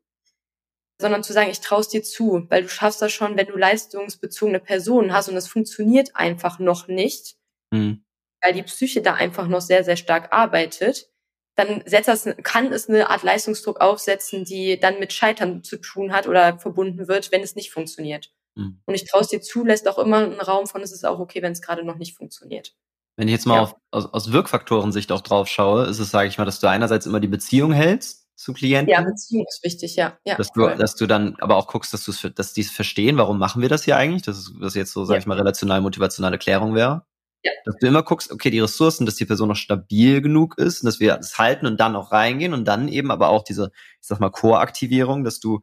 sondern 1.00 1.22
zu 1.22 1.34
sagen, 1.34 1.52
ich 1.52 1.60
traue 1.60 1.86
dir 1.86 2.02
zu, 2.02 2.48
weil 2.50 2.64
du 2.64 2.70
schaffst 2.70 3.00
das 3.00 3.14
schon, 3.14 3.38
wenn 3.38 3.46
du 3.46 3.58
leistungsbezogene 3.58 4.60
Personen 4.60 5.14
hast 5.14 5.30
und 5.30 5.38
es 5.38 5.48
funktioniert 5.48 6.16
einfach 6.16 6.58
noch 6.58 6.88
nicht, 6.88 7.36
mhm. 7.70 8.04
weil 8.42 8.54
die 8.54 8.64
Psyche 8.64 9.04
da 9.04 9.14
einfach 9.14 9.48
noch 9.48 9.62
sehr, 9.62 9.84
sehr 9.84 9.98
stark 9.98 10.34
arbeitet 10.34 11.13
dann 11.56 11.84
setzt 11.86 12.08
das, 12.08 12.28
kann 12.44 12.72
es 12.72 12.90
eine 12.90 13.10
Art 13.10 13.24
Leistungsdruck 13.24 13.82
aufsetzen, 13.82 14.44
die 14.44 14.80
dann 14.80 15.00
mit 15.00 15.14
Scheitern 15.14 15.64
zu 15.64 15.78
tun 15.78 16.12
hat 16.12 16.28
oder 16.28 16.60
verbunden 16.60 17.08
wird, 17.08 17.32
wenn 17.32 17.42
es 17.42 17.56
nicht 17.56 17.72
funktioniert. 17.72 18.32
Mhm. 18.56 18.80
Und 18.86 18.94
ich 18.96 19.06
traue 19.06 19.22
es 19.22 19.28
dir 19.28 19.42
zu, 19.42 19.64
lässt 19.64 19.88
auch 19.88 20.00
immer 20.00 20.18
einen 20.18 20.42
Raum 20.42 20.68
von, 20.68 20.82
es 20.82 20.92
ist 20.92 21.06
auch 21.06 21.20
okay, 21.20 21.42
wenn 21.42 21.52
es 21.52 21.62
gerade 21.62 21.84
noch 21.84 21.98
nicht 21.98 22.18
funktioniert. 22.18 22.74
Wenn 23.16 23.28
ich 23.28 23.34
jetzt 23.34 23.46
mal 23.46 23.56
ja. 23.56 23.62
auf, 23.64 23.76
aus, 23.92 24.12
aus 24.12 24.32
Wirkfaktoren-Sicht 24.32 25.12
auch 25.12 25.22
drauf 25.22 25.48
schaue, 25.48 25.86
ist 25.86 26.00
es, 26.00 26.10
sage 26.10 26.28
ich 26.28 26.38
mal, 26.38 26.46
dass 26.46 26.60
du 26.60 26.68
einerseits 26.68 27.06
immer 27.06 27.20
die 27.20 27.28
Beziehung 27.28 27.72
hältst 27.72 28.28
zu 28.36 28.54
Klienten. 28.54 28.92
Ja, 28.92 29.02
Beziehung 29.02 29.46
ist 29.48 29.64
wichtig, 29.64 29.96
ja. 29.96 30.18
ja 30.26 30.36
dass, 30.36 30.52
du, 30.52 30.68
dass 30.68 30.96
du 30.96 31.06
dann 31.06 31.36
aber 31.40 31.56
auch 31.56 31.68
guckst, 31.68 31.94
dass, 31.94 32.06
du 32.06 32.30
dass 32.30 32.54
die 32.54 32.62
es 32.62 32.72
verstehen, 32.72 33.18
warum 33.18 33.38
machen 33.38 33.62
wir 33.62 33.70
das 33.70 33.84
hier 33.84 33.98
eigentlich? 33.98 34.24
Das 34.24 34.40
ist, 34.40 34.54
was 34.60 34.74
jetzt 34.74 34.92
so, 34.92 35.06
sage 35.06 35.18
ja. 35.18 35.20
ich 35.20 35.28
mal, 35.28 35.38
relational 35.38 35.82
motivationale 35.82 36.40
Klärung 36.40 36.74
wäre. 36.74 37.06
Ja. 37.44 37.52
Dass 37.66 37.76
du 37.78 37.88
immer 37.88 38.04
guckst, 38.04 38.32
okay, 38.32 38.50
die 38.50 38.60
Ressourcen, 38.60 39.06
dass 39.06 39.16
die 39.16 39.26
Person 39.26 39.50
noch 39.50 39.56
stabil 39.56 40.22
genug 40.22 40.58
ist 40.58 40.82
und 40.82 40.86
dass 40.86 41.00
wir 41.00 41.18
das 41.18 41.38
halten 41.38 41.66
und 41.66 41.80
dann 41.80 41.96
auch 41.96 42.12
reingehen 42.12 42.54
und 42.54 42.66
dann 42.66 42.88
eben 42.88 43.12
aber 43.12 43.30
auch 43.30 43.44
diese, 43.44 43.72
ich 44.02 44.08
sag 44.08 44.20
mal, 44.20 44.30
Core-Aktivierung, 44.30 45.24
dass 45.24 45.40
du 45.40 45.62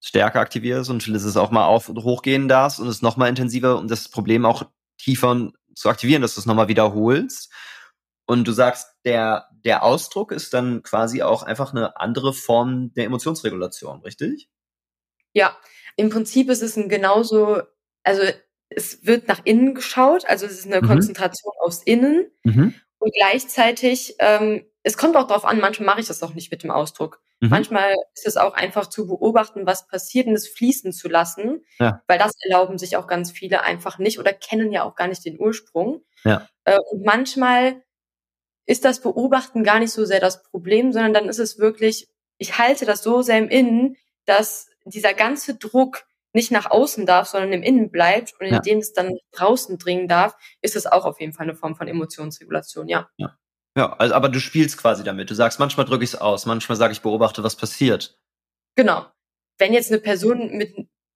stärker 0.00 0.40
aktivierst 0.40 0.90
und 0.90 1.06
dass 1.14 1.24
es 1.24 1.36
auch 1.36 1.50
mal 1.50 1.66
auf 1.66 1.88
und 1.88 2.02
hochgehen 2.02 2.48
darfst 2.48 2.80
und 2.80 2.88
es 2.88 3.02
nochmal 3.02 3.28
intensiver, 3.28 3.78
um 3.78 3.88
das 3.88 4.08
Problem 4.08 4.44
auch 4.44 4.64
tiefer 4.98 5.52
zu 5.74 5.88
aktivieren, 5.88 6.22
dass 6.22 6.34
du 6.34 6.40
es 6.40 6.46
nochmal 6.46 6.68
wiederholst. 6.68 7.52
Und 8.26 8.46
du 8.46 8.52
sagst, 8.52 8.88
der, 9.04 9.48
der 9.64 9.82
Ausdruck 9.82 10.32
ist 10.32 10.54
dann 10.54 10.82
quasi 10.82 11.22
auch 11.22 11.42
einfach 11.42 11.72
eine 11.72 12.00
andere 12.00 12.32
Form 12.32 12.92
der 12.94 13.04
Emotionsregulation, 13.06 14.00
richtig? 14.00 14.48
Ja, 15.34 15.56
im 15.96 16.10
Prinzip 16.10 16.48
ist 16.48 16.62
es 16.62 16.76
ein 16.76 16.88
genauso, 16.88 17.62
also 18.02 18.22
es 18.76 19.06
wird 19.06 19.28
nach 19.28 19.40
innen 19.44 19.74
geschaut, 19.74 20.24
also 20.26 20.46
es 20.46 20.52
ist 20.52 20.66
eine 20.66 20.82
mhm. 20.82 20.86
Konzentration 20.86 21.52
aufs 21.60 21.82
Innen 21.82 22.30
mhm. 22.42 22.74
und 22.98 23.12
gleichzeitig, 23.14 24.16
ähm, 24.18 24.64
es 24.82 24.96
kommt 24.96 25.16
auch 25.16 25.26
darauf 25.26 25.44
an, 25.44 25.60
manchmal 25.60 25.86
mache 25.86 26.00
ich 26.00 26.08
das 26.08 26.22
auch 26.22 26.34
nicht 26.34 26.50
mit 26.50 26.62
dem 26.62 26.70
Ausdruck. 26.70 27.20
Mhm. 27.40 27.48
Manchmal 27.48 27.94
ist 28.14 28.26
es 28.26 28.36
auch 28.36 28.54
einfach 28.54 28.86
zu 28.86 29.06
beobachten, 29.06 29.66
was 29.66 29.86
passiert 29.88 30.28
und 30.28 30.34
es 30.34 30.48
fließen 30.48 30.92
zu 30.92 31.08
lassen, 31.08 31.64
ja. 31.78 32.02
weil 32.06 32.18
das 32.18 32.32
erlauben 32.44 32.78
sich 32.78 32.96
auch 32.96 33.06
ganz 33.06 33.32
viele 33.32 33.62
einfach 33.62 33.98
nicht 33.98 34.18
oder 34.18 34.32
kennen 34.32 34.72
ja 34.72 34.84
auch 34.84 34.94
gar 34.94 35.08
nicht 35.08 35.24
den 35.24 35.40
Ursprung. 35.40 36.02
Ja. 36.24 36.48
Äh, 36.64 36.78
und 36.90 37.04
manchmal 37.04 37.82
ist 38.64 38.84
das 38.84 39.00
Beobachten 39.00 39.64
gar 39.64 39.80
nicht 39.80 39.92
so 39.92 40.04
sehr 40.04 40.20
das 40.20 40.44
Problem, 40.44 40.92
sondern 40.92 41.12
dann 41.12 41.28
ist 41.28 41.40
es 41.40 41.58
wirklich, 41.58 42.08
ich 42.38 42.58
halte 42.58 42.86
das 42.86 43.02
so 43.02 43.22
sehr 43.22 43.38
im 43.38 43.48
Innen, 43.48 43.96
dass 44.24 44.68
dieser 44.84 45.14
ganze 45.14 45.56
Druck 45.56 46.04
nicht 46.32 46.50
nach 46.50 46.70
außen 46.70 47.06
darf, 47.06 47.28
sondern 47.28 47.52
im 47.52 47.62
Innen 47.62 47.90
bleibt 47.90 48.34
und 48.40 48.46
ja. 48.46 48.56
indem 48.56 48.78
es 48.78 48.92
dann 48.92 49.16
draußen 49.32 49.78
dringen 49.78 50.08
darf, 50.08 50.36
ist 50.60 50.76
es 50.76 50.86
auch 50.86 51.04
auf 51.04 51.20
jeden 51.20 51.32
Fall 51.32 51.44
eine 51.44 51.54
Form 51.54 51.76
von 51.76 51.88
Emotionsregulation, 51.88 52.88
ja. 52.88 53.08
Ja, 53.16 53.36
ja 53.76 53.92
also, 53.94 54.14
aber 54.14 54.28
du 54.28 54.40
spielst 54.40 54.78
quasi 54.78 55.04
damit. 55.04 55.30
Du 55.30 55.34
sagst, 55.34 55.58
manchmal 55.58 55.86
drücke 55.86 56.04
ich 56.04 56.14
es 56.14 56.20
aus, 56.20 56.46
manchmal 56.46 56.76
sage 56.76 56.92
ich, 56.92 57.02
beobachte, 57.02 57.42
was 57.42 57.56
passiert. 57.56 58.18
Genau. 58.76 59.06
Wenn 59.58 59.74
jetzt 59.74 59.90
eine 59.90 60.00
Person 60.00 60.56
mit, 60.56 60.74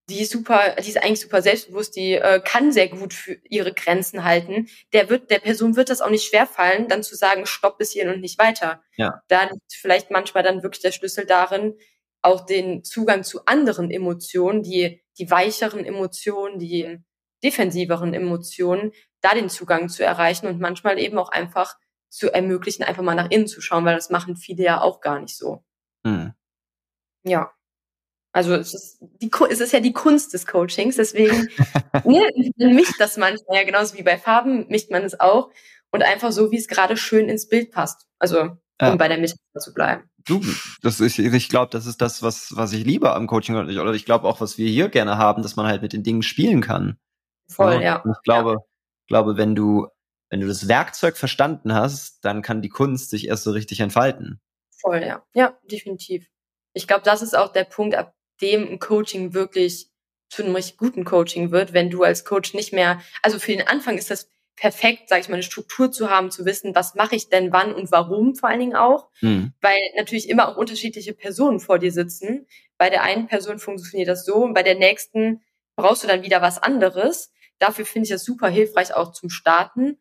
die 0.09 0.21
ist 0.21 0.33
super, 0.33 0.77
die 0.79 0.89
ist 0.89 1.03
eigentlich 1.03 1.23
super 1.23 1.43
selbstbewusst, 1.43 1.97
die 1.97 2.13
äh, 2.13 2.41
kann 2.45 2.71
sehr 2.71 2.89
gut 2.89 3.15
für 3.15 3.39
ihre 3.49 3.73
Grenzen 3.73 4.25
halten, 4.25 4.69
der 4.93 5.09
wird, 5.09 5.31
der 5.31 5.39
Person 5.39 5.77
wird 5.77 5.89
das 5.89 6.01
auch 6.01 6.11
nicht 6.11 6.29
schwerfallen, 6.29 6.89
dann 6.89 7.03
zu 7.03 7.17
sagen, 7.17 7.47
stopp 7.47 7.79
bis 7.79 7.93
hierhin 7.93 8.13
und 8.13 8.21
nicht 8.21 8.39
weiter. 8.39 8.83
Ja. 8.97 9.23
Da 9.29 9.45
liegt 9.45 9.73
vielleicht 9.73 10.11
manchmal 10.11 10.43
dann 10.43 10.63
wirklich 10.63 10.83
der 10.83 10.93
Schlüssel 10.93 11.27
darin, 11.27 11.75
auch 12.23 12.45
den 12.45 12.85
Zugang 12.85 13.25
zu 13.25 13.47
anderen 13.47 13.91
Emotionen, 13.91 14.63
die, 14.63 15.03
die 15.19 15.31
weicheren 15.31 15.85
Emotionen, 15.85 16.59
die 16.59 16.99
defensiveren 17.43 18.15
Emotionen, 18.15 18.93
da 19.21 19.35
den 19.35 19.49
Zugang 19.49 19.89
zu 19.89 20.05
erreichen 20.05 20.47
und 20.47 20.61
manchmal 20.61 20.99
eben 20.99 21.19
auch 21.19 21.31
einfach 21.31 21.77
zu 22.09 22.33
ermöglichen, 22.33 22.83
einfach 22.83 23.03
mal 23.03 23.15
nach 23.15 23.31
innen 23.31 23.47
zu 23.47 23.61
schauen, 23.61 23.85
weil 23.85 23.95
das 23.95 24.11
machen 24.11 24.37
viele 24.37 24.65
ja 24.65 24.81
auch 24.81 25.01
gar 25.01 25.21
nicht 25.21 25.37
so. 25.37 25.65
Hm. 26.07 26.33
Ja. 27.25 27.53
Also 28.33 28.55
es 28.55 28.75
ist, 28.75 28.99
die, 29.01 29.31
es 29.49 29.61
ist 29.61 29.73
ja 29.73 29.81
die 29.81 29.95
Kunst 29.95 30.35
des 30.35 30.47
Coachings, 30.47 30.97
deswegen 30.97 31.49
ne, 32.05 32.31
mischt 32.57 33.01
das 33.01 33.17
manchmal 33.17 33.59
ja 33.59 33.65
genauso 33.65 33.97
wie 33.97 34.03
bei 34.03 34.19
Farben, 34.19 34.67
mischt 34.69 34.91
man 34.91 35.05
es 35.05 35.19
auch 35.19 35.51
und 35.91 36.03
einfach 36.03 36.33
so, 36.33 36.51
wie 36.51 36.59
es 36.59 36.69
gerade 36.69 36.97
schön 36.97 37.29
ins 37.29 37.49
Bild 37.49 37.71
passt. 37.71 38.07
Also 38.19 38.41
um 38.43 38.59
ja. 38.81 38.97
bei 38.97 39.09
der 39.09 39.19
Mitte 39.19 39.37
zu 39.59 39.73
bleiben. 39.73 40.11
Du, 40.27 40.43
das 40.83 41.01
ist, 41.01 41.19
ich 41.19 41.49
glaube, 41.49 41.71
das 41.71 41.87
ist 41.87 42.03
das, 42.03 42.23
was, 42.23 42.57
was 42.57 42.73
ich 42.73 42.85
liebe 42.85 43.15
am 43.15 43.29
Coaching 43.29 43.55
oder 43.57 43.93
ich 43.95 44.05
glaube 44.05 44.27
auch, 44.27 44.41
was 44.41 44.59
wir 44.59 44.69
hier 44.69 44.89
gerne 44.89 45.19
haben, 45.19 45.43
dass 45.43 45.55
man 45.55 45.67
halt 45.67 45.83
mit 45.83 45.93
den 45.93 46.03
Dingen 46.03 46.23
spielen 46.23 46.61
kann. 46.61 46.99
Voll, 47.49 47.75
ja. 47.75 47.81
ja. 47.81 48.05
ich 48.05 48.23
glaube, 48.25 48.51
ja. 48.51 48.59
glaube, 49.07 49.37
wenn 49.37 49.55
du, 49.55 49.87
wenn 50.29 50.41
du 50.41 50.49
das 50.49 50.67
Werkzeug 50.67 51.17
verstanden 51.17 51.75
hast, 51.75 52.25
dann 52.25 52.43
kann 52.43 52.61
die 52.61 52.69
Kunst 52.69 53.11
sich 53.11 53.29
erst 53.29 53.45
so 53.45 53.53
richtig 53.53 53.79
entfalten. 53.81 54.41
Voll, 54.81 55.03
ja. 55.03 55.25
Ja, 55.33 55.57
definitiv. 55.71 56.27
Ich 56.73 56.89
glaube, 56.89 57.05
das 57.05 57.23
ist 57.23 57.37
auch 57.37 57.53
der 57.53 57.65
Punkt, 57.65 57.95
ab 57.95 58.15
dem 58.41 58.69
ein 58.69 58.79
Coaching 58.81 59.33
wirklich 59.33 59.91
zu 60.29 60.43
einem 60.43 60.57
richtig 60.57 60.77
guten 60.77 61.05
Coaching 61.05 61.53
wird, 61.53 61.73
wenn 61.73 61.89
du 61.89 62.03
als 62.03 62.25
Coach 62.25 62.53
nicht 62.53 62.73
mehr, 62.73 63.01
also 63.23 63.39
für 63.39 63.53
den 63.53 63.67
Anfang 63.67 63.97
ist 63.97 64.11
das 64.11 64.29
perfekt, 64.57 65.09
sage 65.09 65.21
ich 65.21 65.29
mal, 65.29 65.35
eine 65.35 65.43
Struktur 65.43 65.93
zu 65.93 66.11
haben, 66.11 66.31
zu 66.31 66.45
wissen, 66.45 66.75
was 66.75 66.95
mache 66.95 67.15
ich 67.15 67.29
denn 67.29 67.53
wann 67.53 67.75
und 67.75 67.93
warum 67.93 68.35
vor 68.35 68.49
allen 68.49 68.61
Dingen 68.61 68.77
auch, 68.77 69.09
mhm. 69.21 69.53
weil 69.61 69.79
natürlich 69.97 70.29
immer 70.29 70.49
auch 70.49 70.57
unterschiedliche 70.57 71.13
Personen 71.13 71.61
vor 71.61 71.79
dir 71.79 71.93
sitzen. 71.93 72.47
Bei 72.79 72.91
der 72.91 73.03
einen 73.03 73.27
Person 73.27 73.59
funktioniert 73.59 74.09
das 74.09 74.25
so 74.25 74.37
und 74.37 74.55
bei 74.55 74.63
der 74.63 74.75
nächsten 74.75 75.43
brauchst 75.77 76.03
du 76.03 76.09
dann 76.09 76.23
wieder 76.23 76.41
was 76.41 76.63
anderes. 76.63 77.33
Dafür 77.59 77.85
finde 77.85 78.05
ich 78.05 78.11
das 78.11 78.25
super 78.25 78.49
hilfreich 78.49 78.95
auch 78.95 79.13
zum 79.13 79.31
Starten. 79.31 79.99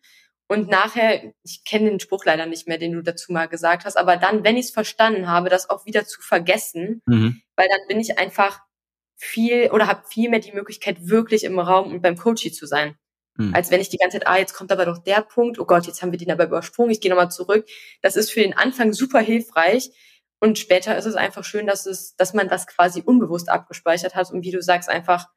Und 0.48 0.70
nachher, 0.70 1.34
ich 1.44 1.64
kenne 1.66 1.90
den 1.90 2.00
Spruch 2.00 2.24
leider 2.24 2.46
nicht 2.46 2.68
mehr, 2.68 2.78
den 2.78 2.94
du 2.94 3.02
dazu 3.02 3.34
mal 3.34 3.48
gesagt 3.48 3.84
hast, 3.84 3.98
aber 3.98 4.16
dann, 4.16 4.44
wenn 4.44 4.58
ich 4.58 4.68
es 4.68 4.72
verstanden 4.72 5.28
habe, 5.28 5.50
das 5.50 5.70
auch 5.70 5.86
wieder 5.86 6.06
zu 6.06 6.22
vergessen, 6.22 7.02
mhm. 7.08 7.42
weil 7.56 7.68
dann 7.68 7.88
bin 7.88 8.00
ich 8.00 8.20
einfach 8.20 8.60
viel 9.18 9.72
oder 9.72 9.88
habe 9.88 10.08
viel 10.08 10.30
mehr 10.30 10.40
die 10.40 10.52
Möglichkeit, 10.52 11.08
wirklich 11.08 11.46
im 11.46 11.58
Raum 11.58 11.92
und 11.92 12.02
beim 12.02 12.16
Coaching 12.16 12.54
zu 12.54 12.68
sein. 12.68 12.96
Mhm. 13.38 13.54
Als 13.54 13.72
wenn 13.72 13.82
ich 13.82 13.90
die 13.90 13.98
ganze 13.98 14.20
Zeit, 14.20 14.28
ah, 14.28 14.38
jetzt 14.38 14.54
kommt 14.54 14.72
aber 14.72 14.86
doch 14.86 14.98
der 14.98 15.22
Punkt, 15.22 15.60
oh 15.60 15.66
Gott, 15.66 15.88
jetzt 15.88 16.02
haben 16.02 16.12
wir 16.12 16.20
den 16.20 16.32
aber 16.32 16.46
übersprungen, 16.46 16.92
ich 16.92 17.02
gehe 17.02 17.12
nochmal 17.12 17.32
zurück. 17.32 17.66
Das 18.02 18.16
ist 18.16 18.32
für 18.32 18.42
den 18.42 18.58
Anfang 18.58 18.94
super 18.94 19.20
hilfreich. 19.20 19.92
Und 20.40 20.60
später 20.60 20.98
ist 20.98 21.06
es 21.06 21.16
einfach 21.16 21.44
schön, 21.44 21.68
dass 21.68 21.86
es, 21.86 22.16
dass 22.16 22.34
man 22.34 22.48
das 22.48 22.68
quasi 22.68 23.02
unbewusst 23.02 23.50
abgespeichert 23.50 24.16
hat 24.16 24.32
und 24.32 24.44
wie 24.44 24.52
du 24.52 24.62
sagst, 24.62 24.90
einfach 24.90 25.28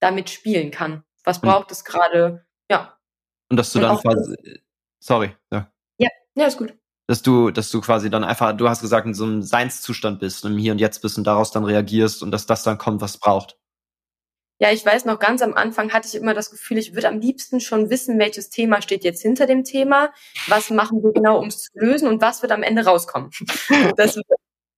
damit 0.00 0.30
spielen 0.30 0.70
kann. 0.70 1.04
Was 1.24 1.42
hm. 1.42 1.48
braucht 1.48 1.70
mhm. 1.70 1.72
es 1.72 1.84
gerade? 1.84 2.46
Ja. 2.70 2.98
Und 3.50 3.56
dass 3.56 3.72
du 3.72 3.78
und 3.78 3.84
dann 3.84 3.98
quasi, 3.98 4.60
sorry, 4.98 5.34
ja. 5.50 5.70
Ja, 5.98 6.08
ja, 6.34 6.46
ist 6.46 6.58
gut. 6.58 6.74
Dass 7.06 7.22
du, 7.22 7.50
dass 7.50 7.70
du 7.70 7.80
quasi 7.80 8.08
dann 8.08 8.24
einfach, 8.24 8.56
du 8.56 8.68
hast 8.68 8.80
gesagt, 8.80 9.06
in 9.06 9.14
so 9.14 9.24
einem 9.24 9.42
Seinszustand 9.42 10.20
bist 10.20 10.44
und 10.44 10.52
im 10.52 10.58
Hier 10.58 10.72
und 10.72 10.78
Jetzt 10.78 11.02
bist 11.02 11.18
und 11.18 11.24
daraus 11.24 11.50
dann 11.50 11.64
reagierst 11.64 12.22
und 12.22 12.30
dass 12.30 12.46
das 12.46 12.62
dann 12.62 12.78
kommt, 12.78 13.00
was 13.00 13.18
braucht. 13.18 13.58
Ja, 14.62 14.70
ich 14.70 14.86
weiß 14.86 15.06
noch, 15.06 15.18
ganz 15.18 15.42
am 15.42 15.54
Anfang 15.54 15.92
hatte 15.92 16.06
ich 16.06 16.14
immer 16.14 16.34
das 16.34 16.52
Gefühl, 16.52 16.78
ich 16.78 16.94
würde 16.94 17.08
am 17.08 17.18
liebsten 17.18 17.58
schon 17.58 17.90
wissen, 17.90 18.20
welches 18.20 18.48
Thema 18.48 18.80
steht 18.80 19.02
jetzt 19.02 19.20
hinter 19.20 19.46
dem 19.46 19.64
Thema, 19.64 20.12
was 20.46 20.70
machen 20.70 21.02
wir 21.02 21.10
genau, 21.12 21.40
um 21.40 21.48
es 21.48 21.64
zu 21.64 21.70
lösen 21.74 22.06
und 22.06 22.22
was 22.22 22.42
wird 22.42 22.52
am 22.52 22.62
Ende 22.62 22.84
rauskommen. 22.84 23.30
Das, 23.96 24.20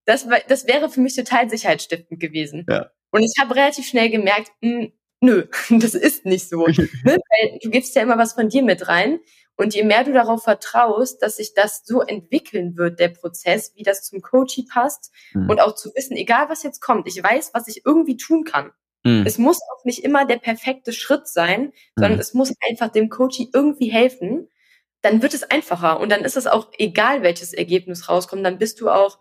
das, 0.06 0.26
das 0.48 0.66
wäre 0.66 0.88
für 0.88 1.02
mich 1.02 1.14
total 1.14 1.50
sicherheitsstiftend 1.50 2.18
gewesen. 2.18 2.64
Ja. 2.66 2.90
Und 3.10 3.24
ich 3.24 3.34
habe 3.38 3.54
relativ 3.54 3.86
schnell 3.86 4.08
gemerkt, 4.08 4.52
mh, 4.62 4.70
hm, 4.70 4.92
nö, 5.20 5.44
das 5.68 5.94
ist 5.94 6.24
nicht 6.24 6.48
so. 6.48 6.66
ne? 6.66 6.86
Weil 7.04 7.58
du 7.62 7.68
gibst 7.68 7.94
ja 7.94 8.00
immer 8.00 8.16
was 8.16 8.32
von 8.32 8.48
dir 8.48 8.62
mit 8.62 8.88
rein. 8.88 9.20
Und 9.56 9.74
je 9.74 9.84
mehr 9.84 10.02
du 10.04 10.14
darauf 10.14 10.44
vertraust, 10.44 11.20
dass 11.20 11.36
sich 11.36 11.52
das 11.52 11.82
so 11.84 12.00
entwickeln 12.00 12.78
wird, 12.78 13.00
der 13.00 13.08
Prozess, 13.08 13.72
wie 13.76 13.82
das 13.82 14.02
zum 14.02 14.22
Coachie 14.22 14.64
passt 14.64 15.12
mhm. 15.34 15.50
und 15.50 15.60
auch 15.60 15.74
zu 15.74 15.94
wissen, 15.94 16.16
egal 16.16 16.48
was 16.48 16.62
jetzt 16.62 16.80
kommt, 16.80 17.06
ich 17.06 17.22
weiß, 17.22 17.50
was 17.52 17.68
ich 17.68 17.82
irgendwie 17.84 18.16
tun 18.16 18.44
kann. 18.44 18.72
Mhm. 19.04 19.24
Es 19.26 19.38
muss 19.38 19.60
auch 19.62 19.84
nicht 19.84 20.02
immer 20.02 20.26
der 20.26 20.38
perfekte 20.38 20.92
Schritt 20.92 21.28
sein, 21.28 21.72
sondern 21.94 22.14
mhm. 22.14 22.20
es 22.20 22.34
muss 22.34 22.54
einfach 22.68 22.88
dem 22.88 23.08
Coach 23.10 23.38
irgendwie 23.52 23.90
helfen. 23.90 24.48
Dann 25.02 25.22
wird 25.22 25.34
es 25.34 25.42
einfacher 25.44 26.00
und 26.00 26.10
dann 26.10 26.24
ist 26.24 26.36
es 26.36 26.46
auch 26.46 26.72
egal, 26.78 27.22
welches 27.22 27.52
Ergebnis 27.52 28.08
rauskommt. 28.08 28.44
Dann 28.44 28.58
bist 28.58 28.80
du 28.80 28.88
auch 28.88 29.18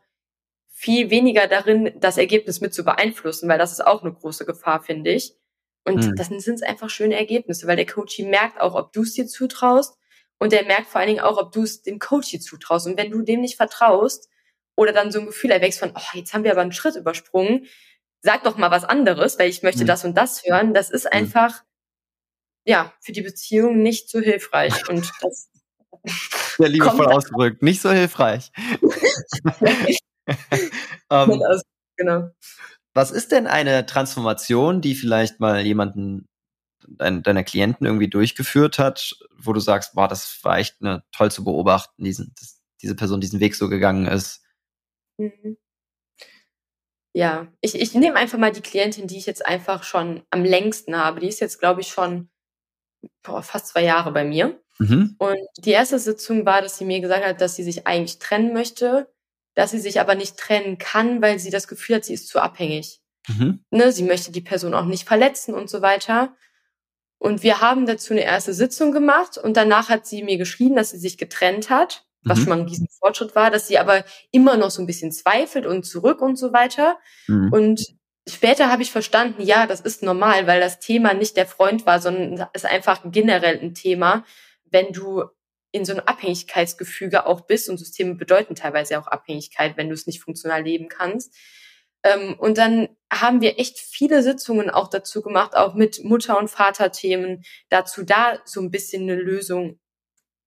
viel 0.72 1.10
weniger 1.10 1.48
darin, 1.48 1.94
das 2.00 2.18
Ergebnis 2.18 2.62
mit 2.62 2.74
zu 2.74 2.84
beeinflussen, 2.84 3.48
weil 3.50 3.60
das 3.60 3.74
ist 3.74 3.86
auch 3.86 4.02
eine 4.02 4.14
große 4.14 4.46
Gefahr, 4.46 4.82
finde 4.82 5.12
ich. 5.12 5.36
Und 5.86 6.06
mhm. 6.06 6.16
das 6.16 6.28
sind 6.28 6.56
es 6.56 6.64
einfach 6.64 6.90
schöne 6.90 7.16
Ergebnisse, 7.16 7.68
weil 7.68 7.76
der 7.76 7.86
Coach 7.86 8.20
merkt 8.20 8.62
auch, 8.62 8.76
ob 8.76 8.94
du 8.94 9.02
es 9.02 9.14
dir 9.14 9.28
zutraust 9.28 9.98
und 10.40 10.52
der 10.52 10.66
merkt 10.66 10.88
vor 10.88 11.00
allen 11.00 11.10
Dingen 11.10 11.22
auch, 11.22 11.38
ob 11.38 11.52
du 11.52 11.64
es 11.64 11.82
dem 11.82 12.00
Coach 12.00 12.38
zutraust. 12.40 12.88
Und 12.88 12.98
wenn 12.98 13.12
du 13.12 13.22
dem 13.22 13.42
nicht 13.42 13.58
vertraust 13.58 14.30
oder 14.76 14.92
dann 14.92 15.12
so 15.12 15.20
ein 15.20 15.26
Gefühl 15.26 15.52
erwächst 15.52 15.80
von, 15.80 15.94
oh, 15.96 16.18
jetzt 16.18 16.34
haben 16.34 16.44
wir 16.44 16.52
aber 16.52 16.62
einen 16.62 16.72
Schritt 16.72 16.96
übersprungen, 16.96 17.66
sag 18.24 18.44
doch 18.44 18.58
mal 18.58 18.72
was 18.72 18.86
anderes, 18.86 19.38
weil 19.38 19.50
ich 19.50 19.62
möchte 19.64 19.84
mhm. 19.84 19.88
das 19.88 20.06
und 20.06 20.16
das 20.18 20.44
hören. 20.46 20.74
Das 20.74 20.90
ist 20.90 21.06
mhm. 21.06 21.12
einfach, 21.12 21.64
ja, 22.66 22.94
für 23.02 23.12
die 23.12 23.22
Beziehung 23.22 23.84
nicht 23.84 24.10
so 24.10 24.20
hilfreich. 24.20 24.74
Und 24.90 25.12
das 25.22 25.50
Sehr 26.58 26.70
liebevoll 26.70 27.08
ausgedrückt, 27.08 27.62
nicht 27.62 27.82
so 27.82 27.92
hilfreich. 27.92 28.52
um, 28.82 28.92
ähm, 31.12 31.42
genau. 31.98 32.30
Was 32.94 33.12
ist 33.12 33.32
denn 33.32 33.48
eine 33.48 33.86
Transformation, 33.86 34.82
die 34.82 34.96
vielleicht 34.96 35.40
mal 35.40 35.62
jemanden 35.62 36.28
dein, 36.88 37.24
deiner 37.24 37.44
Klienten 37.44 37.86
irgendwie 37.86 38.10
durchgeführt 38.10 38.80
hat, 38.80 39.16
wo 39.38 39.52
du 39.52 39.60
sagst, 39.60 39.96
boah, 39.96 40.08
das 40.08 40.44
war 40.44 40.60
echt 40.60 40.80
ne, 40.82 41.04
toll 41.12 41.32
zu 41.32 41.44
beobachten, 41.44 42.04
diesen, 42.04 42.34
dass 42.40 42.62
diese 42.82 42.96
Person 42.96 43.20
diesen 43.20 43.40
Weg 43.40 43.56
so 43.56 43.68
gegangen 43.68 44.06
ist? 44.08 44.44
Ja, 47.14 47.48
ich, 47.62 47.80
ich 47.80 47.94
nehme 47.94 48.16
einfach 48.16 48.40
mal 48.40 48.52
die 48.52 48.62
Klientin, 48.62 49.08
die 49.08 49.18
ich 49.18 49.28
jetzt 49.28 49.46
einfach 49.46 49.84
schon 49.84 50.24
am 50.32 50.44
längsten 50.44 50.98
habe. 50.98 51.20
Die 51.20 51.28
ist 51.28 51.40
jetzt, 51.40 51.60
glaube 51.60 51.82
ich, 51.82 51.88
schon 51.88 52.30
boah, 53.22 53.44
fast 53.44 53.68
zwei 53.68 53.84
Jahre 53.84 54.12
bei 54.12 54.24
mir. 54.24 54.60
Mhm. 54.80 55.16
Und 55.20 55.38
die 55.60 55.72
erste 55.72 56.00
Sitzung 56.00 56.46
war, 56.46 56.62
dass 56.62 56.78
sie 56.78 56.86
mir 56.86 57.00
gesagt 57.00 57.26
hat, 57.26 57.42
dass 57.42 57.56
sie 57.56 57.64
sich 57.64 57.86
eigentlich 57.86 58.20
trennen 58.20 58.54
möchte, 58.54 59.12
dass 59.54 59.72
sie 59.72 59.80
sich 59.80 60.00
aber 60.00 60.16
nicht 60.16 60.38
trennen 60.38 60.78
kann, 60.78 61.22
weil 61.22 61.40
sie 61.40 61.52
das 61.52 61.68
Gefühl 61.68 61.98
hat, 61.98 62.06
sie 62.06 62.14
ist 62.14 62.28
zu 62.28 62.40
abhängig. 62.40 63.00
Mhm. 63.28 63.64
Ne, 63.70 63.92
sie 63.92 64.04
möchte 64.04 64.32
die 64.32 64.42
Person 64.42 64.74
auch 64.74 64.86
nicht 64.86 65.08
verletzen 65.08 65.54
und 65.54 65.70
so 65.70 65.82
weiter. 65.82 66.36
Und 67.20 67.44
wir 67.44 67.62
haben 67.62 67.86
dazu 67.86 68.14
eine 68.14 68.24
erste 68.24 68.54
Sitzung 68.54 68.92
gemacht 68.92 69.38
und 69.38 69.56
danach 69.56 69.90
hat 69.90 70.06
sie 70.06 70.24
mir 70.24 70.38
geschrieben, 70.38 70.76
dass 70.76 70.90
sie 70.90 70.98
sich 70.98 71.18
getrennt 71.18 71.70
hat, 71.70 72.06
was 72.24 72.40
mhm. 72.40 72.42
schon 72.42 72.50
mal 72.50 72.60
ein 72.60 72.68
riesen 72.68 72.88
Fortschritt 73.00 73.36
war, 73.36 73.52
dass 73.52 73.68
sie 73.68 73.78
aber 73.78 74.04
immer 74.32 74.58
noch 74.58 74.72
so 74.72 74.82
ein 74.82 74.88
bisschen 74.88 75.12
zweifelt 75.12 75.66
und 75.66 75.84
zurück 75.86 76.22
und 76.22 76.38
so 76.38 76.54
weiter. 76.54 76.98
Mhm. 77.28 77.52
Und 77.52 77.86
später 78.28 78.72
habe 78.72 78.82
ich 78.82 78.92
verstanden, 78.92 79.42
ja, 79.42 79.68
das 79.68 79.82
ist 79.82 80.04
normal, 80.04 80.48
weil 80.48 80.60
das 80.60 80.80
Thema 80.80 81.14
nicht 81.14 81.38
der 81.38 81.48
Freund 81.48 81.86
war, 81.86 82.00
sondern 82.00 82.48
es 82.54 82.64
ist 82.64 82.70
einfach 82.70 83.02
generell 83.06 83.60
ein 83.60 83.74
Thema, 83.74 84.26
wenn 84.66 84.92
du 84.92 85.24
in 85.72 85.86
so 85.86 85.94
einem 85.94 86.06
Abhängigkeitsgefüge 86.06 87.26
auch 87.26 87.42
bist 87.42 87.68
und 87.68 87.78
Systeme 87.78 88.16
bedeuten 88.16 88.56
teilweise 88.56 89.00
auch 89.00 89.08
Abhängigkeit, 89.08 89.76
wenn 89.76 89.90
du 89.90 89.96
es 89.96 90.06
nicht 90.06 90.22
funktional 90.22 90.64
leben 90.64 90.88
kannst. 90.88 91.36
Ähm, 92.04 92.36
und 92.38 92.58
dann 92.58 92.90
haben 93.12 93.42
wir 93.42 93.60
echt 93.60 93.80
viele 93.80 94.22
Sitzungen 94.22 94.70
auch 94.70 94.90
dazu 94.90 95.22
gemacht, 95.22 95.56
auch 95.56 95.74
mit 95.74 96.04
Mutter- 96.04 96.38
und 96.38 96.50
Vaterthemen, 96.50 97.44
dazu 97.70 98.04
da 98.04 98.40
so 98.46 98.62
ein 98.62 98.72
bisschen 98.72 99.04
eine 99.04 99.16
Lösung 99.16 99.80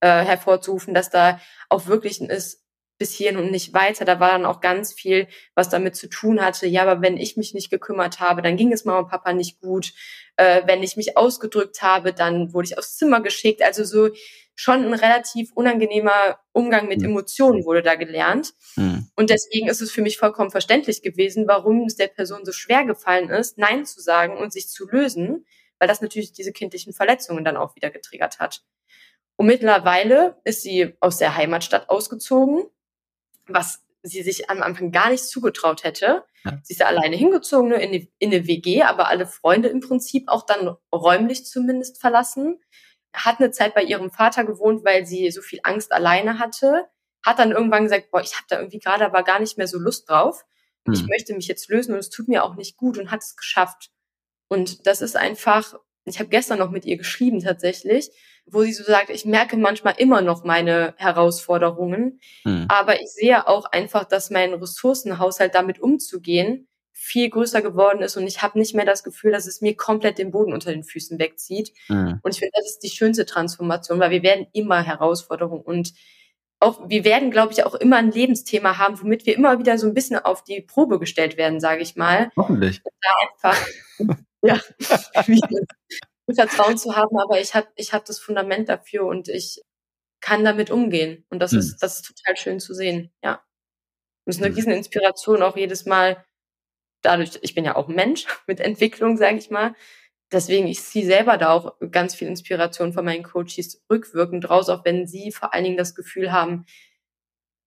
äh, 0.01 0.23
hervorzurufen, 0.23 0.93
dass 0.93 1.09
da 1.09 1.39
auch 1.69 1.87
wirklich 1.87 2.21
ein 2.21 2.29
ist, 2.29 2.63
bis 2.97 3.13
hierhin 3.13 3.37
und 3.37 3.51
nicht 3.51 3.73
weiter. 3.73 4.05
Da 4.05 4.19
war 4.19 4.31
dann 4.31 4.45
auch 4.45 4.59
ganz 4.59 4.93
viel, 4.93 5.27
was 5.55 5.69
damit 5.69 5.95
zu 5.95 6.07
tun 6.07 6.41
hatte. 6.41 6.67
Ja, 6.67 6.83
aber 6.83 7.01
wenn 7.01 7.17
ich 7.17 7.37
mich 7.37 7.53
nicht 7.53 7.69
gekümmert 7.69 8.19
habe, 8.19 8.41
dann 8.41 8.57
ging 8.57 8.73
es 8.73 8.85
Mama 8.85 8.99
und 8.99 9.09
Papa 9.09 9.33
nicht 9.33 9.61
gut. 9.61 9.93
Äh, 10.35 10.63
wenn 10.65 10.83
ich 10.83 10.97
mich 10.97 11.17
ausgedrückt 11.17 11.81
habe, 11.81 12.13
dann 12.13 12.53
wurde 12.53 12.67
ich 12.67 12.77
aufs 12.77 12.97
Zimmer 12.97 13.21
geschickt. 13.21 13.61
Also 13.61 13.83
so 13.83 14.09
schon 14.55 14.83
ein 14.83 14.93
relativ 14.93 15.51
unangenehmer 15.53 16.39
Umgang 16.51 16.87
mit 16.87 16.99
mhm. 16.99 17.09
Emotionen 17.09 17.65
wurde 17.65 17.83
da 17.83 17.95
gelernt. 17.95 18.53
Mhm. 18.75 19.07
Und 19.15 19.29
deswegen 19.29 19.67
ist 19.67 19.81
es 19.81 19.91
für 19.91 20.01
mich 20.01 20.17
vollkommen 20.17 20.49
verständlich 20.49 21.03
gewesen, 21.03 21.47
warum 21.47 21.85
es 21.85 21.95
der 21.95 22.07
Person 22.07 22.43
so 22.43 22.51
schwer 22.51 22.83
gefallen 22.83 23.29
ist, 23.29 23.59
Nein 23.59 23.85
zu 23.85 24.01
sagen 24.01 24.35
und 24.37 24.51
sich 24.51 24.69
zu 24.69 24.87
lösen, 24.89 25.45
weil 25.77 25.87
das 25.87 26.01
natürlich 26.01 26.33
diese 26.33 26.51
kindlichen 26.51 26.93
Verletzungen 26.93 27.45
dann 27.45 27.55
auch 27.55 27.75
wieder 27.75 27.91
getriggert 27.91 28.39
hat. 28.39 28.63
Und 29.37 29.45
mittlerweile 29.45 30.39
ist 30.43 30.61
sie 30.61 30.95
aus 30.99 31.17
der 31.17 31.35
Heimatstadt 31.35 31.89
ausgezogen, 31.89 32.65
was 33.47 33.83
sie 34.03 34.23
sich 34.23 34.49
am 34.49 34.61
Anfang 34.61 34.91
gar 34.91 35.09
nicht 35.09 35.23
zugetraut 35.23 35.83
hätte. 35.83 36.23
Ja. 36.43 36.59
Sie 36.63 36.73
ist 36.73 36.81
da 36.81 36.85
alleine 36.85 37.15
hingezogen, 37.15 37.71
in 37.71 37.81
eine, 37.81 38.07
in 38.19 38.33
eine 38.33 38.47
WG, 38.47 38.83
aber 38.83 39.07
alle 39.07 39.27
Freunde 39.27 39.69
im 39.69 39.79
Prinzip 39.79 40.27
auch 40.27 40.45
dann 40.45 40.75
räumlich 40.93 41.45
zumindest 41.45 41.99
verlassen 41.99 42.59
hat 43.25 43.39
eine 43.39 43.51
Zeit 43.51 43.73
bei 43.73 43.83
ihrem 43.83 44.11
Vater 44.11 44.45
gewohnt, 44.45 44.85
weil 44.85 45.05
sie 45.05 45.31
so 45.31 45.41
viel 45.41 45.59
Angst 45.63 45.91
alleine 45.91 46.39
hatte, 46.39 46.87
hat 47.25 47.39
dann 47.39 47.51
irgendwann 47.51 47.83
gesagt, 47.83 48.11
boah, 48.11 48.21
ich 48.21 48.35
habe 48.35 48.45
da 48.49 48.59
irgendwie 48.59 48.79
gerade 48.79 49.05
aber 49.05 49.23
gar 49.23 49.39
nicht 49.39 49.57
mehr 49.57 49.67
so 49.67 49.79
Lust 49.79 50.09
drauf. 50.09 50.45
Hm. 50.85 50.93
Ich 50.93 51.05
möchte 51.07 51.33
mich 51.33 51.47
jetzt 51.47 51.69
lösen 51.69 51.93
und 51.93 51.99
es 51.99 52.09
tut 52.09 52.27
mir 52.27 52.43
auch 52.43 52.55
nicht 52.55 52.77
gut 52.77 52.97
und 52.97 53.11
hat 53.11 53.21
es 53.21 53.35
geschafft. 53.35 53.91
Und 54.47 54.87
das 54.87 55.01
ist 55.01 55.17
einfach, 55.17 55.75
ich 56.09 56.19
habe 56.19 56.29
gestern 56.29 56.59
noch 56.59 56.71
mit 56.71 56.85
ihr 56.85 56.97
geschrieben 56.97 57.41
tatsächlich, 57.41 58.11
wo 58.45 58.61
sie 58.63 58.73
so 58.73 58.83
sagt, 58.83 59.09
ich 59.09 59.25
merke 59.25 59.57
manchmal 59.57 59.95
immer 59.97 60.21
noch 60.21 60.43
meine 60.43 60.93
Herausforderungen, 60.97 62.19
hm. 62.43 62.65
aber 62.69 63.01
ich 63.01 63.09
sehe 63.09 63.47
auch 63.47 63.65
einfach, 63.65 64.05
dass 64.05 64.29
mein 64.29 64.53
Ressourcenhaushalt 64.53 65.53
damit 65.53 65.79
umzugehen 65.79 66.67
viel 66.99 67.29
größer 67.29 67.61
geworden 67.61 68.01
ist 68.01 68.17
und 68.17 68.25
ich 68.25 68.41
habe 68.41 68.57
nicht 68.57 68.73
mehr 68.73 68.85
das 68.85 69.03
Gefühl, 69.03 69.31
dass 69.31 69.45
es 69.45 69.61
mir 69.61 69.75
komplett 69.75 70.17
den 70.17 70.31
Boden 70.31 70.51
unter 70.51 70.71
den 70.71 70.83
Füßen 70.83 71.19
wegzieht. 71.19 71.71
Mhm. 71.89 72.19
Und 72.23 72.33
ich 72.33 72.39
finde, 72.39 72.53
das 72.55 72.65
ist 72.65 72.79
die 72.79 72.89
schönste 72.89 73.25
Transformation, 73.25 73.99
weil 73.99 74.09
wir 74.09 74.23
werden 74.23 74.47
immer 74.51 74.81
Herausforderungen 74.81 75.61
und 75.61 75.93
auch, 76.59 76.89
wir 76.89 77.03
werden, 77.03 77.29
glaube 77.29 77.53
ich, 77.53 77.63
auch 77.63 77.75
immer 77.75 77.97
ein 77.97 78.11
Lebensthema 78.11 78.77
haben, 78.77 78.99
womit 78.99 79.25
wir 79.25 79.35
immer 79.35 79.59
wieder 79.59 79.77
so 79.77 79.85
ein 79.85 79.93
bisschen 79.93 80.17
auf 80.17 80.43
die 80.43 80.61
Probe 80.61 80.99
gestellt 80.99 81.37
werden, 81.37 81.59
sage 81.59 81.81
ich 81.81 81.95
mal. 81.95 82.31
Hoffentlich. 82.35 82.81
Und 82.83 82.93
da 83.01 83.51
einfach, 83.51 83.67
ja, 84.47 84.59
Vertrauen 86.35 86.77
zu 86.77 86.95
haben, 86.95 87.17
aber 87.17 87.39
ich 87.39 87.53
habe 87.55 87.67
ich 87.75 87.93
hab 87.93 88.05
das 88.05 88.19
Fundament 88.19 88.69
dafür 88.69 89.05
und 89.05 89.29
ich 89.29 89.61
kann 90.19 90.43
damit 90.43 90.71
umgehen. 90.71 91.25
Und 91.29 91.39
das 91.39 91.53
mhm. 91.53 91.59
ist, 91.59 91.77
das 91.79 91.99
ist 91.99 92.15
total 92.15 92.37
schön 92.37 92.59
zu 92.59 92.73
sehen, 92.73 93.11
ja. 93.23 93.43
Und 94.25 94.31
es 94.31 94.37
ist 94.37 94.41
eine 94.41 94.51
mhm. 94.51 94.55
riesen 94.55 94.71
Inspiration 94.73 95.41
auch 95.41 95.55
jedes 95.55 95.85
Mal, 95.85 96.25
dadurch, 97.01 97.39
ich 97.41 97.55
bin 97.55 97.65
ja 97.65 97.75
auch 97.75 97.87
Mensch 97.87 98.25
mit 98.47 98.59
Entwicklung, 98.59 99.17
sage 99.17 99.37
ich 99.37 99.49
mal. 99.49 99.73
Deswegen, 100.31 100.67
ich 100.67 100.83
ziehe 100.83 101.05
selber 101.05 101.37
da 101.37 101.51
auch 101.51 101.75
ganz 101.91 102.13
viel 102.13 102.27
Inspiration 102.27 102.91
von 102.91 103.05
meinen 103.05 103.23
Coaches 103.23 103.81
rückwirkend 103.89 104.49
raus, 104.49 104.67
auch 104.67 104.83
wenn 104.83 105.07
sie 105.07 105.31
vor 105.31 105.53
allen 105.53 105.63
Dingen 105.63 105.77
das 105.77 105.95
Gefühl 105.95 106.33
haben, 106.33 106.65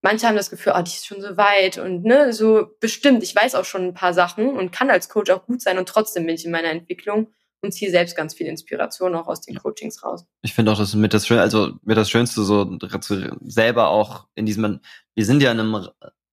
manche 0.01 0.27
haben 0.27 0.35
das 0.35 0.49
Gefühl, 0.49 0.73
oh, 0.75 0.81
die 0.81 0.91
ist 0.91 1.05
schon 1.05 1.21
so 1.21 1.37
weit 1.37 1.77
und 1.77 2.03
ne, 2.03 2.33
so 2.33 2.67
bestimmt, 2.79 3.23
ich 3.23 3.35
weiß 3.35 3.55
auch 3.55 3.65
schon 3.65 3.83
ein 3.83 3.93
paar 3.93 4.13
Sachen 4.13 4.57
und 4.57 4.71
kann 4.71 4.89
als 4.89 5.09
Coach 5.09 5.31
auch 5.31 5.45
gut 5.45 5.61
sein 5.61 5.77
und 5.77 5.87
trotzdem 5.87 6.25
bin 6.25 6.35
ich 6.35 6.45
in 6.45 6.51
meiner 6.51 6.69
Entwicklung 6.69 7.33
und 7.61 7.73
ziehe 7.73 7.91
selbst 7.91 8.15
ganz 8.15 8.33
viel 8.33 8.47
Inspiration 8.47 9.15
auch 9.15 9.27
aus 9.27 9.41
den 9.41 9.55
Coachings 9.55 10.03
raus. 10.03 10.25
Ich 10.41 10.53
finde 10.53 10.71
auch, 10.71 10.79
das 10.79 10.95
mit 10.95 11.13
das 11.13 11.27
Schönste, 11.27 11.41
also 11.41 11.73
mit 11.83 11.97
das 11.97 12.09
Schönste 12.09 12.43
so 12.43 12.77
selber 13.41 13.89
auch 13.89 14.27
in 14.35 14.45
diesem, 14.45 14.79
wir 15.15 15.25
sind 15.25 15.41
ja 15.43 15.51
in 15.51 15.59
einem 15.59 15.87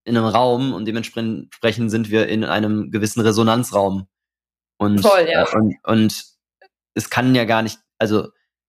in 0.09 0.17
einem 0.17 0.27
Raum 0.27 0.73
und 0.73 0.87
dementsprechend 0.87 1.91
sind 1.91 2.11
wir 2.11 2.29
in 2.29 2.43
einem 2.43 2.91
gewissen 2.91 3.21
Resonanzraum. 3.21 4.09
Und, 4.79 5.03
Voll, 5.03 5.29
ja. 5.31 5.45
Äh, 5.45 5.57
und, 5.57 5.77
und 5.85 6.25
es 6.95 7.11
kann 7.11 7.35
ja 7.35 7.45
gar 7.45 7.63
nicht, 7.63 7.79
also 7.99 8.29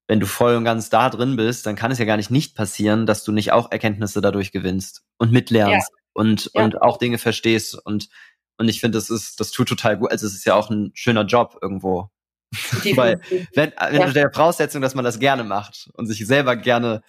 wenn 0.10 0.20
du 0.20 0.26
voll 0.26 0.55
und 0.55 0.64
ganz 0.64 0.89
da 0.89 1.12
drin 1.12 1.36
bist, 1.36 1.68
dann 1.68 1.76
kann 1.76 1.91
es 1.91 1.99
ja 1.99 2.05
gar 2.05 2.18
nicht 2.18 2.32
nicht 2.32 2.55
passieren, 2.55 3.05
dass 3.05 3.24
du 3.24 3.32
nicht 3.32 3.51
auch 3.51 3.72
Erkenntnisse 3.72 4.22
dadurch 4.22 4.51
gewinnst 4.51 5.03
und 5.20 5.32
mitlernst 5.32 5.91
ja. 5.91 5.97
und, 6.14 6.49
ja. 6.55 6.64
und 6.64 6.82
auch 6.82 6.97
Dinge 6.97 7.20
verstehst. 7.20 7.76
Und, 7.76 8.10
und 8.57 8.68
ich 8.68 8.82
finde, 8.82 8.97
das 8.97 9.12
ist, 9.12 9.39
das 9.39 9.51
tut 9.51 9.70
total 9.70 9.99
gut. 9.99 10.10
Also 10.10 10.26
es 10.26 10.34
ist 10.34 10.45
ja 10.45 10.55
auch 10.55 10.72
ein 10.72 10.91
schöner 10.95 11.26
Job 11.26 11.60
irgendwo. 11.62 12.10
Weil, 12.95 13.22
wenn, 13.53 13.72
wenn 13.78 14.01
ja. 14.01 14.12
der 14.12 14.32
Voraussetzung, 14.34 14.82
dass 14.82 14.95
man 14.95 15.05
das 15.05 15.20
gerne 15.20 15.43
macht 15.43 15.91
und 15.93 16.07
sich 16.07 16.26
selber 16.26 16.55
gerne 16.55 17.03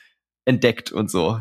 entdeckt 0.44 0.92
und 0.92 1.10
so. 1.10 1.40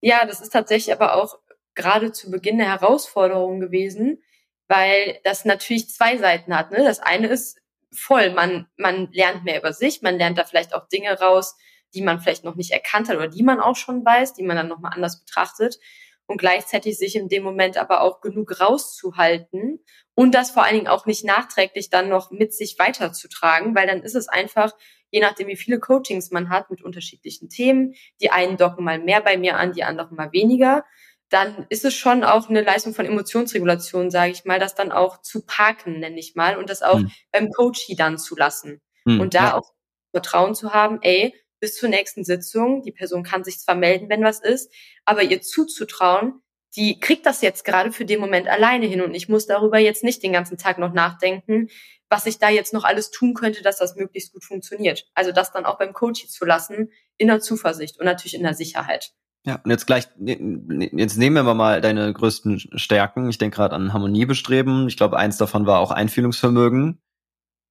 Ja, 0.00 0.24
das 0.24 0.40
ist 0.40 0.54
tatsächlich 0.54 0.94
aber 0.94 1.14
auch 1.14 1.38
gerade 1.74 2.10
zu 2.10 2.30
Beginn 2.30 2.58
eine 2.58 2.70
Herausforderung 2.70 3.60
gewesen, 3.60 4.22
weil 4.66 5.20
das 5.24 5.44
natürlich 5.44 5.90
zwei 5.90 6.16
Seiten 6.16 6.56
hat. 6.56 6.70
Ne? 6.70 6.78
Das 6.84 7.00
eine 7.00 7.26
ist 7.26 7.60
voll, 7.92 8.30
man, 8.30 8.66
man 8.76 9.10
lernt 9.12 9.44
mehr 9.44 9.58
über 9.58 9.72
sich, 9.72 10.02
man 10.02 10.16
lernt 10.16 10.38
da 10.38 10.44
vielleicht 10.44 10.74
auch 10.74 10.88
Dinge 10.88 11.18
raus, 11.18 11.56
die 11.94 12.02
man 12.02 12.20
vielleicht 12.20 12.44
noch 12.44 12.54
nicht 12.54 12.70
erkannt 12.70 13.08
hat 13.08 13.16
oder 13.16 13.28
die 13.28 13.42
man 13.42 13.60
auch 13.60 13.76
schon 13.76 14.04
weiß, 14.04 14.34
die 14.34 14.42
man 14.42 14.56
dann 14.56 14.68
nochmal 14.68 14.92
anders 14.94 15.20
betrachtet 15.20 15.78
und 16.26 16.38
gleichzeitig 16.38 16.96
sich 16.96 17.16
in 17.16 17.28
dem 17.28 17.42
Moment 17.42 17.76
aber 17.76 18.02
auch 18.02 18.20
genug 18.20 18.60
rauszuhalten 18.60 19.80
und 20.14 20.34
das 20.34 20.52
vor 20.52 20.62
allen 20.62 20.76
Dingen 20.76 20.88
auch 20.88 21.06
nicht 21.06 21.24
nachträglich 21.24 21.90
dann 21.90 22.08
noch 22.08 22.30
mit 22.30 22.54
sich 22.54 22.78
weiterzutragen, 22.78 23.74
weil 23.74 23.88
dann 23.88 24.02
ist 24.02 24.14
es 24.14 24.28
einfach, 24.28 24.72
je 25.10 25.20
nachdem 25.20 25.48
wie 25.48 25.56
viele 25.56 25.80
Coachings 25.80 26.30
man 26.30 26.48
hat 26.48 26.70
mit 26.70 26.82
unterschiedlichen 26.82 27.48
Themen, 27.48 27.94
die 28.20 28.30
einen 28.30 28.56
docken 28.56 28.84
mal 28.84 29.00
mehr 29.00 29.20
bei 29.20 29.36
mir 29.36 29.56
an, 29.56 29.72
die 29.72 29.82
anderen 29.82 30.16
mal 30.16 30.30
weniger 30.30 30.84
dann 31.30 31.66
ist 31.68 31.84
es 31.84 31.94
schon 31.94 32.24
auch 32.24 32.48
eine 32.48 32.62
Leistung 32.62 32.92
von 32.92 33.06
Emotionsregulation, 33.06 34.10
sage 34.10 34.32
ich 34.32 34.44
mal, 34.44 34.58
das 34.58 34.74
dann 34.74 34.92
auch 34.92 35.22
zu 35.22 35.46
parken, 35.46 36.00
nenne 36.00 36.18
ich 36.18 36.34
mal, 36.34 36.56
und 36.56 36.68
das 36.68 36.82
auch 36.82 36.98
mhm. 36.98 37.10
beim 37.32 37.50
Coachie 37.50 37.96
dann 37.96 38.18
zu 38.18 38.36
lassen. 38.36 38.80
Mhm, 39.04 39.20
und 39.20 39.34
da 39.34 39.44
ja. 39.44 39.56
auch 39.56 39.72
Vertrauen 40.10 40.54
zu 40.54 40.74
haben, 40.74 40.98
ey, 41.02 41.34
bis 41.60 41.76
zur 41.76 41.88
nächsten 41.88 42.24
Sitzung, 42.24 42.82
die 42.82 42.92
Person 42.92 43.22
kann 43.22 43.44
sich 43.44 43.60
zwar 43.60 43.76
melden, 43.76 44.08
wenn 44.08 44.24
was 44.24 44.40
ist, 44.40 44.72
aber 45.04 45.22
ihr 45.22 45.40
zuzutrauen, 45.40 46.42
die 46.76 46.98
kriegt 47.00 47.26
das 47.26 47.42
jetzt 47.42 47.64
gerade 47.64 47.92
für 47.92 48.04
den 48.04 48.20
Moment 48.20 48.48
alleine 48.48 48.86
hin 48.86 49.02
und 49.02 49.14
ich 49.14 49.28
muss 49.28 49.46
darüber 49.46 49.78
jetzt 49.78 50.04
nicht 50.04 50.22
den 50.22 50.32
ganzen 50.32 50.58
Tag 50.58 50.78
noch 50.78 50.92
nachdenken, 50.92 51.68
was 52.08 52.26
ich 52.26 52.38
da 52.38 52.48
jetzt 52.48 52.72
noch 52.72 52.84
alles 52.84 53.10
tun 53.10 53.34
könnte, 53.34 53.62
dass 53.62 53.78
das 53.78 53.94
möglichst 53.94 54.32
gut 54.32 54.44
funktioniert. 54.44 55.06
Also 55.14 55.32
das 55.32 55.52
dann 55.52 55.64
auch 55.64 55.78
beim 55.78 55.92
Coachie 55.92 56.26
zu 56.26 56.44
lassen, 56.44 56.90
in 57.18 57.28
der 57.28 57.40
Zuversicht 57.40 57.98
und 57.98 58.06
natürlich 58.06 58.34
in 58.34 58.42
der 58.42 58.54
Sicherheit. 58.54 59.12
Ja, 59.46 59.60
und 59.64 59.70
jetzt 59.70 59.86
gleich, 59.86 60.06
jetzt 60.18 61.16
nehmen 61.16 61.46
wir 61.46 61.54
mal 61.54 61.80
deine 61.80 62.12
größten 62.12 62.78
Stärken. 62.78 63.30
Ich 63.30 63.38
denke 63.38 63.56
gerade 63.56 63.74
an 63.74 63.92
Harmoniebestreben. 63.92 64.86
Ich 64.86 64.96
glaube, 64.98 65.16
eins 65.16 65.38
davon 65.38 65.66
war 65.66 65.78
auch 65.78 65.90
Einfühlungsvermögen. 65.90 67.00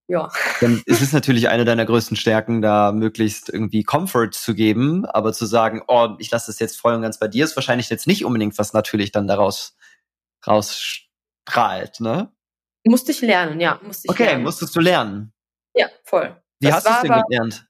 Ja. 0.07 0.31
Ist 0.59 1.01
es 1.01 1.13
natürlich 1.13 1.49
eine 1.49 1.65
deiner 1.65 1.85
größten 1.85 2.17
Stärken, 2.17 2.63
da 2.63 2.91
möglichst 2.91 3.47
irgendwie 3.47 3.83
Comfort 3.83 4.31
zu 4.31 4.55
geben, 4.55 5.05
aber 5.05 5.33
zu 5.33 5.45
sagen, 5.45 5.83
oh, 5.87 6.15
ich 6.17 6.31
lasse 6.31 6.47
das 6.47 6.57
jetzt 6.57 6.79
voll 6.79 6.95
und 6.95 7.03
ganz 7.03 7.19
bei 7.19 7.27
dir, 7.27 7.45
ist 7.45 7.55
wahrscheinlich 7.55 7.91
jetzt 7.91 8.07
nicht 8.07 8.25
unbedingt, 8.25 8.57
was 8.57 8.73
natürlich 8.73 9.11
dann 9.11 9.27
daraus 9.27 9.77
rausstrahlt, 10.47 11.99
ne? 11.99 12.31
Musste 12.85 13.11
ich 13.11 13.21
lernen, 13.21 13.59
ja. 13.59 13.79
Musste 13.83 14.07
ich 14.07 14.09
okay, 14.09 14.25
lernen. 14.25 14.43
musstest 14.43 14.75
du 14.75 14.79
lernen. 14.79 15.31
Ja, 15.75 15.87
voll. 16.03 16.35
Wie 16.59 16.67
das 16.67 16.77
hast 16.77 16.87
du 16.87 16.91
es 16.91 17.01
denn 17.01 17.23
gelernt? 17.27 17.68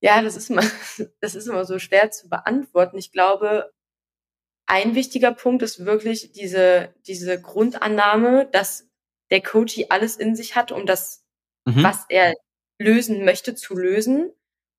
Ja, 0.00 0.22
das 0.22 0.36
ist 0.36 0.50
immer, 0.50 0.62
das 1.20 1.34
ist 1.34 1.46
immer 1.46 1.64
so 1.64 1.78
schwer 1.78 2.10
zu 2.10 2.28
beantworten. 2.28 2.98
Ich 2.98 3.12
glaube, 3.12 3.72
ein 4.66 4.94
wichtiger 4.94 5.32
Punkt 5.32 5.62
ist 5.62 5.84
wirklich 5.84 6.32
diese, 6.32 6.94
diese 7.06 7.40
Grundannahme, 7.40 8.48
dass 8.52 8.88
der 9.30 9.42
Coach 9.42 9.80
alles 9.88 10.16
in 10.16 10.36
sich 10.36 10.56
hat, 10.56 10.72
um 10.72 10.86
das, 10.86 11.24
mhm. 11.64 11.82
was 11.82 12.04
er 12.08 12.34
lösen 12.78 13.24
möchte, 13.24 13.54
zu 13.54 13.74
lösen. 13.74 14.30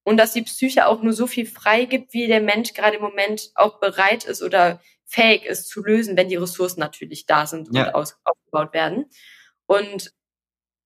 Und 0.04 0.18
dass 0.18 0.34
die 0.34 0.42
Psyche 0.44 0.88
auch 0.88 1.02
nur 1.02 1.14
so 1.14 1.28
viel 1.28 1.46
freigibt, 1.46 2.14
wie 2.14 2.28
der 2.28 2.42
Mensch 2.42 2.74
gerade 2.74 2.96
im 2.96 3.02
Moment 3.02 3.52
auch 3.56 3.80
bereit 3.80 4.26
ist 4.26 4.42
oder 4.42 4.82
fähig 5.06 5.46
ist 5.46 5.68
zu 5.68 5.84
lösen, 5.84 6.18
wenn 6.18 6.30
die 6.30 6.36
Ressourcen 6.36 6.80
natürlich 6.80 7.26
da 7.26 7.46
sind 7.46 7.70
ja. 7.76 7.88
und 7.88 7.96
aus, 7.96 8.18
aufgebaut 8.24 8.74
werden. 8.74 9.06
Und 9.66 10.14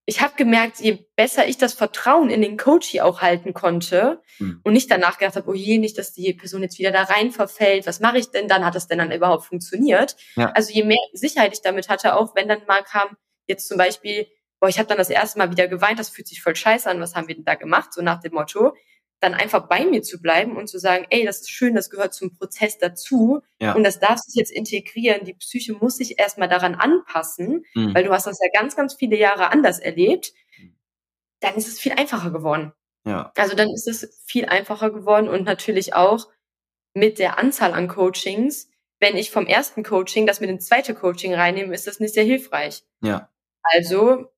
ich 0.06 0.22
habe 0.22 0.34
gemerkt, 0.36 0.80
je 0.80 1.06
besser 1.16 1.48
ich 1.48 1.58
das 1.58 1.74
Vertrauen 1.74 2.30
in 2.30 2.42
den 2.42 2.58
Coach 2.58 3.00
auch 3.00 3.22
halten 3.22 3.54
konnte 3.54 4.22
mhm. 4.40 4.60
und 4.64 4.74
nicht 4.74 4.92
danach 4.92 5.18
gedacht 5.18 5.38
habe, 5.38 5.50
oh 5.50 5.54
je, 5.54 5.78
nicht, 5.78 5.98
dass 5.98 6.14
die 6.14 6.34
Person 6.34 6.62
jetzt 6.62 6.78
wieder 6.78 6.92
da 6.92 7.04
rein 7.04 7.32
verfällt, 7.32 7.88
was 7.88 8.02
mache 8.02 8.18
ich 8.18 8.30
denn 8.30 8.48
dann? 8.48 8.66
Hat 8.66 8.76
das 8.76 8.88
denn 8.88 8.98
dann 8.98 9.12
überhaupt 9.12 9.46
funktioniert? 9.46 10.18
Ja. 10.36 10.52
Also 10.52 10.74
je 10.74 10.84
mehr 10.84 11.00
Sicherheit 11.14 11.54
ich 11.54 11.62
damit 11.62 11.88
hatte, 11.88 12.16
auch 12.16 12.36
wenn 12.36 12.50
dann 12.50 12.66
mal 12.68 12.84
kam, 12.84 13.16
jetzt 13.48 13.68
zum 13.68 13.78
Beispiel, 13.78 14.28
boah, 14.60 14.68
ich 14.68 14.78
habe 14.78 14.88
dann 14.88 14.98
das 14.98 15.10
erste 15.10 15.40
Mal 15.40 15.52
wieder 15.52 15.70
geweint, 15.70 16.00
das 16.00 16.10
fühlt 16.10 16.28
sich 16.28 16.42
voll 16.42 16.56
scheiße 16.56 16.90
an, 16.90 17.00
was 17.00 17.16
haben 17.16 17.30
wir 17.30 17.36
denn 17.36 17.46
da 17.46 17.56
gemacht? 17.56 17.94
So 17.94 18.02
nach 18.02 18.20
dem 18.20 18.34
Motto, 18.34 18.74
dann 19.24 19.34
einfach 19.34 19.68
bei 19.68 19.86
mir 19.86 20.04
zu 20.04 20.22
bleiben 20.22 20.58
und 20.58 20.68
zu 20.68 20.78
sagen, 20.78 21.06
ey, 21.10 21.26
das 21.26 21.42
ist 21.42 21.52
schön, 21.52 21.76
das 21.76 21.90
gehört 21.90 22.14
zum 22.14 22.36
Prozess 22.36 22.78
dazu 22.78 23.42
ja. 23.60 23.74
und 23.74 23.84
das 23.84 24.00
darf 24.00 24.20
sich 24.20 24.36
jetzt 24.36 24.52
integrieren. 24.52 25.26
Die 25.26 25.34
Psyche 25.34 25.74
muss 25.74 25.98
sich 25.98 26.20
erstmal 26.20 26.50
daran 26.50 26.76
anpassen, 26.76 27.66
mhm. 27.74 27.96
weil 27.96 28.04
du 28.04 28.12
hast 28.12 28.28
das 28.28 28.40
ja 28.42 28.50
ganz, 28.54 28.76
ganz 28.76 28.94
viele 28.94 29.18
Jahre 29.18 29.52
anders 29.52 29.80
erlebt. 29.80 30.34
Dann 31.40 31.56
ist 31.56 31.68
es 31.68 31.80
viel 31.80 31.94
einfacher 31.94 32.32
geworden. 32.32 32.74
Ja. 33.06 33.32
Also 33.38 33.56
dann 33.56 33.70
ist 33.70 33.88
es 33.88 34.22
viel 34.26 34.46
einfacher 34.46 34.92
geworden 34.92 35.28
und 35.28 35.44
natürlich 35.44 35.94
auch 35.94 36.28
mit 36.94 37.20
der 37.20 37.40
Anzahl 37.40 37.74
an 37.74 37.88
Coachings. 37.88 38.70
Wenn 39.00 39.18
ich 39.18 39.32
vom 39.32 39.48
ersten 39.48 39.84
Coaching 39.84 40.26
das 40.26 40.40
mit 40.40 40.50
dem 40.50 40.60
zweiten 40.60 40.96
Coaching 40.96 41.34
reinnehme, 41.34 41.74
ist 41.74 41.88
das 41.88 42.00
nicht 42.00 42.14
sehr 42.14 42.24
hilfreich. 42.24 42.84
Ja. 43.02 43.30
Also 43.62 44.30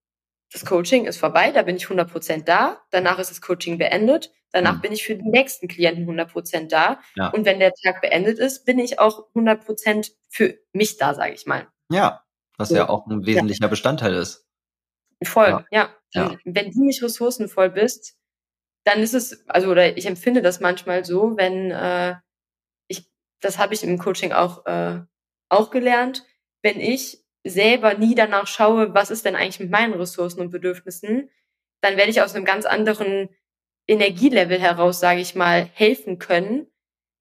das 0.51 0.65
Coaching 0.65 1.05
ist 1.05 1.17
vorbei, 1.17 1.51
da 1.51 1.63
bin 1.63 1.75
ich 1.75 1.85
100% 1.85 2.43
da. 2.43 2.81
Danach 2.91 3.19
ist 3.19 3.29
das 3.29 3.41
Coaching 3.41 3.77
beendet. 3.77 4.31
Danach 4.55 4.79
bin 4.79 4.93
ich 4.93 5.03
für 5.03 5.17
den 5.17 5.31
nächsten 5.31 5.67
Klienten 5.67 6.09
100% 6.09 6.69
da. 6.69 7.01
Ja. 7.15 7.27
Und 7.31 7.43
wenn 7.43 7.59
der 7.59 7.73
Tag 7.73 7.99
beendet 7.99 8.39
ist, 8.39 8.63
bin 8.63 8.79
ich 8.79 8.99
auch 8.99 9.27
100% 9.33 10.13
für 10.29 10.57
mich 10.71 10.95
da, 10.95 11.13
sage 11.13 11.33
ich 11.33 11.45
mal. 11.45 11.67
Ja, 11.91 12.23
was 12.57 12.69
so. 12.69 12.77
ja 12.77 12.87
auch 12.87 13.05
ein 13.05 13.25
wesentlicher 13.25 13.65
ja. 13.65 13.67
Bestandteil 13.67 14.13
ist. 14.13 14.47
Voll, 15.21 15.49
ja. 15.49 15.65
ja. 15.71 15.89
ja. 16.13 16.37
Wenn 16.45 16.71
du 16.71 16.85
nicht 16.85 17.03
ressourcenvoll 17.03 17.69
bist, 17.69 18.15
dann 18.85 18.99
ist 18.99 19.13
es, 19.13 19.45
also 19.49 19.69
oder 19.69 19.97
ich 19.97 20.05
empfinde 20.05 20.41
das 20.41 20.61
manchmal 20.61 21.03
so, 21.03 21.35
wenn 21.35 21.71
äh, 21.71 22.15
ich, 22.87 23.09
das 23.41 23.57
habe 23.57 23.73
ich 23.73 23.83
im 23.83 23.97
Coaching 23.97 24.31
auch 24.31 24.65
äh, 24.65 25.01
auch 25.49 25.69
gelernt, 25.69 26.23
wenn 26.61 26.79
ich 26.79 27.25
selber 27.43 27.95
nie 27.95 28.15
danach 28.15 28.47
schaue, 28.47 28.93
was 28.93 29.11
ist 29.11 29.25
denn 29.25 29.35
eigentlich 29.35 29.59
mit 29.59 29.69
meinen 29.69 29.95
Ressourcen 29.95 30.39
und 30.39 30.51
Bedürfnissen, 30.51 31.29
dann 31.81 31.97
werde 31.97 32.09
ich 32.09 32.21
aus 32.21 32.35
einem 32.35 32.45
ganz 32.45 32.65
anderen 32.65 33.27
Energielevel 33.87 34.59
heraus, 34.59 34.99
sage 34.99 35.21
ich 35.21 35.35
mal, 35.35 35.69
helfen 35.73 36.19
können, 36.19 36.67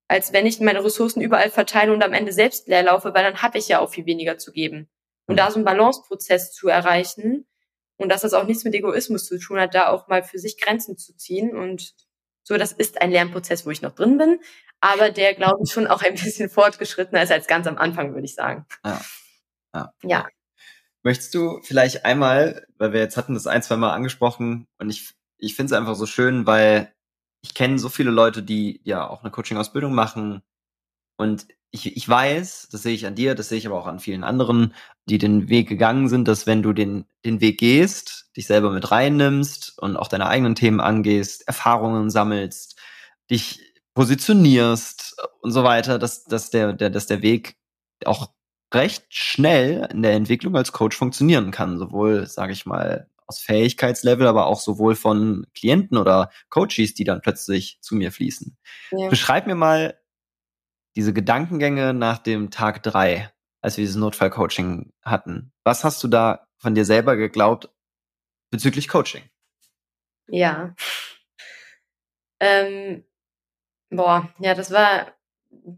als 0.09 0.33
wenn 0.33 0.47
ich 0.47 0.61
meine 0.61 0.85
Ressourcen 0.85 1.21
überall 1.21 1.51
verteile 1.51 1.93
und 1.93 2.03
am 2.03 2.13
Ende 2.13 2.33
selbst 2.33 2.69
leer 2.69 2.83
laufe, 2.83 3.15
weil 3.15 3.25
dann 3.25 3.43
habe 3.43 3.59
ich 3.59 3.69
ja 3.69 3.81
auch 3.81 3.91
viel 3.91 4.07
weniger 4.07 4.39
zu 4.39 4.53
geben. 4.53 4.89
Und 5.27 5.39
da 5.39 5.51
so 5.51 5.57
einen 5.57 5.65
Balanceprozess 5.65 6.53
zu 6.53 6.69
erreichen 6.69 7.47
und 7.97 8.11
dass 8.11 8.23
das 8.23 8.35
auch 8.35 8.45
nichts 8.45 8.65
mit 8.65 8.75
Egoismus 8.75 9.27
zu 9.27 9.39
tun 9.39 9.59
hat, 9.59 9.75
da 9.75 9.89
auch 9.89 10.09
mal 10.09 10.23
für 10.23 10.39
sich 10.39 10.61
Grenzen 10.61 10.99
zu 10.99 11.17
ziehen 11.17 11.57
und 11.57 11.95
so, 12.43 12.59
das 12.59 12.73
ist 12.73 13.01
ein 13.01 13.11
Lernprozess, 13.11 13.65
wo 13.65 13.71
ich 13.71 13.81
noch 13.81 13.95
drin 13.95 14.19
bin, 14.19 14.39
aber 14.81 15.11
der, 15.11 15.35
glaube 15.35 15.63
ich, 15.65 15.73
schon 15.73 15.87
auch 15.87 16.03
ein 16.03 16.15
bisschen 16.15 16.51
fortgeschrittener 16.51 17.23
ist 17.23 17.33
als 17.33 17.47
ganz 17.47 17.67
am 17.67 17.79
Anfang, 17.79 18.13
würde 18.13 18.27
ich 18.27 18.35
sagen. 18.35 18.67
Ja. 18.85 19.01
Ja. 19.75 19.93
ja. 20.03 20.29
Möchtest 21.03 21.35
du 21.35 21.61
vielleicht 21.63 22.05
einmal, 22.05 22.67
weil 22.77 22.93
wir 22.93 23.01
jetzt 23.01 23.17
hatten 23.17 23.35
das 23.35 23.47
ein, 23.47 23.63
zwei 23.63 23.77
Mal 23.77 23.93
angesprochen 23.93 24.67
und 24.79 24.91
ich, 24.91 25.15
ich 25.39 25.55
finde 25.55 25.75
es 25.75 25.79
einfach 25.79 25.97
so 25.97 26.07
schön, 26.07 26.47
weil 26.47 26.93
ich 27.43 27.55
kenne 27.55 27.79
so 27.79 27.89
viele 27.89 28.11
Leute, 28.11 28.43
die 28.43 28.81
ja 28.85 29.07
auch 29.09 29.23
eine 29.23 29.31
Coaching-Ausbildung 29.31 29.95
machen 29.95 30.43
und 31.17 31.47
ich, 31.75 31.97
ich 31.97 32.09
weiß, 32.09 32.69
das 32.71 32.83
sehe 32.85 32.95
ich 32.95 33.05
an 33.05 33.17
dir, 33.17 33.35
das 33.35 33.49
sehe 33.49 33.59
ich 33.59 33.67
aber 33.67 33.77
auch 33.77 33.89
an 33.89 33.99
vielen 33.99 34.23
anderen, 34.23 34.75
die 35.07 35.19
den 35.19 35.49
Weg 35.49 35.69
gegangen 35.69 36.09
sind, 36.09 36.29
dass 36.29 36.47
wenn 36.47 36.63
du 36.63 36.73
den, 36.73 37.05
den 37.25 37.41
Weg 37.41 37.59
gehst, 37.59 38.31
dich 38.37 38.47
selber 38.47 38.71
mit 38.71 38.93
reinnimmst 38.93 39.77
und 39.81 39.97
auch 39.97 40.07
deine 40.07 40.29
eigenen 40.29 40.55
Themen 40.55 40.81
angehst, 40.81 41.49
Erfahrungen 41.49 42.11
sammelst, 42.11 42.79
dich 43.29 43.61
positionierst 43.95 45.17
und 45.41 45.51
so 45.51 45.65
weiter, 45.65 45.99
dass, 45.99 46.25
dass, 46.25 46.51
der, 46.51 46.75
der, 46.75 46.91
dass 46.91 47.07
der 47.07 47.23
Weg 47.23 47.57
auch 48.05 48.31
recht 48.73 49.07
schnell 49.09 49.89
in 49.93 50.03
der 50.03 50.13
Entwicklung 50.13 50.57
als 50.57 50.73
Coach 50.73 50.97
funktionieren 50.97 51.51
kann. 51.51 51.79
Sowohl, 51.79 52.27
sage 52.27 52.53
ich 52.53 52.67
mal, 52.67 53.09
aus 53.27 53.41
Fähigkeitslevel, 53.41 54.27
aber 54.27 54.47
auch 54.47 54.61
sowohl 54.61 54.95
von 54.95 55.47
Klienten 55.55 55.97
oder 55.97 56.31
Coaches, 56.51 56.95
die 56.95 57.05
dann 57.05 57.21
plötzlich 57.21 57.79
zu 57.81 57.95
mir 57.95 58.13
fließen. 58.13 58.57
Ja. 58.91 59.09
Beschreib 59.09 59.47
mir 59.47 59.55
mal 59.55 59.99
diese 60.97 61.13
Gedankengänge 61.13 61.95
nach 61.95 62.19
dem 62.19 62.51
Tag 62.51 62.83
drei, 62.83 63.33
als 63.61 63.77
wir 63.77 63.83
dieses 63.83 63.97
Notfallcoaching 63.97 64.93
hatten. 65.03 65.53
Was 65.65 65.85
hast 65.85 66.03
du 66.03 66.09
da 66.09 66.47
von 66.59 66.75
dir 66.75 66.85
selber 66.85 67.17
geglaubt 67.17 67.71
bezüglich 68.51 68.89
Coaching? 68.89 69.23
Ja. 70.29 70.75
Ähm, 72.41 73.05
boah, 73.91 74.33
ja, 74.39 74.55
das 74.55 74.71
war 74.71 75.13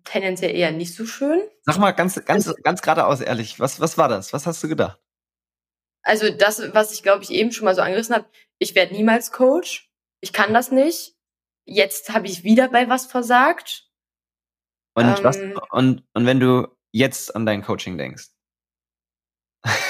tendenziell 0.05 0.55
eher 0.55 0.73
nicht 0.73 0.95
so 0.95 1.07
schön. 1.07 1.41
Sag 1.63 1.79
mal 1.79 1.93
ganz, 1.93 2.15
ganz, 2.25 2.49
also, 2.49 2.55
ganz 2.63 2.83
geradeaus 2.83 3.21
ehrlich, 3.21 3.61
was, 3.61 3.81
was 3.81 3.99
war 3.99 4.09
das? 4.09 4.33
Was 4.33 4.47
hast 4.47 4.63
du 4.63 4.69
gedacht? 4.69 5.01
Also 6.07 6.31
das, 6.31 6.73
was 6.73 6.93
ich 6.93 7.03
glaube 7.03 7.23
ich 7.23 7.31
eben 7.31 7.53
schon 7.53 7.65
mal 7.65 7.75
so 7.75 7.83
angerissen 7.83 8.15
habe, 8.15 8.27
ich 8.59 8.75
werde 8.75 8.95
niemals 8.95 9.33
Coach. 9.33 9.91
Ich 10.21 10.33
kann 10.33 10.55
das 10.55 10.71
nicht. 10.71 11.15
Jetzt 11.67 12.11
habe 12.11 12.27
ich 12.27 12.45
wieder 12.45 12.69
bei 12.69 12.89
was 12.89 13.07
versagt. 13.07 13.89
Und 14.95 15.05
ähm, 15.05 15.25
was, 15.25 15.39
und, 15.71 16.05
und 16.15 16.27
wenn 16.27 16.41
du 16.41 16.69
jetzt 16.93 17.35
an 17.35 17.45
dein 17.45 17.63
Coaching 17.63 17.99
denkst? 17.99 18.29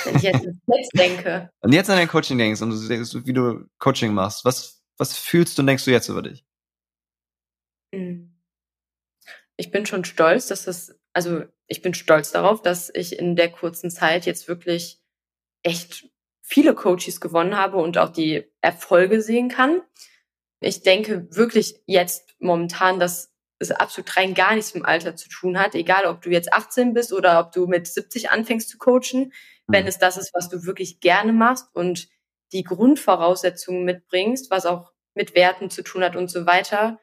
Wenn 0.04 0.16
ich 0.16 0.22
jetzt, 0.22 0.44
jetzt 0.44 0.90
denke. 0.98 1.50
Und 1.60 1.72
jetzt 1.72 1.90
an 1.90 1.96
dein 1.96 2.08
Coaching 2.08 2.38
denkst 2.38 2.62
und 2.62 2.70
du 2.70 2.88
denkst, 2.88 3.14
wie 3.24 3.32
du 3.32 3.66
Coaching 3.78 4.12
machst, 4.12 4.44
was, 4.44 4.82
was 4.96 5.16
fühlst 5.16 5.56
du 5.56 5.62
und 5.62 5.66
denkst 5.66 5.84
du 5.84 5.90
jetzt 5.90 6.08
über 6.08 6.22
dich? 6.22 6.44
Mhm 7.92 8.36
ich 9.56 9.70
bin 9.70 9.86
schon 9.86 10.04
stolz, 10.04 10.46
dass 10.46 10.64
das, 10.64 10.98
also 11.12 11.44
ich 11.66 11.82
bin 11.82 11.94
stolz 11.94 12.30
darauf, 12.30 12.62
dass 12.62 12.90
ich 12.94 13.18
in 13.18 13.36
der 13.36 13.50
kurzen 13.50 13.90
Zeit 13.90 14.26
jetzt 14.26 14.48
wirklich 14.48 15.00
echt 15.66 16.08
viele 16.42 16.74
Coaches 16.74 17.20
gewonnen 17.20 17.56
habe 17.56 17.78
und 17.78 17.98
auch 17.98 18.10
die 18.10 18.44
Erfolge 18.60 19.20
sehen 19.20 19.48
kann. 19.48 19.82
Ich 20.60 20.82
denke 20.82 21.26
wirklich 21.30 21.82
jetzt 21.86 22.36
momentan, 22.38 23.00
dass 23.00 23.34
es 23.58 23.72
absolut 23.72 24.16
rein 24.16 24.34
gar 24.34 24.54
nichts 24.54 24.74
mit 24.74 24.84
dem 24.84 24.86
Alter 24.86 25.16
zu 25.16 25.28
tun 25.28 25.58
hat, 25.58 25.74
egal 25.74 26.06
ob 26.06 26.22
du 26.22 26.30
jetzt 26.30 26.52
18 26.52 26.94
bist 26.94 27.12
oder 27.12 27.40
ob 27.40 27.52
du 27.52 27.66
mit 27.66 27.86
70 27.86 28.30
anfängst 28.30 28.68
zu 28.68 28.78
coachen, 28.78 29.32
wenn 29.66 29.82
mhm. 29.82 29.88
es 29.88 29.98
das 29.98 30.16
ist, 30.16 30.32
was 30.34 30.48
du 30.48 30.64
wirklich 30.64 31.00
gerne 31.00 31.32
machst 31.32 31.66
und 31.74 32.08
die 32.52 32.62
Grundvoraussetzungen 32.62 33.84
mitbringst, 33.84 34.50
was 34.50 34.66
auch 34.66 34.92
mit 35.14 35.34
Werten 35.34 35.70
zu 35.70 35.82
tun 35.82 36.04
hat 36.04 36.14
und 36.14 36.30
so 36.30 36.46
weiter, 36.46 37.00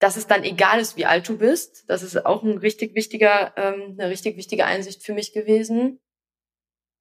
dass 0.00 0.16
es 0.16 0.26
dann 0.26 0.44
egal 0.44 0.80
ist, 0.80 0.96
wie 0.96 1.06
alt 1.06 1.28
du 1.28 1.38
bist. 1.38 1.84
Das 1.88 2.02
ist 2.02 2.26
auch 2.26 2.42
ein 2.42 2.58
richtig 2.58 2.94
wichtiger, 2.94 3.54
ähm, 3.56 3.96
eine 3.96 4.10
richtig 4.10 4.36
wichtige 4.36 4.66
Einsicht 4.66 5.02
für 5.02 5.14
mich 5.14 5.32
gewesen. 5.32 6.00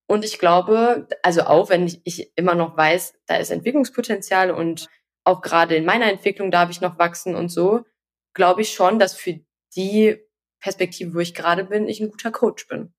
Und 0.07 0.25
ich 0.25 0.39
glaube, 0.39 1.07
also 1.23 1.43
auch 1.43 1.69
wenn 1.69 1.87
ich, 1.87 2.01
ich 2.03 2.31
immer 2.35 2.55
noch 2.55 2.75
weiß, 2.75 3.15
da 3.25 3.37
ist 3.37 3.51
Entwicklungspotenzial 3.51 4.51
und 4.51 4.89
auch 5.23 5.41
gerade 5.41 5.75
in 5.75 5.85
meiner 5.85 6.11
Entwicklung 6.11 6.51
darf 6.51 6.69
ich 6.69 6.81
noch 6.81 6.99
wachsen 6.99 7.35
und 7.35 7.49
so, 7.49 7.85
glaube 8.33 8.61
ich 8.61 8.73
schon, 8.73 8.99
dass 8.99 9.15
für 9.15 9.39
die 9.75 10.17
Perspektive, 10.59 11.13
wo 11.13 11.19
ich 11.19 11.33
gerade 11.33 11.63
bin, 11.63 11.87
ich 11.87 11.99
ein 11.99 12.09
guter 12.09 12.31
Coach 12.31 12.67
bin. 12.67 12.93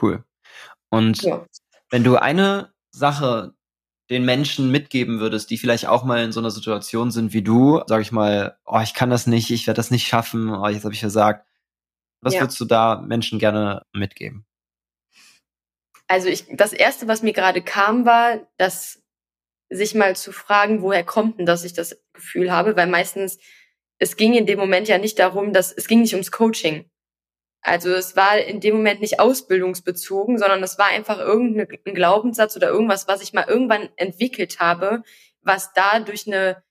Cool. 0.00 0.24
Und 0.90 1.22
ja. 1.22 1.46
wenn 1.90 2.04
du 2.04 2.16
eine 2.16 2.72
Sache 2.90 3.54
den 4.08 4.24
Menschen 4.24 4.70
mitgeben 4.70 5.18
würdest, 5.18 5.50
die 5.50 5.58
vielleicht 5.58 5.86
auch 5.86 6.04
mal 6.04 6.22
in 6.22 6.32
so 6.32 6.40
einer 6.40 6.50
Situation 6.50 7.10
sind 7.10 7.32
wie 7.32 7.42
du, 7.42 7.82
sag 7.86 8.02
ich 8.02 8.12
mal, 8.12 8.56
oh, 8.64 8.80
ich 8.80 8.94
kann 8.94 9.10
das 9.10 9.26
nicht, 9.26 9.50
ich 9.50 9.66
werde 9.66 9.76
das 9.76 9.90
nicht 9.90 10.06
schaffen, 10.06 10.54
oh, 10.54 10.68
jetzt 10.68 10.84
habe 10.84 10.94
ich 10.94 11.00
versagt. 11.00 11.46
Was 12.20 12.34
ja. 12.34 12.40
würdest 12.40 12.60
du 12.60 12.64
da 12.64 13.02
Menschen 13.04 13.38
gerne 13.38 13.84
mitgeben? 13.92 14.46
Also 16.08 16.28
ich, 16.28 16.46
das 16.50 16.72
erste, 16.72 17.08
was 17.08 17.22
mir 17.22 17.32
gerade 17.32 17.62
kam, 17.62 18.06
war, 18.06 18.46
dass 18.58 19.02
sich 19.68 19.94
mal 19.94 20.14
zu 20.14 20.32
fragen, 20.32 20.82
woher 20.82 21.04
kommt 21.04 21.38
denn, 21.38 21.46
dass 21.46 21.64
ich 21.64 21.72
das 21.72 22.00
Gefühl 22.12 22.52
habe, 22.52 22.76
weil 22.76 22.86
meistens 22.86 23.38
es 23.98 24.16
ging 24.16 24.34
in 24.34 24.46
dem 24.46 24.58
Moment 24.58 24.88
ja 24.88 24.98
nicht 24.98 25.18
darum, 25.18 25.52
dass 25.52 25.72
es 25.72 25.88
ging 25.88 26.00
nicht 26.00 26.14
ums 26.14 26.30
Coaching. 26.30 26.88
Also 27.62 27.92
es 27.92 28.14
war 28.14 28.38
in 28.38 28.60
dem 28.60 28.76
Moment 28.76 29.00
nicht 29.00 29.18
ausbildungsbezogen, 29.18 30.38
sondern 30.38 30.62
es 30.62 30.78
war 30.78 30.86
einfach 30.86 31.18
irgendein 31.18 31.94
Glaubenssatz 31.94 32.54
oder 32.56 32.68
irgendwas, 32.68 33.08
was 33.08 33.22
ich 33.22 33.32
mal 33.32 33.48
irgendwann 33.48 33.88
entwickelt 33.96 34.60
habe, 34.60 35.02
was 35.42 35.72
da 35.72 35.98
durch 35.98 36.28
eine 36.28 36.62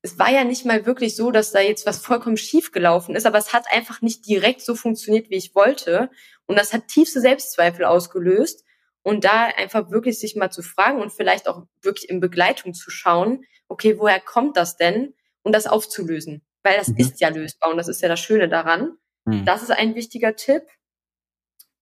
es 0.00 0.18
war 0.18 0.30
ja 0.30 0.44
nicht 0.44 0.64
mal 0.64 0.86
wirklich 0.86 1.16
so, 1.16 1.30
dass 1.30 1.50
da 1.50 1.60
jetzt 1.60 1.84
was 1.84 1.98
vollkommen 1.98 2.36
schief 2.36 2.70
gelaufen 2.70 3.16
ist, 3.16 3.26
aber 3.26 3.38
es 3.38 3.52
hat 3.52 3.64
einfach 3.72 4.00
nicht 4.00 4.26
direkt 4.28 4.60
so 4.60 4.76
funktioniert, 4.76 5.28
wie 5.30 5.36
ich 5.36 5.54
wollte. 5.54 6.10
Und 6.48 6.58
das 6.58 6.72
hat 6.72 6.88
tiefste 6.88 7.20
Selbstzweifel 7.20 7.84
ausgelöst. 7.84 8.64
Und 9.02 9.24
da 9.24 9.44
einfach 9.46 9.90
wirklich 9.90 10.18
sich 10.18 10.34
mal 10.34 10.50
zu 10.50 10.62
fragen 10.62 11.00
und 11.00 11.12
vielleicht 11.12 11.48
auch 11.48 11.62
wirklich 11.80 12.10
in 12.10 12.20
Begleitung 12.20 12.74
zu 12.74 12.90
schauen, 12.90 13.44
okay, 13.68 13.98
woher 13.98 14.20
kommt 14.20 14.56
das 14.56 14.76
denn? 14.76 15.14
Und 15.42 15.54
das 15.54 15.66
aufzulösen. 15.66 16.44
Weil 16.62 16.76
das 16.76 16.88
mhm. 16.88 16.96
ist 16.96 17.20
ja 17.20 17.28
lösbar 17.28 17.70
und 17.70 17.76
das 17.76 17.88
ist 17.88 18.02
ja 18.02 18.08
das 18.08 18.20
Schöne 18.20 18.48
daran. 18.48 18.98
Mhm. 19.24 19.44
Das 19.44 19.62
ist 19.62 19.70
ein 19.70 19.94
wichtiger 19.94 20.34
Tipp. 20.34 20.62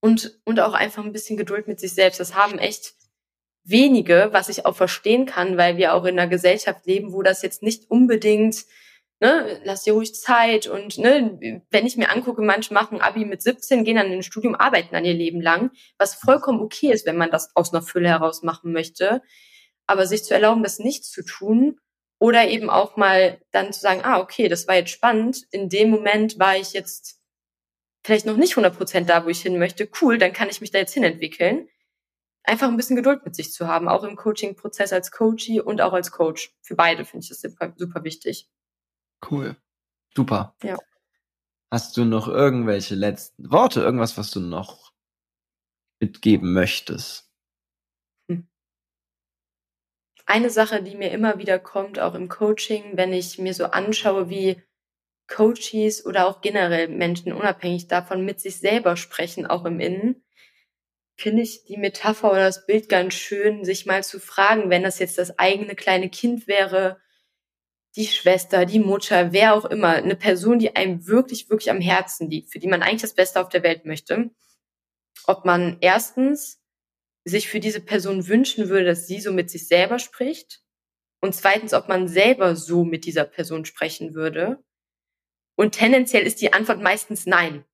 Und, 0.01 0.39
und 0.45 0.61
auch 0.61 0.75
einfach 0.75 1.05
ein 1.05 1.13
bisschen 1.13 1.37
Geduld 1.37 1.67
mit 1.67 1.81
sich 1.81 1.95
selbst. 1.95 2.21
Das 2.21 2.35
haben 2.35 2.59
echt 2.59 2.95
wenige, 3.65 4.29
was 4.33 4.49
ich 4.49 4.67
auch 4.67 4.77
verstehen 4.77 5.27
kann, 5.27 5.57
weil 5.57 5.77
wir 5.77 5.95
auch 5.95 6.05
in 6.05 6.19
einer 6.19 6.29
Gesellschaft 6.29 6.87
leben, 6.87 7.13
wo 7.13 7.23
das 7.23 7.43
jetzt 7.43 7.63
nicht 7.63 7.91
unbedingt, 7.91 8.67
ne, 9.21 9.61
lass 9.65 9.83
dir 9.83 9.95
ruhig 9.95 10.15
Zeit 10.15 10.67
und 10.67 10.99
ne, 10.99 11.63
wenn 11.71 11.87
ich 11.87 11.97
mir 11.97 12.11
angucke, 12.11 12.43
manche 12.43 12.75
machen 12.75 13.01
Abi 13.01 13.25
mit 13.25 13.43
17, 13.43 13.85
gehen 13.85 13.97
dann 13.97 14.07
in 14.07 14.15
ein 14.15 14.23
Studium, 14.23 14.55
arbeiten 14.55 14.91
dann 14.93 15.05
ihr 15.05 15.15
Leben 15.15 15.41
lang, 15.41 15.71
was 15.99 16.15
vollkommen 16.15 16.61
okay 16.61 16.91
ist, 16.91 17.07
wenn 17.07 17.17
man 17.17 17.31
das 17.31 17.55
aus 17.55 17.73
einer 17.73 17.83
Fülle 17.83 18.09
heraus 18.09 18.43
machen 18.43 18.73
möchte. 18.73 19.23
Aber 19.87 20.07
sich 20.07 20.25
zu 20.25 20.35
erlauben, 20.35 20.63
das 20.63 20.79
nicht 20.79 21.05
zu 21.05 21.25
tun 21.25 21.79
oder 22.19 22.49
eben 22.49 22.71
auch 22.71 22.97
mal 22.97 23.41
dann 23.53 23.73
zu 23.73 23.81
sagen, 23.81 24.01
ah, 24.03 24.21
okay, 24.21 24.49
das 24.49 24.67
war 24.67 24.75
jetzt 24.75 24.91
spannend. 24.91 25.45
In 25.51 25.69
dem 25.69 25.91
Moment 25.91 26.39
war 26.39 26.57
ich 26.57 26.73
jetzt 26.73 27.21
vielleicht 28.05 28.27
noch 28.27 28.37
nicht 28.37 28.53
100 28.53 28.77
Prozent 28.77 29.09
da, 29.09 29.25
wo 29.25 29.29
ich 29.29 29.43
hin 29.43 29.59
möchte. 29.59 29.89
Cool, 30.01 30.19
dann 30.19 30.33
kann 30.33 30.49
ich 30.49 30.61
mich 30.61 30.71
da 30.71 30.79
jetzt 30.79 30.95
hinentwickeln 30.95 31.69
einfach 32.47 32.69
ein 32.69 32.77
bisschen 32.77 32.97
Geduld 32.97 33.25
mit 33.25 33.35
sich 33.35 33.53
zu 33.53 33.67
haben, 33.67 33.89
auch 33.89 34.05
im 34.05 34.17
Coaching-Prozess 34.17 34.93
als 34.93 35.11
Coachie 35.11 35.61
und 35.61 35.81
auch 35.81 35.93
als 35.93 36.13
Coach. 36.13 36.55
Für 36.63 36.77
beide 36.77 37.05
finde 37.05 37.25
ich 37.25 37.29
das 37.29 37.41
super, 37.41 37.73
super 37.77 38.05
wichtig. 38.05 38.49
Cool. 39.29 39.57
Super. 40.15 40.55
Ja. 40.63 40.77
Hast 41.71 41.97
du 41.97 42.05
noch 42.05 42.29
irgendwelche 42.29 42.95
letzten 42.95 43.51
Worte, 43.51 43.81
irgendwas, 43.81 44.17
was 44.17 44.31
du 44.31 44.41
noch 44.41 44.93
mitgeben 46.01 46.53
möchtest? 46.53 47.31
Hm. 48.31 48.49
Eine 50.27 50.51
Sache, 50.51 50.83
die 50.83 50.97
mir 50.97 51.11
immer 51.11 51.39
wieder 51.39 51.59
kommt, 51.59 51.99
auch 51.99 52.15
im 52.15 52.29
Coaching, 52.29 52.97
wenn 52.97 53.13
ich 53.13 53.39
mir 53.39 53.53
so 53.53 53.67
anschaue, 53.67 54.29
wie 54.31 54.63
Coaches 55.29 56.07
oder 56.07 56.29
auch 56.29 56.41
generell 56.41 56.89
Menschen 56.89 57.33
unabhängig 57.33 57.89
davon 57.89 58.25
mit 58.25 58.41
sich 58.41 58.59
selber 58.59 58.97
sprechen, 58.97 59.47
auch 59.47 59.65
im 59.65 59.81
Innen, 59.81 60.25
finde 61.19 61.43
ich 61.43 61.65
die 61.65 61.79
Metapher 61.79 62.31
oder 62.31 62.45
das 62.45 62.67
Bild 62.67 62.89
ganz 62.89 63.15
schön, 63.15 63.65
sich 63.65 63.87
mal 63.87 64.05
zu 64.05 64.21
fragen, 64.21 64.71
wenn 64.71 64.85
das 64.85 64.99
jetzt 64.99 65.19
das 65.19 65.39
eigene 65.39 65.75
kleine 65.75 66.11
Kind 66.11 66.47
wäre, 66.47 67.01
die 67.97 68.07
Schwester, 68.07 68.67
die 68.67 68.79
Mutter, 68.79 69.33
wer 69.33 69.55
auch 69.55 69.65
immer, 69.65 69.89
eine 69.89 70.17
Person, 70.17 70.59
die 70.59 70.77
einem 70.77 71.07
wirklich, 71.07 71.49
wirklich 71.49 71.71
am 71.71 71.81
Herzen 71.81 72.31
liegt, 72.31 72.53
für 72.53 72.59
die 72.59 72.69
man 72.69 72.83
eigentlich 72.83 73.03
das 73.03 73.15
Beste 73.15 73.41
auf 73.41 73.49
der 73.49 73.63
Welt 73.63 73.87
möchte, 73.87 74.31
ob 75.27 75.45
man 75.45 75.79
erstens 75.81 76.63
sich 77.25 77.49
für 77.49 77.59
diese 77.59 77.81
Person 77.81 78.29
wünschen 78.29 78.69
würde, 78.69 78.85
dass 78.85 79.07
sie 79.07 79.21
so 79.21 79.33
mit 79.33 79.51
sich 79.51 79.67
selber 79.67 79.99
spricht 79.99 80.63
und 81.21 81.35
zweitens, 81.35 81.73
ob 81.73 81.89
man 81.89 82.07
selber 82.07 82.55
so 82.55 82.85
mit 82.85 83.05
dieser 83.07 83.25
Person 83.25 83.65
sprechen 83.65 84.15
würde. 84.15 84.63
Und 85.57 85.73
tendenziell 85.73 86.27
ist 86.27 86.43
die 86.43 86.53
Antwort 86.53 86.83
meistens 86.83 87.25
nein. 87.25 87.65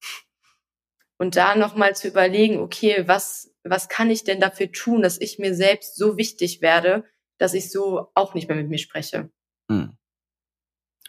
Und 1.18 1.36
da 1.36 1.56
nochmal 1.56 1.94
zu 1.96 2.08
überlegen, 2.08 2.60
okay, 2.60 3.06
was, 3.08 3.54
was 3.64 3.88
kann 3.88 4.10
ich 4.10 4.24
denn 4.24 4.40
dafür 4.40 4.70
tun, 4.70 5.02
dass 5.02 5.20
ich 5.20 5.38
mir 5.38 5.54
selbst 5.54 5.96
so 5.96 6.16
wichtig 6.16 6.62
werde, 6.62 7.04
dass 7.38 7.54
ich 7.54 7.70
so 7.70 8.10
auch 8.14 8.34
nicht 8.34 8.48
mehr 8.48 8.56
mit 8.56 8.68
mir 8.68 8.78
spreche. 8.78 9.30
Hm. 9.68 9.98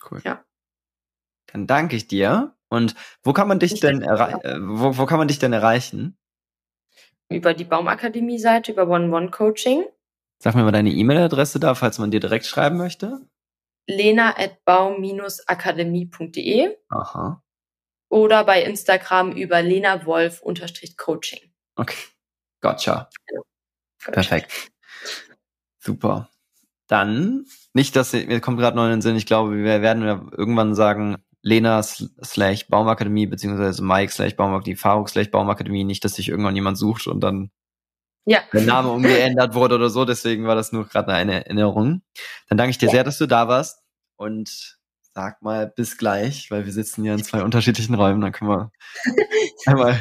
Cool. 0.10 0.22
Ja. 0.24 0.43
Dann 1.51 1.68
danke 1.68 1.95
ich 1.95 2.08
dir. 2.08 2.56
Und 2.70 2.95
wo 3.24 3.34
kann 3.34 3.47
man 3.47 3.60
dich 3.60 3.74
ich 3.74 3.80
denn 3.80 4.01
erreichen? 4.01 4.41
Äh, 4.41 4.58
wo, 4.62 4.97
wo 4.97 5.06
kann 5.06 5.20
man 5.20 5.28
dich 5.28 5.38
denn 5.39 5.54
erreichen? 5.54 6.18
Über 7.30 7.54
die 7.54 7.66
Baumakademie-Seite, 7.66 8.72
über 8.72 8.88
One-One-Coaching. 8.88 9.86
Sag 10.39 10.56
mir 10.56 10.64
mal 10.64 10.72
deine 10.72 10.91
E-Mail-Adresse 10.91 11.60
da, 11.60 11.76
falls 11.76 11.99
man 11.99 12.10
dir 12.12 12.20
direkt 12.20 12.45
schreiben 12.45 12.78
möchte. 12.78 13.20
lena 13.88 14.38
at 14.38 14.64
baum-akademie.de. 14.66 16.78
Aha 16.89 17.43
oder 18.14 18.43
bei 18.43 18.64
Instagram 18.64 19.32
über 19.32 19.64
Lena 19.64 20.06
Wolf 20.06 20.43
unterstrich 20.43 20.97
Coaching. 20.97 21.51
Okay, 21.76 21.97
gotcha. 22.62 23.10
Genau. 23.26 23.41
Perfekt. 23.97 24.72
Super. 25.80 26.30
Dann, 26.88 27.45
nicht, 27.74 27.95
dass 27.95 28.13
mir 28.13 28.39
kommt 28.39 28.59
gerade 28.59 28.78
noch 28.78 28.86
in 28.86 28.91
den 28.91 29.01
Sinn, 29.01 29.15
ich 29.15 29.26
glaube, 29.26 29.55
wir 29.55 29.82
werden 29.82 30.03
irgendwann 30.03 30.76
sagen, 30.76 31.17
Lena 31.41 31.84
slash 31.84 32.67
Baumakademie, 32.67 33.28
beziehungsweise 33.28 33.84
Mike 33.84 34.11
slash 34.11 34.36
Baumakademie, 34.36 34.78
Faruk 34.78 35.09
slash 35.09 35.30
Baumakademie, 35.30 35.84
nicht, 35.84 36.05
dass 36.05 36.15
sich 36.15 36.30
irgendwann 36.30 36.55
jemand 36.55 36.78
sucht 36.78 37.05
und 37.07 37.19
dann 37.19 37.51
ja. 38.26 38.39
der 38.53 38.61
Name 38.61 38.89
umgeändert 38.89 39.53
wurde 39.53 39.76
oder 39.76 39.89
so, 39.89 40.05
deswegen 40.05 40.45
war 40.47 40.55
das 40.55 40.71
nur 40.71 40.88
gerade 40.88 41.11
eine 41.11 41.45
Erinnerung. 41.45 42.01
Dann 42.47 42.57
danke 42.57 42.71
ich 42.71 42.78
dir 42.78 42.86
ja. 42.86 42.91
sehr, 42.93 43.03
dass 43.03 43.17
du 43.17 43.28
da 43.28 43.49
warst 43.49 43.82
und 44.15 44.78
sag 45.13 45.41
mal 45.41 45.67
bis 45.67 45.97
gleich, 45.97 46.49
weil 46.49 46.65
wir 46.65 46.71
sitzen 46.71 47.03
hier 47.03 47.13
in 47.13 47.24
zwei 47.24 47.43
unterschiedlichen 47.43 47.93
Räumen, 47.95 48.21
dann 48.21 48.32
können 48.32 48.49
wir 48.49 48.71
einmal 49.65 49.99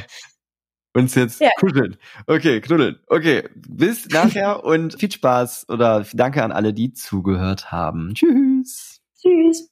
uns 0.95 1.15
jetzt 1.15 1.41
ja. 1.41 1.51
kuscheln. 1.59 1.97
Okay, 2.27 2.61
knuddeln. 2.61 2.99
Okay, 3.07 3.49
bis 3.55 4.09
nachher 4.11 4.65
und 4.65 4.99
viel 4.99 5.11
Spaß 5.11 5.69
oder 5.69 6.05
danke 6.13 6.43
an 6.43 6.53
alle, 6.53 6.73
die 6.75 6.93
zugehört 6.93 7.73
haben. 7.73 8.15
Tschüss. 8.15 9.01
Tschüss. 9.21 9.69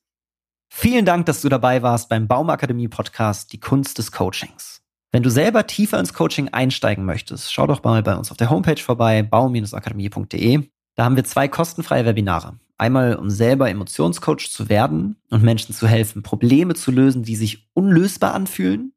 Vielen 0.73 1.05
Dank, 1.05 1.27
dass 1.27 1.43
du 1.43 1.49
dabei 1.49 1.83
warst 1.83 2.09
beim 2.09 2.29
Baumakademie 2.29 2.89
Podcast 2.89 3.53
Die 3.53 3.61
Kunst 3.61 3.99
des 3.99 4.13
Coachings. 4.13 4.83
Wenn 5.13 5.25
du 5.25 5.31
selber 5.31 5.67
tiefer 5.67 5.99
ins 5.99 6.15
Coaching 6.15 6.49
einsteigen 6.51 7.05
möchtest, 7.05 7.53
schau 7.53 7.67
doch 7.67 7.83
mal 7.83 8.03
bei 8.03 8.15
uns 8.15 8.31
auf 8.31 8.37
der 8.37 8.51
Homepage 8.51 8.81
vorbei, 8.81 9.25
baum-akademie.de. 9.25 10.69
Da 10.95 11.05
haben 11.05 11.17
wir 11.17 11.25
zwei 11.25 11.49
kostenfreie 11.49 12.05
Webinare. 12.05 12.59
Einmal, 12.79 13.17
um 13.17 13.29
selber 13.29 13.69
Emotionscoach 13.69 14.51
zu 14.51 14.69
werden 14.69 15.17
und 15.29 15.43
Menschen 15.43 15.75
zu 15.75 15.89
helfen, 15.89 16.23
Probleme 16.23 16.75
zu 16.75 16.93
lösen, 16.93 17.25
die 17.25 17.37
sich 17.37 17.69
unlösbar 17.75 18.33
anfühlen. 18.33 18.95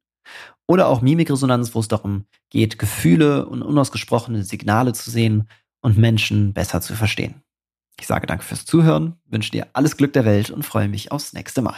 Oder 0.66 0.88
auch 0.88 1.02
Mimikresonanz, 1.02 1.74
wo 1.74 1.80
es 1.80 1.88
darum 1.88 2.24
geht, 2.50 2.78
Gefühle 2.78 3.46
und 3.46 3.62
unausgesprochene 3.62 4.44
Signale 4.44 4.92
zu 4.92 5.10
sehen 5.10 5.48
und 5.82 5.98
Menschen 5.98 6.54
besser 6.54 6.80
zu 6.80 6.94
verstehen. 6.94 7.42
Ich 8.00 8.06
sage 8.06 8.26
danke 8.26 8.44
fürs 8.44 8.64
Zuhören, 8.64 9.16
wünsche 9.26 9.50
dir 9.50 9.68
alles 9.72 9.96
Glück 9.96 10.12
der 10.14 10.24
Welt 10.24 10.50
und 10.50 10.64
freue 10.64 10.88
mich 10.88 11.12
aufs 11.12 11.32
nächste 11.32 11.62
Mal. 11.62 11.76